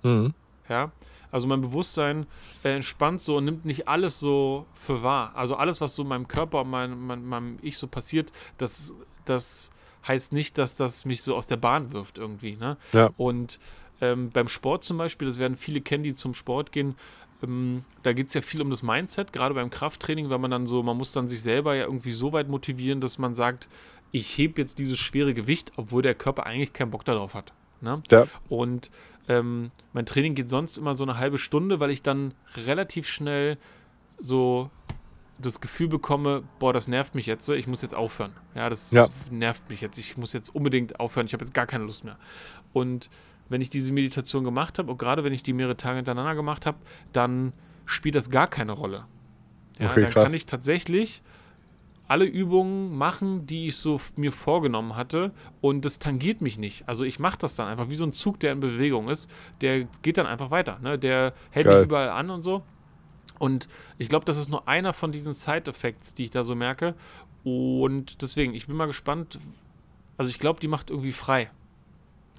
Mhm. 0.03 0.33
Ja. 0.69 0.91
Also 1.31 1.47
mein 1.47 1.61
Bewusstsein 1.61 2.27
äh, 2.63 2.75
entspannt 2.75 3.21
so 3.21 3.37
und 3.37 3.45
nimmt 3.45 3.65
nicht 3.65 3.87
alles 3.87 4.19
so 4.19 4.65
für 4.75 5.01
wahr. 5.01 5.31
Also 5.35 5.55
alles, 5.55 5.79
was 5.79 5.95
so 5.95 6.03
in 6.03 6.09
meinem 6.09 6.27
Körper 6.27 6.61
und 6.61 6.69
meinem, 6.69 7.07
meinem, 7.07 7.27
meinem 7.27 7.59
Ich 7.61 7.77
so 7.77 7.87
passiert, 7.87 8.31
das, 8.57 8.93
das 9.25 9.71
heißt 10.07 10.33
nicht, 10.33 10.57
dass 10.57 10.75
das 10.75 11.05
mich 11.05 11.23
so 11.23 11.35
aus 11.35 11.47
der 11.47 11.57
Bahn 11.57 11.93
wirft 11.93 12.17
irgendwie. 12.17 12.57
Ne? 12.57 12.75
Ja. 12.91 13.11
Und 13.17 13.59
ähm, 14.01 14.31
beim 14.31 14.49
Sport 14.49 14.83
zum 14.83 14.97
Beispiel, 14.97 15.27
das 15.27 15.39
werden 15.39 15.55
viele 15.55 15.79
kennen, 15.79 16.03
die 16.03 16.15
zum 16.15 16.33
Sport 16.33 16.71
gehen, 16.71 16.95
ähm, 17.43 17.85
da 18.03 18.13
geht 18.13 18.27
es 18.27 18.33
ja 18.33 18.41
viel 18.41 18.61
um 18.61 18.69
das 18.69 18.83
Mindset, 18.83 19.31
gerade 19.31 19.55
beim 19.55 19.69
Krafttraining, 19.69 20.29
weil 20.29 20.39
man 20.39 20.51
dann 20.51 20.67
so, 20.67 20.83
man 20.83 20.97
muss 20.97 21.11
dann 21.11 21.27
sich 21.27 21.41
selber 21.41 21.75
ja 21.75 21.85
irgendwie 21.85 22.13
so 22.13 22.33
weit 22.33 22.49
motivieren, 22.49 23.01
dass 23.01 23.17
man 23.17 23.35
sagt, 23.35 23.67
ich 24.11 24.37
hebe 24.37 24.61
jetzt 24.61 24.79
dieses 24.79 24.99
schwere 24.99 25.33
Gewicht, 25.33 25.71
obwohl 25.77 26.01
der 26.01 26.15
Körper 26.15 26.45
eigentlich 26.45 26.73
keinen 26.73 26.91
Bock 26.91 27.05
darauf 27.05 27.33
hat. 27.33 27.53
Ne? 27.81 28.01
Ja. 28.11 28.27
Und 28.49 28.91
ähm, 29.27 29.71
mein 29.93 30.05
Training 30.05 30.35
geht 30.35 30.49
sonst 30.49 30.77
immer 30.77 30.95
so 30.95 31.03
eine 31.03 31.17
halbe 31.17 31.37
Stunde, 31.37 31.79
weil 31.79 31.91
ich 31.91 32.01
dann 32.01 32.33
relativ 32.65 33.07
schnell 33.07 33.57
so 34.19 34.69
das 35.39 35.59
Gefühl 35.61 35.87
bekomme, 35.87 36.43
boah, 36.59 36.73
das 36.73 36.87
nervt 36.87 37.15
mich 37.15 37.25
jetzt, 37.25 37.47
ich 37.49 37.67
muss 37.67 37.81
jetzt 37.81 37.95
aufhören. 37.95 38.33
Ja, 38.53 38.69
das 38.69 38.91
ja. 38.91 39.07
nervt 39.31 39.69
mich 39.69 39.81
jetzt. 39.81 39.97
Ich 39.97 40.17
muss 40.17 40.33
jetzt 40.33 40.53
unbedingt 40.53 40.99
aufhören. 40.99 41.25
Ich 41.25 41.33
habe 41.33 41.43
jetzt 41.43 41.53
gar 41.53 41.65
keine 41.65 41.85
Lust 41.85 42.03
mehr. 42.03 42.17
Und 42.73 43.09
wenn 43.49 43.61
ich 43.61 43.69
diese 43.69 43.91
Meditation 43.91 44.43
gemacht 44.43 44.77
habe, 44.77 44.91
und 44.91 44.97
gerade 44.97 45.23
wenn 45.23 45.33
ich 45.33 45.43
die 45.43 45.53
mehrere 45.53 45.77
Tage 45.77 45.97
hintereinander 45.97 46.35
gemacht 46.35 46.65
habe, 46.65 46.77
dann 47.11 47.53
spielt 47.85 48.15
das 48.15 48.29
gar 48.29 48.47
keine 48.47 48.73
Rolle. 48.73 49.05
Ja, 49.79 49.89
okay, 49.89 50.01
dann 50.01 50.11
krass. 50.11 50.25
kann 50.25 50.33
ich 50.33 50.45
tatsächlich 50.45 51.21
alle 52.07 52.25
Übungen 52.25 52.97
machen, 52.97 53.47
die 53.47 53.69
ich 53.69 53.77
so 53.77 54.01
mir 54.17 54.31
vorgenommen 54.31 54.95
hatte 54.95 55.31
und 55.61 55.85
das 55.85 55.99
tangiert 55.99 56.41
mich 56.41 56.57
nicht. 56.57 56.83
Also 56.87 57.05
ich 57.05 57.19
mache 57.19 57.37
das 57.39 57.55
dann 57.55 57.67
einfach 57.67 57.89
wie 57.89 57.95
so 57.95 58.05
ein 58.05 58.11
Zug, 58.11 58.39
der 58.39 58.51
in 58.51 58.59
Bewegung 58.59 59.07
ist, 59.07 59.29
der 59.61 59.85
geht 60.01 60.17
dann 60.17 60.25
einfach 60.25 60.51
weiter. 60.51 60.77
Ne? 60.81 60.99
Der 60.99 61.33
hält 61.51 61.65
Geil. 61.65 61.77
mich 61.77 61.85
überall 61.85 62.09
an 62.09 62.29
und 62.29 62.43
so. 62.43 62.63
Und 63.39 63.67
ich 63.97 64.07
glaube, 64.07 64.25
das 64.25 64.37
ist 64.37 64.49
nur 64.49 64.67
einer 64.67 64.93
von 64.93 65.11
diesen 65.11 65.33
Side-Effects, 65.33 66.13
die 66.13 66.25
ich 66.25 66.31
da 66.31 66.43
so 66.43 66.53
merke. 66.53 66.93
Und 67.43 68.21
deswegen, 68.21 68.53
ich 68.53 68.67
bin 68.67 68.75
mal 68.75 68.85
gespannt. 68.85 69.39
Also 70.17 70.29
ich 70.29 70.37
glaube, 70.37 70.59
die 70.59 70.67
macht 70.67 70.91
irgendwie 70.91 71.11
frei. 71.11 71.49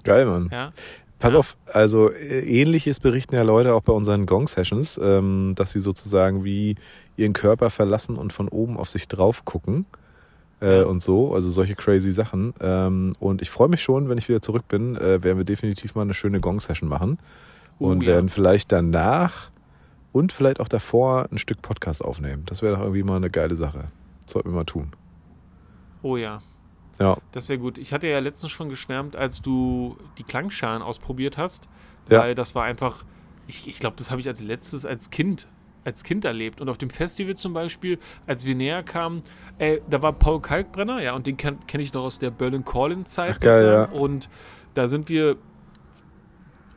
Geil, 0.03 0.25
Mann. 0.25 0.49
Ja. 0.51 0.71
Pass 1.19 1.33
ja. 1.33 1.39
auf, 1.39 1.57
also 1.65 2.11
äh, 2.11 2.39
ähnliches 2.41 2.99
berichten 2.99 3.35
ja 3.35 3.43
Leute 3.43 3.73
auch 3.73 3.83
bei 3.83 3.93
unseren 3.93 4.25
Gong-Sessions, 4.25 4.99
ähm, 5.01 5.53
dass 5.55 5.71
sie 5.71 5.79
sozusagen 5.79 6.43
wie 6.43 6.75
ihren 7.17 7.33
Körper 7.33 7.69
verlassen 7.69 8.15
und 8.15 8.33
von 8.33 8.47
oben 8.47 8.77
auf 8.77 8.89
sich 8.89 9.07
drauf 9.07 9.45
gucken 9.45 9.85
äh, 10.61 10.79
ja. 10.79 10.85
und 10.85 11.01
so, 11.01 11.33
also 11.35 11.49
solche 11.49 11.75
crazy 11.75 12.11
Sachen. 12.11 12.53
Ähm, 12.59 13.15
und 13.19 13.41
ich 13.41 13.49
freue 13.49 13.69
mich 13.69 13.81
schon, 13.83 14.09
wenn 14.09 14.17
ich 14.17 14.29
wieder 14.29 14.41
zurück 14.41 14.67
bin, 14.67 14.95
äh, 14.95 15.23
werden 15.23 15.37
wir 15.37 15.45
definitiv 15.45 15.95
mal 15.95 16.01
eine 16.03 16.13
schöne 16.13 16.39
Gong-Session 16.39 16.89
machen 16.89 17.19
uh, 17.79 17.87
und 17.87 18.05
werden 18.05 18.29
vielleicht 18.29 18.71
danach 18.71 19.49
und 20.11 20.31
vielleicht 20.31 20.59
auch 20.59 20.67
davor 20.67 21.27
ein 21.31 21.37
Stück 21.37 21.61
Podcast 21.61 22.03
aufnehmen. 22.03 22.43
Das 22.45 22.61
wäre 22.61 22.75
doch 22.75 22.81
irgendwie 22.81 23.03
mal 23.03 23.17
eine 23.17 23.29
geile 23.29 23.55
Sache. 23.55 23.85
Das 24.23 24.33
sollten 24.33 24.51
wir 24.51 24.55
mal 24.55 24.63
tun. 24.65 24.91
Oh 26.01 26.17
ja. 26.17 26.41
Ja. 26.99 27.17
Das 27.31 27.49
wäre 27.49 27.59
gut. 27.59 27.77
Ich 27.77 27.91
hatte 27.91 28.07
ja 28.07 28.19
letztens 28.19 28.51
schon 28.51 28.69
geschwärmt, 28.69 29.15
als 29.15 29.41
du 29.41 29.97
die 30.17 30.23
Klangschalen 30.23 30.81
ausprobiert 30.81 31.37
hast, 31.37 31.67
Ja. 32.09 32.19
weil 32.19 32.35
das 32.35 32.55
war 32.55 32.63
einfach, 32.63 33.03
ich, 33.47 33.67
ich 33.67 33.79
glaube, 33.79 33.95
das 33.97 34.11
habe 34.11 34.21
ich 34.21 34.27
als 34.27 34.41
letztes 34.41 34.85
als 34.85 35.09
Kind, 35.09 35.47
als 35.85 36.03
Kind 36.03 36.25
erlebt. 36.25 36.61
Und 36.61 36.69
auf 36.69 36.77
dem 36.77 36.89
Festival 36.89 37.35
zum 37.35 37.53
Beispiel, 37.53 37.99
als 38.27 38.45
wir 38.45 38.55
näher 38.55 38.83
kamen, 38.83 39.21
äh, 39.57 39.79
da 39.89 40.01
war 40.01 40.13
Paul 40.13 40.41
Kalkbrenner, 40.41 41.01
ja, 41.01 41.13
und 41.13 41.27
den 41.27 41.37
kenne 41.37 41.57
kenn 41.67 41.81
ich 41.81 41.93
noch 41.93 42.03
aus 42.03 42.19
der 42.19 42.31
Berlin 42.31 42.65
Calling-Zeit 42.65 43.41
sozusagen. 43.41 43.93
Und 43.93 44.29
da 44.73 44.87
sind 44.87 45.09
wir 45.09 45.37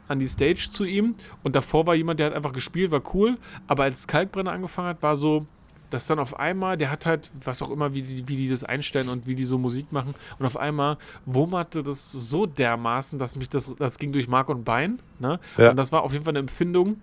an 0.08 0.20
die 0.20 0.28
Stage 0.28 0.68
zu 0.70 0.84
ihm 0.84 1.16
und 1.42 1.56
davor 1.56 1.86
war 1.86 1.94
jemand, 1.94 2.20
der 2.20 2.26
hat 2.26 2.34
einfach 2.34 2.52
gespielt, 2.52 2.90
war 2.90 3.02
cool, 3.14 3.38
aber 3.66 3.84
als 3.84 4.06
Kalkbrenner 4.06 4.52
angefangen 4.52 4.88
hat, 4.88 5.02
war 5.02 5.16
so, 5.16 5.46
dass 5.90 6.06
dann 6.06 6.18
auf 6.18 6.38
einmal, 6.38 6.76
der 6.76 6.90
hat 6.90 7.06
halt, 7.06 7.30
was 7.44 7.62
auch 7.62 7.70
immer, 7.70 7.94
wie 7.94 8.02
die, 8.02 8.28
wie 8.28 8.36
die 8.36 8.48
das 8.48 8.64
einstellen 8.64 9.08
und 9.08 9.26
wie 9.26 9.34
die 9.34 9.44
so 9.44 9.58
Musik 9.58 9.92
machen 9.92 10.14
und 10.38 10.46
auf 10.46 10.56
einmal 10.56 10.98
wummerte 11.24 11.82
das 11.82 12.10
so 12.10 12.46
dermaßen, 12.46 13.18
dass 13.18 13.36
mich 13.36 13.48
das, 13.48 13.74
das 13.78 13.98
ging 13.98 14.12
durch 14.12 14.28
Mark 14.28 14.48
und 14.48 14.64
Bein, 14.64 14.98
ne? 15.18 15.40
Ja. 15.56 15.70
Und 15.70 15.76
das 15.76 15.92
war 15.92 16.02
auf 16.02 16.12
jeden 16.12 16.24
Fall 16.24 16.32
eine 16.32 16.40
Empfindung, 16.40 17.00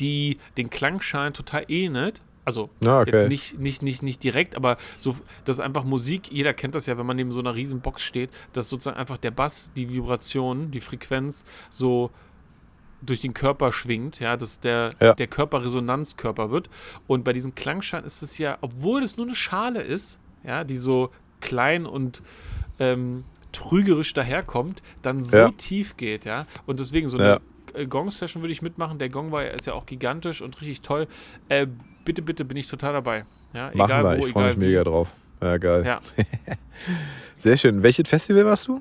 die 0.00 0.38
den 0.56 0.70
Klangschalen 0.70 1.32
total 1.34 1.64
ähnelt. 1.68 2.20
Also 2.46 2.68
Ja, 2.82 3.00
okay. 3.00 3.10
jetzt 3.12 3.28
nicht, 3.28 3.58
nicht, 3.58 3.82
nicht, 3.82 4.02
nicht 4.02 4.22
direkt, 4.22 4.54
aber 4.54 4.76
so, 4.98 5.16
das 5.46 5.56
ist 5.56 5.60
einfach 5.64 5.84
Musik, 5.84 6.30
jeder 6.30 6.52
kennt 6.52 6.74
das 6.74 6.84
ja, 6.86 6.98
wenn 6.98 7.06
man 7.06 7.16
neben 7.16 7.32
so 7.32 7.40
einer 7.40 7.54
riesen 7.54 7.80
Box 7.80 8.02
steht, 8.02 8.28
dass 8.52 8.68
sozusagen 8.68 8.98
einfach 8.98 9.16
der 9.16 9.30
Bass, 9.30 9.70
die 9.76 9.88
Vibration, 9.90 10.70
die 10.70 10.80
Frequenz 10.82 11.44
so 11.70 12.10
durch 13.00 13.20
den 13.20 13.32
Körper 13.34 13.72
schwingt, 13.72 14.20
ja, 14.20 14.36
dass 14.36 14.60
der, 14.60 14.94
Ja. 15.00 15.14
der 15.14 15.26
Körper 15.26 15.64
Resonanzkörper 15.64 16.50
wird. 16.50 16.68
Und 17.06 17.24
bei 17.24 17.32
diesem 17.32 17.54
Klangschein 17.54 18.04
ist 18.04 18.22
es 18.22 18.36
ja, 18.38 18.58
obwohl 18.60 19.02
es 19.02 19.16
nur 19.16 19.26
eine 19.26 19.34
Schale 19.34 19.80
ist, 19.82 20.18
ja, 20.42 20.64
die 20.64 20.76
so 20.76 21.10
klein 21.40 21.86
und 21.86 22.22
ähm, 22.78 23.24
trügerisch 23.52 24.12
daherkommt, 24.14 24.82
dann 25.02 25.24
so 25.24 25.36
Ja. 25.36 25.50
tief 25.56 25.96
geht, 25.96 26.24
ja. 26.24 26.46
Und 26.66 26.80
deswegen 26.80 27.08
so 27.08 27.18
Ja. 27.18 27.24
eine 27.24 27.34
äh, 27.36 27.40
Gong-Session 27.88 28.42
würde 28.42 28.52
ich 28.52 28.62
mitmachen. 28.62 28.98
Der 28.98 29.08
Gong 29.08 29.32
war 29.32 29.42
ja, 29.44 29.50
ist 29.50 29.66
ja 29.66 29.74
auch 29.74 29.86
gigantisch 29.86 30.40
und 30.42 30.60
richtig 30.60 30.80
toll. 30.82 31.06
Äh, 31.48 31.66
bitte, 32.04 32.22
bitte 32.22 32.44
bin 32.44 32.56
ich 32.56 32.68
total 32.68 32.92
dabei. 32.92 33.24
Ja, 33.52 33.70
Machen 33.74 33.90
egal 33.90 34.04
wir, 34.04 34.22
wo, 34.22 34.26
ich 34.26 34.32
freue 34.32 34.48
mich 34.54 34.60
wie. 34.62 34.66
mega 34.66 34.84
drauf. 34.84 35.08
Ja, 35.40 35.56
geil. 35.58 35.84
Ja. 35.84 36.00
Sehr 37.36 37.56
schön. 37.56 37.82
Welches 37.82 38.08
Festival 38.08 38.44
warst 38.46 38.68
du? 38.68 38.80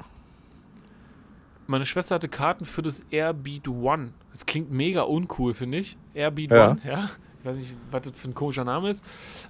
Meine 1.67 1.85
Schwester 1.85 2.15
hatte 2.15 2.27
Karten 2.29 2.65
für 2.65 2.81
das 2.81 3.03
Airbeat 3.11 3.67
One. 3.67 4.09
Das 4.31 4.45
klingt 4.45 4.71
mega 4.71 5.01
uncool, 5.01 5.53
finde 5.53 5.79
ich. 5.79 5.97
Airbeat 6.13 6.51
Ja. 6.51 6.71
One, 6.71 6.81
ja. 6.85 7.09
Ich 7.39 7.45
weiß 7.45 7.55
nicht, 7.57 7.75
was 7.91 8.01
das 8.03 8.19
für 8.19 8.29
ein 8.29 8.33
komischer 8.33 8.63
Name 8.63 8.89
ist. 8.89 9.03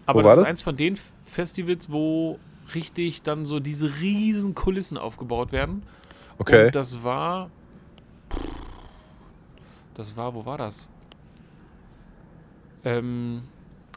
Aber 0.05 0.21
das 0.21 0.29
war 0.29 0.33
ist 0.35 0.39
das? 0.41 0.49
eins 0.49 0.63
von 0.63 0.75
den 0.75 0.97
Festivals, 1.25 1.91
wo 1.91 2.39
richtig 2.73 3.21
dann 3.21 3.45
so 3.45 3.59
diese 3.59 3.99
riesen 3.99 4.55
Kulissen 4.55 4.97
aufgebaut 4.97 5.51
werden. 5.51 5.83
Okay. 6.39 6.67
Und 6.67 6.75
das 6.75 7.03
war. 7.03 7.49
Das 9.95 10.15
war, 10.17 10.33
wo 10.33 10.45
war 10.45 10.57
das? 10.57 10.87
Ähm, 12.83 13.43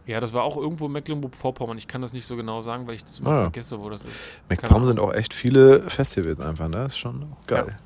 ja, 0.06 0.20
das 0.20 0.32
war 0.32 0.44
auch 0.44 0.56
irgendwo 0.56 0.86
in 0.86 0.92
Mecklenburg-Vorpommern. 0.92 1.78
Ich 1.78 1.88
kann 1.88 2.02
das 2.02 2.12
nicht 2.12 2.26
so 2.26 2.36
genau 2.36 2.62
sagen, 2.62 2.86
weil 2.86 2.94
ich 2.94 3.04
das 3.04 3.18
immer 3.18 3.30
Ah. 3.30 3.40
vergesse, 3.42 3.80
wo 3.80 3.90
das 3.90 4.04
ist. 4.04 4.20
MacPom 4.48 4.86
sind 4.86 5.00
auch 5.00 5.12
echt 5.12 5.34
viele 5.34 5.88
Festivals 5.90 6.38
einfach, 6.40 6.68
ne? 6.68 6.84
Ist 6.84 6.98
schon 6.98 7.24
geil. 7.46 7.76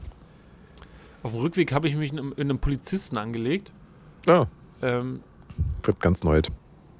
Auf 1.23 1.33
dem 1.33 1.41
Rückweg 1.41 1.73
habe 1.73 1.89
ich 1.89 1.97
mich 1.97 2.13
in, 2.13 2.19
einem- 2.19 2.33
in 2.33 2.43
einem 2.51 2.59
Polizisten 2.59 3.17
angelegt. 3.17 3.73
Ja. 4.27 4.47
Ähm, 4.83 5.21
Wird 5.83 6.01
ganz 6.01 6.25
neu. 6.25 6.43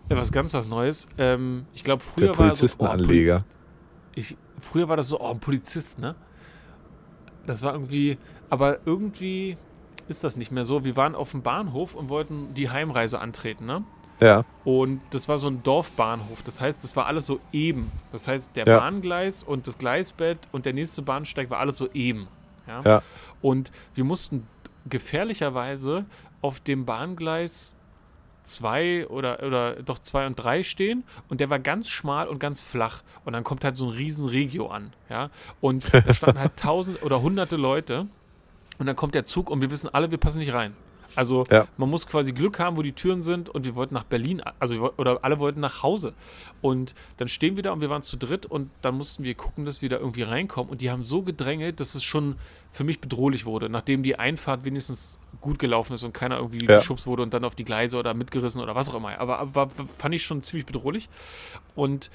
ja, 0.09 0.17
was 0.17 0.33
ganz 0.33 0.55
was 0.55 0.69
Neues. 0.69 1.09
Ähm, 1.19 1.67
ich 1.75 1.85
glaube, 1.85 2.03
Der 2.19 2.29
früher 2.29 2.29
war 2.29 2.35
so, 2.35 2.41
oh, 2.41 2.47
Polizistenanleger. 2.49 3.45
Ich, 4.15 4.37
früher 4.61 4.89
war 4.89 4.97
das 4.97 5.09
so, 5.09 5.21
oh, 5.21 5.31
ein 5.31 5.41
Polizist, 5.41 5.99
ne? 5.99 6.15
Das 7.47 7.63
war 7.63 7.73
irgendwie, 7.75 8.17
aber 8.49 8.79
irgendwie 8.87 9.57
ist 10.11 10.25
das 10.25 10.37
nicht 10.37 10.51
mehr 10.51 10.65
so. 10.65 10.85
Wir 10.85 10.97
waren 10.97 11.15
auf 11.15 11.31
dem 11.31 11.43
Bahnhof 11.43 11.95
und 11.95 12.09
wollten 12.09 12.53
die 12.55 12.69
Heimreise 12.69 13.21
antreten, 13.21 13.65
ne? 13.65 13.83
Ja. 14.21 14.45
Und 14.65 15.01
das 15.11 15.29
war 15.29 15.39
so 15.39 15.47
ein 15.49 15.63
Dorfbahnhof. 15.63 16.43
Das 16.43 16.61
heißt, 16.61 16.85
das 16.85 16.95
war 16.95 17.07
alles 17.07 17.27
so 17.27 17.41
eben. 17.53 17.91
Das 18.13 18.29
heißt, 18.29 18.55
der 18.55 18.67
Ja. 18.67 18.79
Bahngleis 18.79 19.43
und 19.43 19.67
das 19.67 19.79
Gleisbett 19.79 20.39
und 20.53 20.67
der 20.67 20.75
nächste 20.75 21.01
Bahnsteig 21.01 21.49
war 21.49 21.59
alles 21.59 21.79
so 21.79 21.89
eben. 21.95 22.29
Ja? 22.67 22.83
Ja. 22.85 23.03
Und 23.41 23.73
wir 23.95 24.05
mussten 24.05 24.47
gefährlicherweise 24.89 26.05
auf 26.43 26.61
dem 26.61 26.85
Bahngleis 26.85 27.75
zwei 28.43 29.07
oder, 29.09 29.43
oder 29.43 29.83
doch 29.83 29.99
zwei 29.99 30.27
und 30.27 30.35
drei 30.37 30.63
stehen 30.63 31.05
und 31.29 31.41
der 31.41 31.51
war 31.51 31.59
ganz 31.59 31.89
schmal 31.89 32.27
und 32.29 32.39
ganz 32.39 32.61
flach 32.61 33.03
und 33.25 33.33
dann 33.35 33.45
kommt 33.45 33.65
halt 33.65 33.77
so 33.77 33.87
ein 33.87 33.91
riesen 33.93 34.27
Regio 34.27 34.69
an, 34.69 34.93
ja, 35.11 35.29
und 35.61 35.85
da 35.93 36.15
standen 36.15 36.41
halt 36.41 36.53
tausend 36.57 37.03
oder 37.03 37.21
hunderte 37.21 37.57
Leute 37.57 38.07
und 38.81 38.87
dann 38.87 38.97
kommt 38.97 39.15
der 39.15 39.25
Zug 39.25 39.49
und 39.51 39.61
wir 39.61 39.71
wissen 39.71 39.89
alle, 39.93 40.11
wir 40.11 40.19
passen 40.19 40.39
nicht 40.39 40.53
rein. 40.53 40.75
Also 41.17 41.45
Ja. 41.51 41.67
man 41.77 41.91
muss 41.91 42.07
quasi 42.07 42.33
Glück 42.33 42.59
haben, 42.61 42.77
wo 42.77 42.83
die 42.83 42.93
Türen 42.93 43.23
sind 43.23 43.49
und 43.49 43.65
wir 43.65 43.75
wollten 43.75 43.95
nach 43.95 44.05
Berlin, 44.05 44.43
also 44.61 44.93
oder 44.97 45.19
alle 45.23 45.39
wollten 45.41 45.59
nach 45.61 45.83
Hause. 45.83 46.13
Und 46.63 46.95
dann 47.19 47.27
stehen 47.29 47.57
wir 47.57 47.63
da 47.65 47.73
und 47.73 47.81
wir 47.81 47.91
waren 47.91 48.03
zu 48.03 48.17
dritt 48.17 48.47
und 48.47 48.71
dann 48.83 48.97
mussten 48.97 49.25
wir 49.25 49.35
gucken, 49.35 49.65
dass 49.65 49.83
wir 49.83 49.89
da 49.89 49.97
irgendwie 49.99 50.23
reinkommen 50.23 50.71
und 50.71 50.81
die 50.81 50.91
haben 50.91 51.05
so 51.05 51.23
gedrängelt, 51.23 51.81
dass 51.81 51.95
es 51.97 52.05
schon 52.05 52.37
für 52.73 52.85
mich 52.85 53.01
bedrohlich 53.01 53.45
wurde, 53.45 53.69
nachdem 53.69 54.05
die 54.05 54.17
Einfahrt 54.21 54.65
wenigstens 54.65 55.19
gut 55.41 55.59
gelaufen 55.59 55.95
ist 55.95 56.05
und 56.05 56.13
keiner 56.15 56.37
irgendwie 56.37 56.65
Ja. 56.65 56.77
geschubst 56.79 57.09
wurde 57.09 57.23
und 57.25 57.35
dann 57.35 57.45
auf 57.45 57.57
die 57.57 57.65
Gleise 57.65 57.97
oder 57.99 58.15
mitgerissen 58.15 58.63
oder 58.63 58.77
was 58.77 58.89
auch 58.89 58.95
immer. 58.95 59.19
Aber, 59.19 59.41
aber 59.41 59.69
fand 59.69 60.15
ich 60.15 60.23
schon 60.23 60.45
ziemlich 60.45 60.65
bedrohlich. 60.67 61.09
Und 61.75 62.09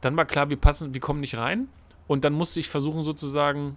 dann 0.00 0.16
war 0.16 0.24
klar, 0.24 0.48
wir 0.48 0.56
passen, 0.56 0.94
wir 0.94 1.00
kommen 1.02 1.20
nicht 1.20 1.36
rein. 1.36 1.68
Und 2.06 2.24
dann 2.24 2.32
musste 2.32 2.58
ich 2.60 2.68
versuchen, 2.70 3.02
sozusagen 3.02 3.76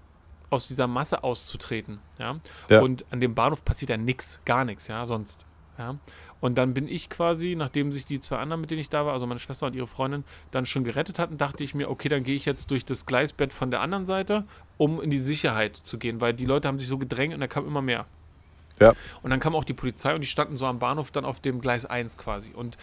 aus 0.52 0.68
dieser 0.68 0.86
Masse 0.86 1.24
auszutreten. 1.24 2.00
Ja? 2.20 2.36
Ja. 2.70 2.82
Und 2.82 3.06
an 3.10 3.20
dem 3.20 3.34
Bahnhof 3.34 3.66
passiert 3.66 3.90
ja 3.90 3.98
nichts, 3.98 4.42
gar 4.46 4.66
nichts, 4.66 4.88
ja, 4.88 5.08
sonst. 5.08 5.46
Ja? 5.80 5.96
Und 6.42 6.56
dann 6.56 6.74
bin 6.74 6.88
ich 6.88 7.10
quasi, 7.10 7.56
nachdem 7.56 7.92
sich 7.92 8.06
die 8.06 8.20
zwei 8.20 8.38
anderen, 8.38 8.62
mit 8.62 8.72
denen 8.72 8.82
ich 8.82 8.90
da 8.90 9.06
war, 9.06 9.14
also 9.14 9.28
meine 9.28 9.40
Schwester 9.40 9.68
und 9.68 9.76
ihre 9.76 9.88
Freundin, 9.88 10.24
dann 10.50 10.66
schon 10.66 10.84
gerettet 10.84 11.20
hatten, 11.20 11.38
dachte 11.38 11.64
ich 11.64 11.76
mir, 11.76 11.90
okay, 11.90 12.10
dann 12.10 12.24
gehe 12.24 12.36
ich 12.36 12.46
jetzt 12.46 12.72
durch 12.72 12.84
das 12.84 13.06
Gleisbett 13.06 13.54
von 13.54 13.72
der 13.72 13.82
anderen 13.82 14.06
Seite, 14.06 14.44
um 14.78 15.02
in 15.02 15.12
die 15.12 15.20
Sicherheit 15.20 15.76
zu 15.76 16.00
gehen, 16.00 16.20
weil 16.20 16.34
die 16.34 16.46
Leute 16.46 16.68
haben 16.68 16.80
sich 16.80 16.88
so 16.88 16.98
gedrängt 16.98 17.34
und 17.34 17.40
da 17.40 17.48
kam 17.48 17.66
immer 17.68 17.84
mehr. 17.84 18.06
Ja. 18.80 18.94
Und 19.22 19.30
dann 19.30 19.40
kam 19.40 19.56
auch 19.56 19.64
die 19.64 19.74
Polizei 19.74 20.16
und 20.16 20.22
die 20.22 20.28
standen 20.28 20.58
so 20.58 20.66
am 20.66 20.80
Bahnhof 20.80 21.12
dann 21.12 21.26
auf 21.26 21.40
dem 21.40 21.62
Gleis 21.62 21.86
1 21.86 22.18
quasi. 22.18 22.52
Und 22.52 22.76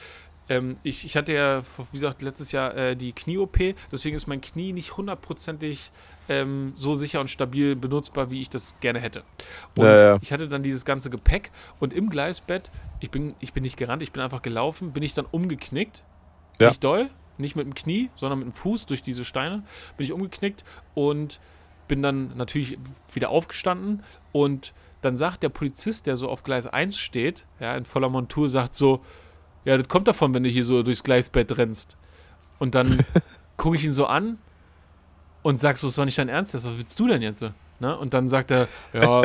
ähm, 0.48 0.76
ich, 0.84 1.04
ich 1.04 1.16
hatte 1.16 1.32
ja, 1.32 1.62
wie 1.90 1.98
gesagt, 1.98 2.22
letztes 2.22 2.52
Jahr 2.52 2.76
äh, 2.76 2.96
die 2.96 3.12
Knie-OP, 3.12 3.58
deswegen 3.90 4.14
ist 4.14 4.28
mein 4.28 4.40
Knie 4.40 4.72
nicht 4.72 4.96
hundertprozentig 4.96 5.90
ähm, 6.29 6.72
so 6.76 6.97
sicher 6.97 7.20
und 7.20 7.29
stabil 7.29 7.76
benutzbar, 7.76 8.31
wie 8.31 8.41
ich 8.41 8.51
das 8.51 8.79
gerne 8.81 9.01
hätte. 9.01 9.22
Und 9.76 9.85
Ja, 9.85 10.01
ja. 10.01 10.18
ich 10.20 10.33
hatte 10.33 10.49
dann 10.49 10.62
dieses 10.62 10.85
ganze 10.85 11.11
Gepäck 11.11 11.51
und 11.81 11.93
im 11.93 12.11
Gleisbett, 12.11 12.70
ich 13.01 13.11
bin, 13.11 13.35
ich 13.41 13.53
bin 13.53 13.62
nicht 13.62 13.76
gerannt, 13.76 14.03
ich 14.03 14.12
bin 14.12 14.22
einfach 14.22 14.43
gelaufen, 14.43 14.93
bin 14.93 15.03
ich 15.03 15.14
dann 15.14 15.26
umgeknickt. 15.31 16.03
Ja. 16.61 16.68
Nicht 16.68 16.83
doll, 16.83 17.09
nicht 17.39 17.57
mit 17.57 17.66
dem 17.66 17.74
Knie, 17.74 18.11
sondern 18.16 18.41
mit 18.41 18.49
dem 18.49 18.53
Fuß 18.53 18.87
durch 18.87 19.03
diese 19.03 19.24
Steine, 19.24 19.62
bin 19.97 20.05
ich 20.05 20.12
umgeknickt 20.12 20.64
und 20.95 21.41
bin 21.87 22.03
dann 22.03 22.37
natürlich 22.37 22.79
wieder 23.12 23.31
aufgestanden 23.31 24.03
und 24.33 24.72
dann 25.01 25.16
sagt 25.16 25.43
der 25.43 25.49
Polizist, 25.49 26.07
der 26.07 26.16
so 26.16 26.29
auf 26.29 26.43
Gleis 26.43 26.66
1 26.66 26.99
steht, 26.99 27.45
ja, 27.61 27.76
in 27.76 27.85
voller 27.85 28.09
Montur, 28.09 28.49
sagt 28.49 28.74
so, 28.74 29.01
ja, 29.64 29.79
das 29.79 29.89
kommt 29.89 30.09
davon, 30.09 30.35
wenn 30.35 30.43
du 30.43 30.49
hier 30.49 30.64
so 30.64 30.83
durchs 30.83 31.05
Gleisbett 31.05 31.57
rennst. 31.57 31.97
Und 32.59 32.74
dann 32.74 33.05
gucke 33.57 33.76
ich 33.76 33.85
ihn 33.85 33.93
so 33.93 34.07
an 34.07 34.39
und 35.43 35.61
sag 35.61 35.78
so, 35.78 35.89
ist 35.89 35.99
doch 35.99 36.05
nicht 36.05 36.18
dein 36.18 36.28
Ernst, 36.28 36.55
was 36.55 36.64
willst 36.64 36.99
du 36.99 37.07
denn 37.07 37.22
jetzt? 37.22 37.45
Ne? 37.80 37.97
Und 37.97 38.12
dann 38.12 38.28
sagt 38.28 38.51
er, 38.51 38.68
ja, 38.93 39.22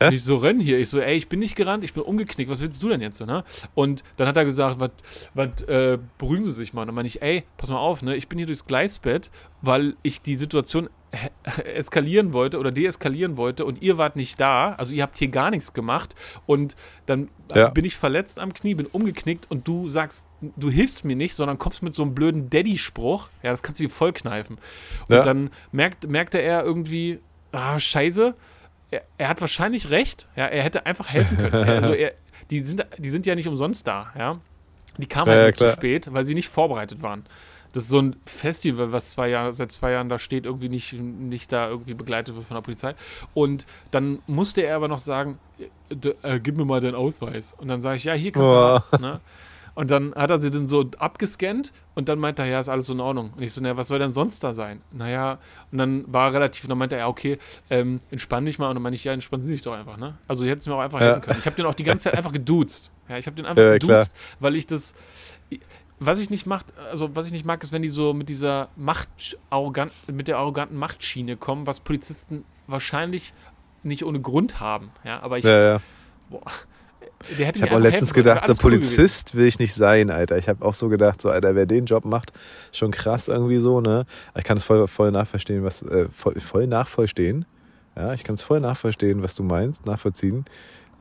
nicht 0.10 0.24
so 0.24 0.36
rennen 0.36 0.60
hier. 0.60 0.78
Ich 0.78 0.88
so, 0.88 0.98
ey, 0.98 1.16
ich 1.16 1.28
bin 1.28 1.40
nicht 1.40 1.56
gerannt, 1.56 1.84
ich 1.84 1.92
bin 1.92 2.02
umgeknickt, 2.02 2.50
was 2.50 2.60
willst 2.60 2.82
du 2.82 2.88
denn 2.88 3.00
jetzt? 3.00 3.24
Ne? 3.24 3.44
Und 3.74 4.02
dann 4.16 4.26
hat 4.26 4.36
er 4.36 4.44
gesagt, 4.44 4.80
was, 4.80 4.90
was, 5.34 5.62
äh, 5.68 5.98
beruhigen 6.18 6.44
Sie 6.44 6.52
sich 6.52 6.72
mal. 6.72 6.82
Und 6.82 6.88
dann 6.88 6.94
meine 6.94 7.08
ich, 7.08 7.20
ey, 7.20 7.44
pass 7.58 7.68
mal 7.68 7.78
auf, 7.78 8.02
ne? 8.02 8.16
ich 8.16 8.28
bin 8.28 8.38
hier 8.38 8.46
durchs 8.46 8.64
Gleisbett, 8.64 9.30
weil 9.60 9.94
ich 10.02 10.22
die 10.22 10.36
Situation 10.36 10.88
eskalieren 11.64 12.32
wollte 12.32 12.58
oder 12.58 12.72
deeskalieren 12.72 13.36
wollte 13.36 13.64
und 13.64 13.82
ihr 13.82 13.98
wart 13.98 14.16
nicht 14.16 14.40
da, 14.40 14.72
also 14.72 14.94
ihr 14.94 15.02
habt 15.02 15.18
hier 15.18 15.28
gar 15.28 15.50
nichts 15.50 15.72
gemacht 15.74 16.14
und 16.46 16.76
dann 17.06 17.28
Ja. 17.54 17.68
bin 17.68 17.84
ich 17.84 17.96
verletzt 17.96 18.38
am 18.38 18.54
Knie, 18.54 18.74
bin 18.74 18.86
umgeknickt 18.86 19.50
und 19.50 19.68
du 19.68 19.88
sagst, 19.88 20.26
du 20.40 20.70
hilfst 20.70 21.04
mir 21.04 21.16
nicht, 21.16 21.34
sondern 21.34 21.58
kommst 21.58 21.82
mit 21.82 21.94
so 21.94 22.02
einem 22.02 22.14
blöden 22.14 22.48
Daddy-Spruch, 22.48 23.28
ja, 23.42 23.50
das 23.50 23.62
kannst 23.62 23.80
du 23.80 23.84
dir 23.84 23.90
voll 23.90 24.12
kneifen. 24.14 24.56
Und 25.08 25.16
Ja. 25.16 25.22
dann 25.22 25.50
merkt, 25.70 26.08
merkte 26.08 26.38
er 26.40 26.64
irgendwie, 26.64 27.18
ah, 27.52 27.78
scheiße, 27.78 28.34
er, 28.90 29.02
er 29.18 29.28
hat 29.28 29.40
wahrscheinlich 29.42 29.90
recht, 29.90 30.28
ja, 30.34 30.46
er 30.46 30.62
hätte 30.62 30.86
einfach 30.86 31.10
helfen 31.10 31.36
können. 31.36 31.54
also 31.68 31.92
er, 31.92 32.12
die, 32.50 32.60
sind, 32.60 32.86
die 32.96 33.10
sind 33.10 33.26
ja 33.26 33.34
nicht 33.34 33.48
umsonst 33.48 33.86
da, 33.86 34.12
ja. 34.18 34.40
Die 34.98 35.06
kamen 35.06 35.30
Ja, 35.34 35.40
halt 35.42 35.56
zu 35.58 35.70
spät, 35.70 36.12
weil 36.12 36.26
sie 36.26 36.34
nicht 36.34 36.48
vorbereitet 36.48 37.02
waren. 37.02 37.24
Das 37.72 37.84
ist 37.84 37.90
so 37.90 38.00
ein 38.00 38.16
Festival, 38.26 38.92
was 38.92 39.12
zwei 39.12 39.28
Jahre, 39.28 39.52
seit 39.52 39.72
zwei 39.72 39.92
Jahren 39.92 40.08
da 40.08 40.18
steht, 40.18 40.44
irgendwie 40.44 40.68
nicht, 40.68 40.92
nicht 40.92 41.52
da 41.52 41.68
irgendwie 41.68 41.94
begleitet 41.94 42.34
wird 42.36 42.46
von 42.46 42.54
der 42.56 42.62
Polizei. 42.62 42.94
Und 43.34 43.66
dann 43.90 44.18
musste 44.26 44.60
er 44.62 44.76
aber 44.76 44.88
noch 44.88 44.98
sagen, 44.98 45.38
äh, 45.88 46.08
äh, 46.22 46.40
gib 46.40 46.56
mir 46.56 46.64
mal 46.64 46.80
deinen 46.80 46.94
Ausweis. 46.94 47.54
Und 47.58 47.68
dann 47.68 47.80
sage 47.80 47.96
ich, 47.96 48.04
ja, 48.04 48.12
hier 48.14 48.32
kannst 48.32 48.52
Oh. 48.52 48.78
du. 48.92 49.02
Ne? 49.02 49.20
Und 49.74 49.90
dann 49.90 50.14
hat 50.14 50.28
er 50.28 50.38
sie 50.38 50.50
dann 50.50 50.66
so 50.66 50.84
abgescannt 50.98 51.72
und 51.94 52.08
dann 52.08 52.18
meinte 52.18 52.42
er, 52.42 52.48
ja, 52.48 52.60
ist 52.60 52.68
alles 52.68 52.90
in 52.90 53.00
Ordnung. 53.00 53.32
Und 53.34 53.42
ich 53.42 53.54
so, 53.54 53.62
naja, 53.62 53.76
was 53.76 53.88
soll 53.88 53.98
denn 53.98 54.12
sonst 54.12 54.44
da 54.44 54.52
sein? 54.52 54.82
Naja, 54.92 55.38
und 55.70 55.78
dann 55.78 56.04
war 56.12 56.28
er 56.28 56.34
relativ, 56.34 56.64
und 56.64 56.68
dann 56.68 56.76
meinte 56.78 56.96
er, 56.96 57.00
ja, 57.00 57.08
okay, 57.08 57.38
ähm, 57.70 58.00
entspann 58.10 58.44
dich 58.44 58.58
mal. 58.58 58.68
Und 58.68 58.74
dann 58.74 58.82
meinte 58.82 58.96
ich, 58.96 59.04
ja, 59.04 59.12
entspann 59.12 59.40
Sie 59.40 59.48
sich 59.48 59.62
doch 59.62 59.72
einfach, 59.72 59.96
ne? 59.96 60.14
Also, 60.28 60.44
Sie 60.44 60.68
mir 60.68 60.76
auch 60.76 60.80
einfach 60.80 61.00
ja. 61.00 61.06
helfen 61.06 61.22
können. 61.22 61.38
Ich 61.38 61.46
habe 61.46 61.56
den 61.56 61.64
auch 61.64 61.74
die 61.74 61.84
ganze 61.84 62.04
Zeit 62.04 62.14
einfach 62.18 62.32
geduzt. 62.32 62.90
Ja, 63.08 63.16
ich 63.16 63.24
habe 63.26 63.34
den 63.34 63.46
einfach 63.46 63.62
ja, 63.62 63.72
geduzt, 63.72 63.88
klar. 63.88 64.06
weil 64.40 64.56
ich 64.56 64.66
das, 64.66 64.94
was 66.06 66.18
ich 66.18 66.30
nicht 66.30 66.46
macht, 66.46 66.66
also 66.90 67.14
was 67.14 67.26
ich 67.26 67.32
nicht 67.32 67.44
mag, 67.44 67.62
ist, 67.62 67.72
wenn 67.72 67.82
die 67.82 67.88
so 67.88 68.14
mit 68.14 68.28
dieser 68.28 68.68
Macht, 68.76 69.36
arrogant, 69.50 69.92
mit 70.08 70.28
der 70.28 70.38
arroganten 70.38 70.76
Machtschiene 70.76 71.36
kommen, 71.36 71.66
was 71.66 71.80
Polizisten 71.80 72.44
wahrscheinlich 72.66 73.32
nicht 73.82 74.04
ohne 74.04 74.20
Grund 74.20 74.60
haben. 74.60 74.90
Ja, 75.04 75.20
aber 75.20 75.38
ich, 75.38 75.44
ja, 75.44 75.74
ja. 75.74 75.80
Boah, 76.30 76.42
ich 77.30 77.62
habe 77.62 77.76
auch 77.76 77.80
letztens 77.80 78.14
gedacht, 78.14 78.46
so 78.46 78.54
Polizist 78.54 79.34
will 79.34 79.46
ich 79.46 79.58
nicht 79.58 79.74
sein, 79.74 80.10
Alter. 80.10 80.38
Ich 80.38 80.48
habe 80.48 80.64
auch 80.64 80.74
so 80.74 80.88
gedacht, 80.88 81.20
so, 81.22 81.30
Alter, 81.30 81.54
wer 81.54 81.66
den 81.66 81.86
Job 81.86 82.04
macht, 82.04 82.32
schon 82.72 82.90
krass 82.90 83.28
irgendwie 83.28 83.58
so, 83.58 83.80
ne? 83.80 84.06
Ich 84.36 84.44
kann 84.44 84.56
es 84.56 84.64
voll, 84.64 84.86
voll 84.88 85.10
nachverstehen, 85.10 85.64
was, 85.64 85.82
äh, 85.82 86.08
voll, 86.08 86.38
voll 86.40 86.66
nachvollstehen. 86.66 87.44
Ja, 87.96 88.14
ich 88.14 88.24
kann 88.24 88.34
es 88.34 88.42
voll 88.42 88.60
nachverstehen, 88.60 89.22
was 89.22 89.34
du 89.34 89.42
meinst, 89.42 89.86
nachvollziehen. 89.86 90.44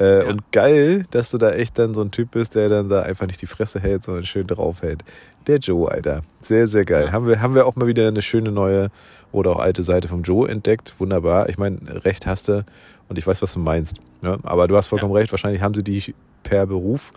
Äh, 0.01 0.23
ja. 0.23 0.29
Und 0.29 0.51
geil, 0.51 1.05
dass 1.11 1.29
du 1.29 1.37
da 1.37 1.51
echt 1.51 1.77
dann 1.77 1.93
so 1.93 2.01
ein 2.01 2.09
Typ 2.09 2.31
bist, 2.31 2.55
der 2.55 2.69
dann 2.69 2.89
da 2.89 3.03
einfach 3.03 3.27
nicht 3.27 3.39
die 3.41 3.45
Fresse 3.45 3.79
hält, 3.79 4.03
sondern 4.03 4.25
schön 4.25 4.47
draufhält. 4.47 5.03
Der 5.45 5.59
Joe, 5.59 5.91
Alter. 5.91 6.23
Sehr, 6.39 6.67
sehr 6.67 6.85
geil. 6.85 7.05
Ja. 7.05 7.11
Haben, 7.11 7.27
wir, 7.27 7.39
haben 7.39 7.53
wir 7.53 7.67
auch 7.67 7.75
mal 7.75 7.85
wieder 7.85 8.07
eine 8.07 8.23
schöne 8.23 8.51
neue 8.51 8.89
oder 9.31 9.51
auch 9.51 9.59
alte 9.59 9.83
Seite 9.83 10.07
vom 10.07 10.23
Joe 10.23 10.49
entdeckt. 10.49 10.95
Wunderbar. 10.97 11.49
Ich 11.49 11.59
meine, 11.59 12.03
Recht 12.03 12.25
hast 12.25 12.47
du 12.47 12.65
und 13.09 13.17
ich 13.19 13.27
weiß, 13.27 13.43
was 13.43 13.53
du 13.53 13.59
meinst. 13.59 13.97
Ja, 14.23 14.39
aber 14.41 14.67
du 14.67 14.75
hast 14.75 14.87
vollkommen 14.87 15.13
ja. 15.13 15.19
recht, 15.19 15.31
wahrscheinlich 15.31 15.61
haben 15.61 15.75
sie 15.75 15.83
die 15.83 16.15
per 16.41 16.65
Beruf. 16.65 17.13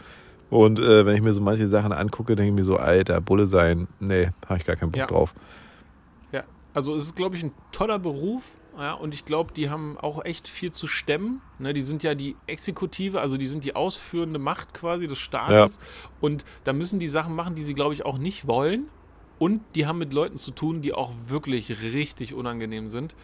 Und 0.50 0.78
äh, 0.78 1.06
wenn 1.06 1.16
ich 1.16 1.22
mir 1.22 1.32
so 1.32 1.40
manche 1.40 1.68
Sachen 1.68 1.90
angucke, 1.90 2.36
denke 2.36 2.50
ich 2.50 2.54
mir 2.54 2.64
so, 2.64 2.76
Alter, 2.76 3.20
Bulle 3.22 3.46
sein, 3.46 3.88
nee, 3.98 4.28
habe 4.46 4.58
ich 4.58 4.66
gar 4.66 4.76
keinen 4.76 4.92
Bock 4.92 5.08
drauf. 5.08 5.34
Ja, 6.32 6.44
also 6.74 6.94
es 6.94 7.04
ist, 7.04 7.16
glaube 7.16 7.36
ich, 7.36 7.42
ein 7.42 7.52
toller 7.72 7.98
Beruf. 7.98 8.50
Ja, 8.78 8.94
und 8.94 9.14
ich 9.14 9.24
glaube, 9.24 9.52
die 9.54 9.70
haben 9.70 9.96
auch 9.98 10.24
echt 10.24 10.48
viel 10.48 10.72
zu 10.72 10.86
stemmen. 10.86 11.40
Ne, 11.58 11.72
die 11.72 11.82
sind 11.82 12.02
ja 12.02 12.14
die 12.14 12.36
Exekutive, 12.46 13.20
also 13.20 13.36
die 13.36 13.46
sind 13.46 13.64
die 13.64 13.76
ausführende 13.76 14.38
Macht 14.38 14.74
quasi 14.74 15.06
des 15.06 15.18
Staates. 15.18 15.76
Ja. 15.76 16.08
Und 16.20 16.44
da 16.64 16.72
müssen 16.72 16.98
die 16.98 17.08
Sachen 17.08 17.34
machen, 17.34 17.54
die 17.54 17.62
sie, 17.62 17.74
glaube 17.74 17.94
ich, 17.94 18.04
auch 18.04 18.18
nicht 18.18 18.46
wollen. 18.46 18.88
Und 19.38 19.62
die 19.74 19.86
haben 19.86 19.98
mit 19.98 20.12
Leuten 20.12 20.36
zu 20.36 20.52
tun, 20.52 20.80
die 20.80 20.92
auch 20.92 21.12
wirklich 21.26 21.82
richtig 21.82 22.34
unangenehm 22.34 22.88
sind. 22.88 23.14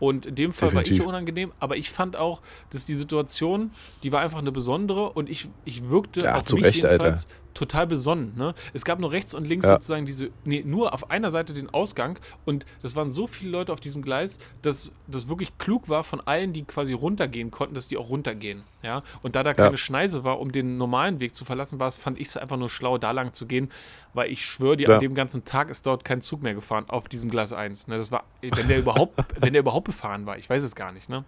Und 0.00 0.26
in 0.26 0.34
dem 0.34 0.52
Fall 0.52 0.70
Definitiv. 0.70 0.92
war 0.92 1.04
ich 1.04 1.08
unangenehm, 1.08 1.52
aber 1.60 1.76
ich 1.76 1.90
fand 1.90 2.16
auch, 2.16 2.40
dass 2.70 2.86
die 2.86 2.94
Situation, 2.94 3.70
die 4.02 4.10
war 4.10 4.22
einfach 4.22 4.38
eine 4.38 4.50
besondere 4.50 5.10
und 5.10 5.28
ich, 5.28 5.48
ich 5.64 5.88
wirkte 5.88 6.22
ja, 6.22 6.34
auf 6.34 6.50
mich 6.52 6.64
Recht, 6.64 6.82
jedenfalls 6.82 7.26
Alter. 7.26 7.34
total 7.54 7.86
besonnen. 7.86 8.32
Ne? 8.36 8.54
Es 8.72 8.84
gab 8.84 8.98
nur 8.98 9.12
rechts 9.12 9.34
und 9.34 9.46
links 9.46 9.66
ja. 9.66 9.72
sozusagen 9.72 10.06
diese, 10.06 10.30
nee, 10.44 10.62
nur 10.64 10.94
auf 10.94 11.10
einer 11.10 11.30
Seite 11.30 11.52
den 11.52 11.68
Ausgang 11.68 12.18
und 12.46 12.64
das 12.82 12.96
waren 12.96 13.10
so 13.10 13.26
viele 13.26 13.50
Leute 13.50 13.72
auf 13.72 13.80
diesem 13.80 14.00
Gleis, 14.00 14.38
dass 14.62 14.90
das 15.06 15.28
wirklich 15.28 15.56
klug 15.58 15.88
war 15.88 16.02
von 16.02 16.20
allen, 16.20 16.54
die 16.54 16.64
quasi 16.64 16.94
runtergehen 16.94 17.50
konnten, 17.50 17.74
dass 17.74 17.88
die 17.88 17.98
auch 17.98 18.08
runtergehen. 18.08 18.62
Ja? 18.82 19.02
Und 19.22 19.36
da 19.36 19.42
da 19.42 19.52
keine 19.52 19.72
ja. 19.72 19.76
Schneise 19.76 20.24
war, 20.24 20.40
um 20.40 20.52
den 20.52 20.78
normalen 20.78 21.20
Weg 21.20 21.34
zu 21.34 21.44
verlassen, 21.44 21.78
war 21.78 21.88
es, 21.88 21.96
fand 21.96 22.18
ich 22.18 22.28
es 22.28 22.36
einfach 22.38 22.56
nur 22.56 22.70
schlau, 22.70 22.96
da 22.96 23.10
lang 23.10 23.34
zu 23.34 23.46
gehen, 23.46 23.70
weil 24.14 24.30
ich 24.30 24.44
schwöre 24.44 24.76
dir, 24.76 24.90
an 24.90 25.00
dem 25.00 25.14
ganzen 25.14 25.44
Tag 25.44 25.68
ist 25.68 25.86
dort 25.86 26.04
kein 26.04 26.22
Zug 26.22 26.42
mehr 26.42 26.54
gefahren 26.54 26.86
auf 26.88 27.08
diesem 27.08 27.30
Gleis 27.30 27.52
1. 27.52 27.88
Ne? 27.88 27.98
Das 27.98 28.10
war, 28.10 28.24
wenn 28.40 28.68
der 28.68 28.78
überhaupt, 28.78 29.22
wenn 29.40 29.52
der 29.52 29.60
überhaupt 29.60 29.86
befahren 29.90 30.26
war. 30.26 30.38
Ich 30.38 30.48
weiß 30.48 30.62
es 30.64 30.74
gar 30.74 30.92
nicht, 30.92 31.08
ne? 31.08 31.24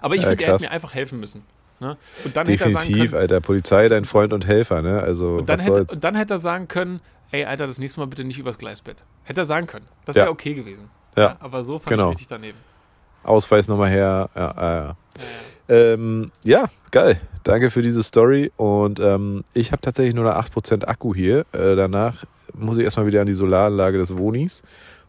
Aber 0.00 0.14
ich 0.14 0.22
ja, 0.22 0.28
finde, 0.28 0.44
er 0.44 0.52
hätte 0.54 0.64
mir 0.64 0.70
einfach 0.70 0.94
helfen 0.94 1.20
müssen. 1.20 1.42
Ne? 1.80 1.96
Und 2.24 2.36
dann 2.36 2.46
Definitiv, 2.46 2.76
hätte 2.76 2.76
er 2.76 2.80
sagen 2.80 3.08
können, 3.08 3.14
Alter. 3.14 3.40
Polizei, 3.40 3.88
dein 3.88 4.04
Freund 4.04 4.32
und 4.32 4.46
Helfer, 4.46 4.82
ne? 4.82 5.00
Also, 5.00 5.36
und 5.36 5.48
dann, 5.48 5.60
hätte, 5.60 5.86
und 5.94 6.04
dann 6.04 6.14
hätte 6.16 6.34
er 6.34 6.38
sagen 6.38 6.68
können, 6.68 7.00
ey, 7.30 7.44
Alter, 7.44 7.66
das 7.66 7.78
nächste 7.78 8.00
Mal 8.00 8.06
bitte 8.06 8.24
nicht 8.24 8.38
übers 8.38 8.58
Gleisbett. 8.58 8.96
Hätte 9.24 9.42
er 9.42 9.46
sagen 9.46 9.66
können. 9.66 9.86
Das 10.04 10.16
wäre 10.16 10.26
ja. 10.26 10.32
okay 10.32 10.54
gewesen. 10.54 10.90
Ja. 11.16 11.22
ja. 11.22 11.36
Aber 11.40 11.64
so 11.64 11.78
fand 11.78 11.88
genau. 11.88 12.10
ich 12.10 12.16
richtig 12.16 12.28
daneben. 12.28 12.58
Ausweis 13.22 13.68
nochmal 13.68 13.90
her. 13.90 14.30
Ja, 14.34 14.54
ja, 14.56 14.74
ja. 14.74 14.96
Ähm, 15.68 16.32
ja, 16.44 16.68
geil. 16.90 17.20
Danke 17.44 17.70
für 17.70 17.82
diese 17.82 18.02
Story. 18.02 18.50
Und 18.56 19.00
ähm, 19.00 19.44
ich 19.54 19.72
habe 19.72 19.82
tatsächlich 19.82 20.14
nur 20.14 20.24
noch 20.24 20.34
8% 20.34 20.84
Akku 20.84 21.14
hier. 21.14 21.40
Äh, 21.52 21.76
danach 21.76 22.24
muss 22.54 22.78
ich 22.78 22.84
erstmal 22.84 23.06
wieder 23.06 23.20
an 23.20 23.26
die 23.26 23.34
Solaranlage 23.34 23.98
des 23.98 24.16
Wohnis, 24.16 24.62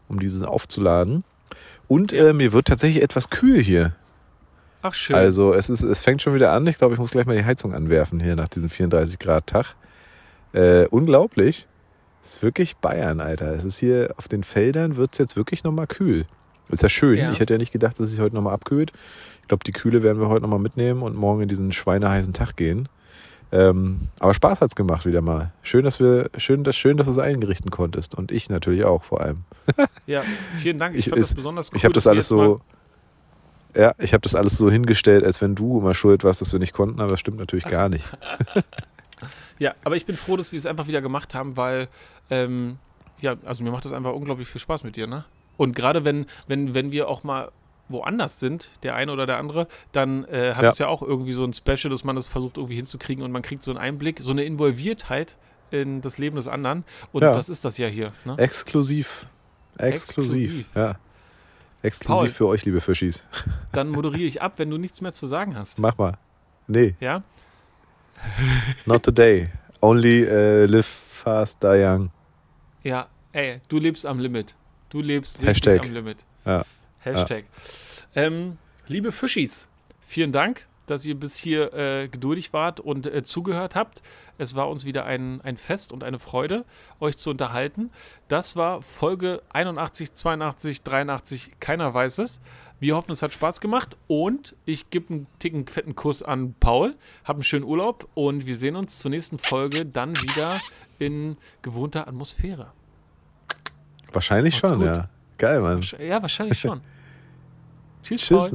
um 0.08 0.20
diesen 0.20 0.44
aufzuladen. 0.44 1.24
Und 1.90 2.12
äh, 2.12 2.32
mir 2.32 2.52
wird 2.52 2.68
tatsächlich 2.68 3.02
etwas 3.02 3.30
kühl 3.30 3.60
hier. 3.60 3.90
Ach 4.80 4.94
schön. 4.94 5.16
Also 5.16 5.54
es, 5.54 5.68
ist, 5.68 5.82
es 5.82 6.02
fängt 6.02 6.22
schon 6.22 6.36
wieder 6.36 6.52
an. 6.52 6.64
Ich 6.68 6.78
glaube, 6.78 6.94
ich 6.94 7.00
muss 7.00 7.10
gleich 7.10 7.26
mal 7.26 7.36
die 7.36 7.44
Heizung 7.44 7.74
anwerfen 7.74 8.20
hier 8.20 8.36
nach 8.36 8.46
diesem 8.46 8.70
34 8.70 9.18
Grad 9.18 9.48
Tag. 9.48 9.74
Äh, 10.52 10.86
unglaublich. 10.86 11.66
Es 12.22 12.34
ist 12.34 12.42
wirklich 12.44 12.76
Bayern, 12.76 13.20
Alter. 13.20 13.52
Es 13.52 13.64
ist 13.64 13.80
hier 13.80 14.14
auf 14.18 14.28
den 14.28 14.44
Feldern 14.44 14.94
wird 14.94 15.14
es 15.14 15.18
jetzt 15.18 15.36
wirklich 15.36 15.64
nochmal 15.64 15.88
kühl. 15.88 16.26
Ist 16.68 16.84
ja 16.84 16.88
schön. 16.88 17.18
Ja. 17.18 17.32
Ich 17.32 17.40
hätte 17.40 17.54
ja 17.54 17.58
nicht 17.58 17.72
gedacht, 17.72 17.98
dass 17.98 18.06
es 18.06 18.12
sich 18.12 18.20
heute 18.20 18.36
nochmal 18.36 18.54
abkühlt. 18.54 18.92
Ich 19.42 19.48
glaube, 19.48 19.64
die 19.64 19.72
Kühle 19.72 20.04
werden 20.04 20.20
wir 20.20 20.28
heute 20.28 20.42
nochmal 20.42 20.60
mitnehmen 20.60 21.02
und 21.02 21.16
morgen 21.16 21.42
in 21.42 21.48
diesen 21.48 21.72
schweineheißen 21.72 22.32
Tag 22.32 22.54
gehen. 22.54 22.88
Ähm, 23.52 24.08
aber 24.20 24.34
Spaß 24.34 24.60
hat's 24.60 24.76
gemacht 24.76 25.06
wieder 25.06 25.22
mal. 25.22 25.52
Schön, 25.62 25.84
dass 25.84 25.98
wir, 25.98 26.30
schön, 26.36 26.62
dass, 26.62 26.76
schön, 26.76 26.96
dass 26.96 27.06
du 27.06 27.12
es 27.12 27.18
eingerichten 27.18 27.70
konntest. 27.70 28.14
Und 28.14 28.30
ich 28.30 28.48
natürlich 28.48 28.84
auch 28.84 29.02
vor 29.04 29.20
allem. 29.20 29.38
ja, 30.06 30.22
vielen 30.56 30.78
Dank. 30.78 30.94
Ich, 30.94 31.06
ich 31.06 31.10
fand 31.10 31.20
ist, 31.20 31.30
das 31.30 31.36
besonders 31.36 31.70
cool. 31.70 31.76
Ich 31.76 31.84
habe 31.84 31.94
das 31.94 32.06
alles 32.06 32.28
so. 32.28 32.60
Ja, 33.74 33.94
ich 33.98 34.12
habe 34.12 34.22
das 34.22 34.34
alles 34.34 34.56
so 34.56 34.68
hingestellt, 34.70 35.24
als 35.24 35.40
wenn 35.40 35.54
du 35.54 35.78
immer 35.78 35.94
schuld 35.94 36.24
warst, 36.24 36.40
dass 36.40 36.52
wir 36.52 36.58
nicht 36.58 36.72
konnten, 36.72 37.00
aber 37.00 37.10
das 37.10 37.20
stimmt 37.20 37.38
natürlich 37.38 37.64
gar 37.64 37.88
nicht. 37.88 38.04
ja, 39.58 39.74
aber 39.84 39.96
ich 39.96 40.06
bin 40.06 40.16
froh, 40.16 40.36
dass 40.36 40.52
wir 40.52 40.56
es 40.56 40.66
einfach 40.66 40.88
wieder 40.88 41.00
gemacht 41.00 41.34
haben, 41.34 41.56
weil 41.56 41.88
ähm, 42.30 42.78
ja, 43.20 43.36
also 43.44 43.62
mir 43.62 43.70
macht 43.70 43.84
das 43.84 43.92
einfach 43.92 44.12
unglaublich 44.12 44.48
viel 44.48 44.60
Spaß 44.60 44.82
mit 44.82 44.96
dir, 44.96 45.06
ne? 45.06 45.24
Und 45.56 45.76
gerade 45.76 46.04
wenn, 46.04 46.26
wenn, 46.46 46.74
wenn 46.74 46.90
wir 46.90 47.08
auch 47.08 47.22
mal 47.22 47.50
woanders 47.90 48.40
sind, 48.40 48.70
der 48.82 48.94
eine 48.94 49.12
oder 49.12 49.26
der 49.26 49.38
andere, 49.38 49.66
dann 49.92 50.24
äh, 50.24 50.54
hat 50.54 50.62
ja. 50.62 50.70
es 50.70 50.78
ja 50.78 50.86
auch 50.86 51.02
irgendwie 51.02 51.32
so 51.32 51.44
ein 51.44 51.52
Special, 51.52 51.90
dass 51.90 52.04
man 52.04 52.16
das 52.16 52.28
versucht 52.28 52.56
irgendwie 52.56 52.76
hinzukriegen 52.76 53.24
und 53.24 53.32
man 53.32 53.42
kriegt 53.42 53.62
so 53.62 53.70
einen 53.70 53.78
Einblick, 53.78 54.20
so 54.22 54.32
eine 54.32 54.44
Involviertheit 54.44 55.36
in 55.70 56.00
das 56.00 56.18
Leben 56.18 56.36
des 56.36 56.48
anderen. 56.48 56.84
Und 57.12 57.22
ja. 57.22 57.32
das 57.32 57.48
ist 57.48 57.64
das 57.64 57.78
ja 57.78 57.88
hier. 57.88 58.12
Ne? 58.24 58.36
Exklusiv. 58.38 59.26
Exklusiv. 59.76 60.50
Exklusiv. 60.50 60.66
Ja. 60.74 60.96
Exklusiv 61.82 62.18
Paul, 62.18 62.28
für 62.28 62.46
euch, 62.46 62.64
liebe 62.64 62.80
Fischis. 62.80 63.24
Dann 63.72 63.88
moderiere 63.88 64.26
ich 64.26 64.42
ab, 64.42 64.54
wenn 64.56 64.70
du 64.70 64.78
nichts 64.78 65.00
mehr 65.00 65.12
zu 65.12 65.26
sagen 65.26 65.56
hast. 65.56 65.78
Mach 65.78 65.96
mal. 65.96 66.14
Nee. 66.66 66.94
Ja? 67.00 67.22
Not 68.86 69.02
today. 69.02 69.48
Only 69.80 70.24
uh, 70.24 70.66
live 70.66 70.86
fast, 70.86 71.62
die 71.62 71.84
young. 71.84 72.10
Ja, 72.82 73.06
ey, 73.32 73.60
du 73.68 73.78
lebst 73.78 74.04
am 74.04 74.18
Limit. 74.18 74.54
Du 74.90 75.00
lebst 75.00 75.38
richtig 75.38 75.48
Hashtag. 75.48 75.84
am 75.84 75.94
Limit. 75.94 76.18
Ja. 76.44 76.64
Hashtag. 77.00 77.44
Ja. 78.14 78.22
Ähm, 78.22 78.58
liebe 78.88 79.12
Fischis, 79.12 79.66
vielen 80.06 80.32
Dank, 80.32 80.66
dass 80.86 81.04
ihr 81.06 81.14
bis 81.14 81.36
hier 81.36 81.72
äh, 81.72 82.08
geduldig 82.08 82.52
wart 82.52 82.80
und 82.80 83.06
äh, 83.06 83.22
zugehört 83.22 83.74
habt. 83.74 84.02
Es 84.38 84.54
war 84.54 84.70
uns 84.70 84.84
wieder 84.84 85.04
ein, 85.04 85.40
ein 85.42 85.56
Fest 85.56 85.92
und 85.92 86.02
eine 86.02 86.18
Freude, 86.18 86.64
euch 86.98 87.18
zu 87.18 87.30
unterhalten. 87.30 87.90
Das 88.28 88.56
war 88.56 88.80
Folge 88.82 89.42
81, 89.52 90.14
82, 90.14 90.82
83, 90.82 91.60
keiner 91.60 91.92
weiß 91.92 92.18
es. 92.18 92.40
Wir 92.80 92.96
hoffen, 92.96 93.12
es 93.12 93.20
hat 93.22 93.34
Spaß 93.34 93.60
gemacht 93.60 93.94
und 94.08 94.54
ich 94.64 94.88
gebe 94.88 95.12
einen 95.12 95.26
ticken 95.38 95.66
fetten 95.66 95.94
Kuss 95.94 96.22
an 96.22 96.54
Paul. 96.58 96.94
Hab 97.24 97.36
einen 97.36 97.44
schönen 97.44 97.64
Urlaub 97.64 98.08
und 98.14 98.46
wir 98.46 98.56
sehen 98.56 98.74
uns 98.74 98.98
zur 98.98 99.10
nächsten 99.10 99.38
Folge 99.38 99.84
dann 99.84 100.16
wieder 100.22 100.58
in 100.98 101.36
gewohnter 101.60 102.08
Atmosphäre. 102.08 102.68
Wahrscheinlich 104.12 104.54
Macht's 104.54 104.70
schon, 104.70 104.78
gut. 104.78 104.96
ja. 104.96 105.08
Geil, 105.40 105.62
Mann. 105.62 105.82
Ja, 105.98 106.20
wahrscheinlich 106.20 106.60
schon. 106.60 106.82
Tschüss. 108.02 108.20
Tschüss. 108.20 108.52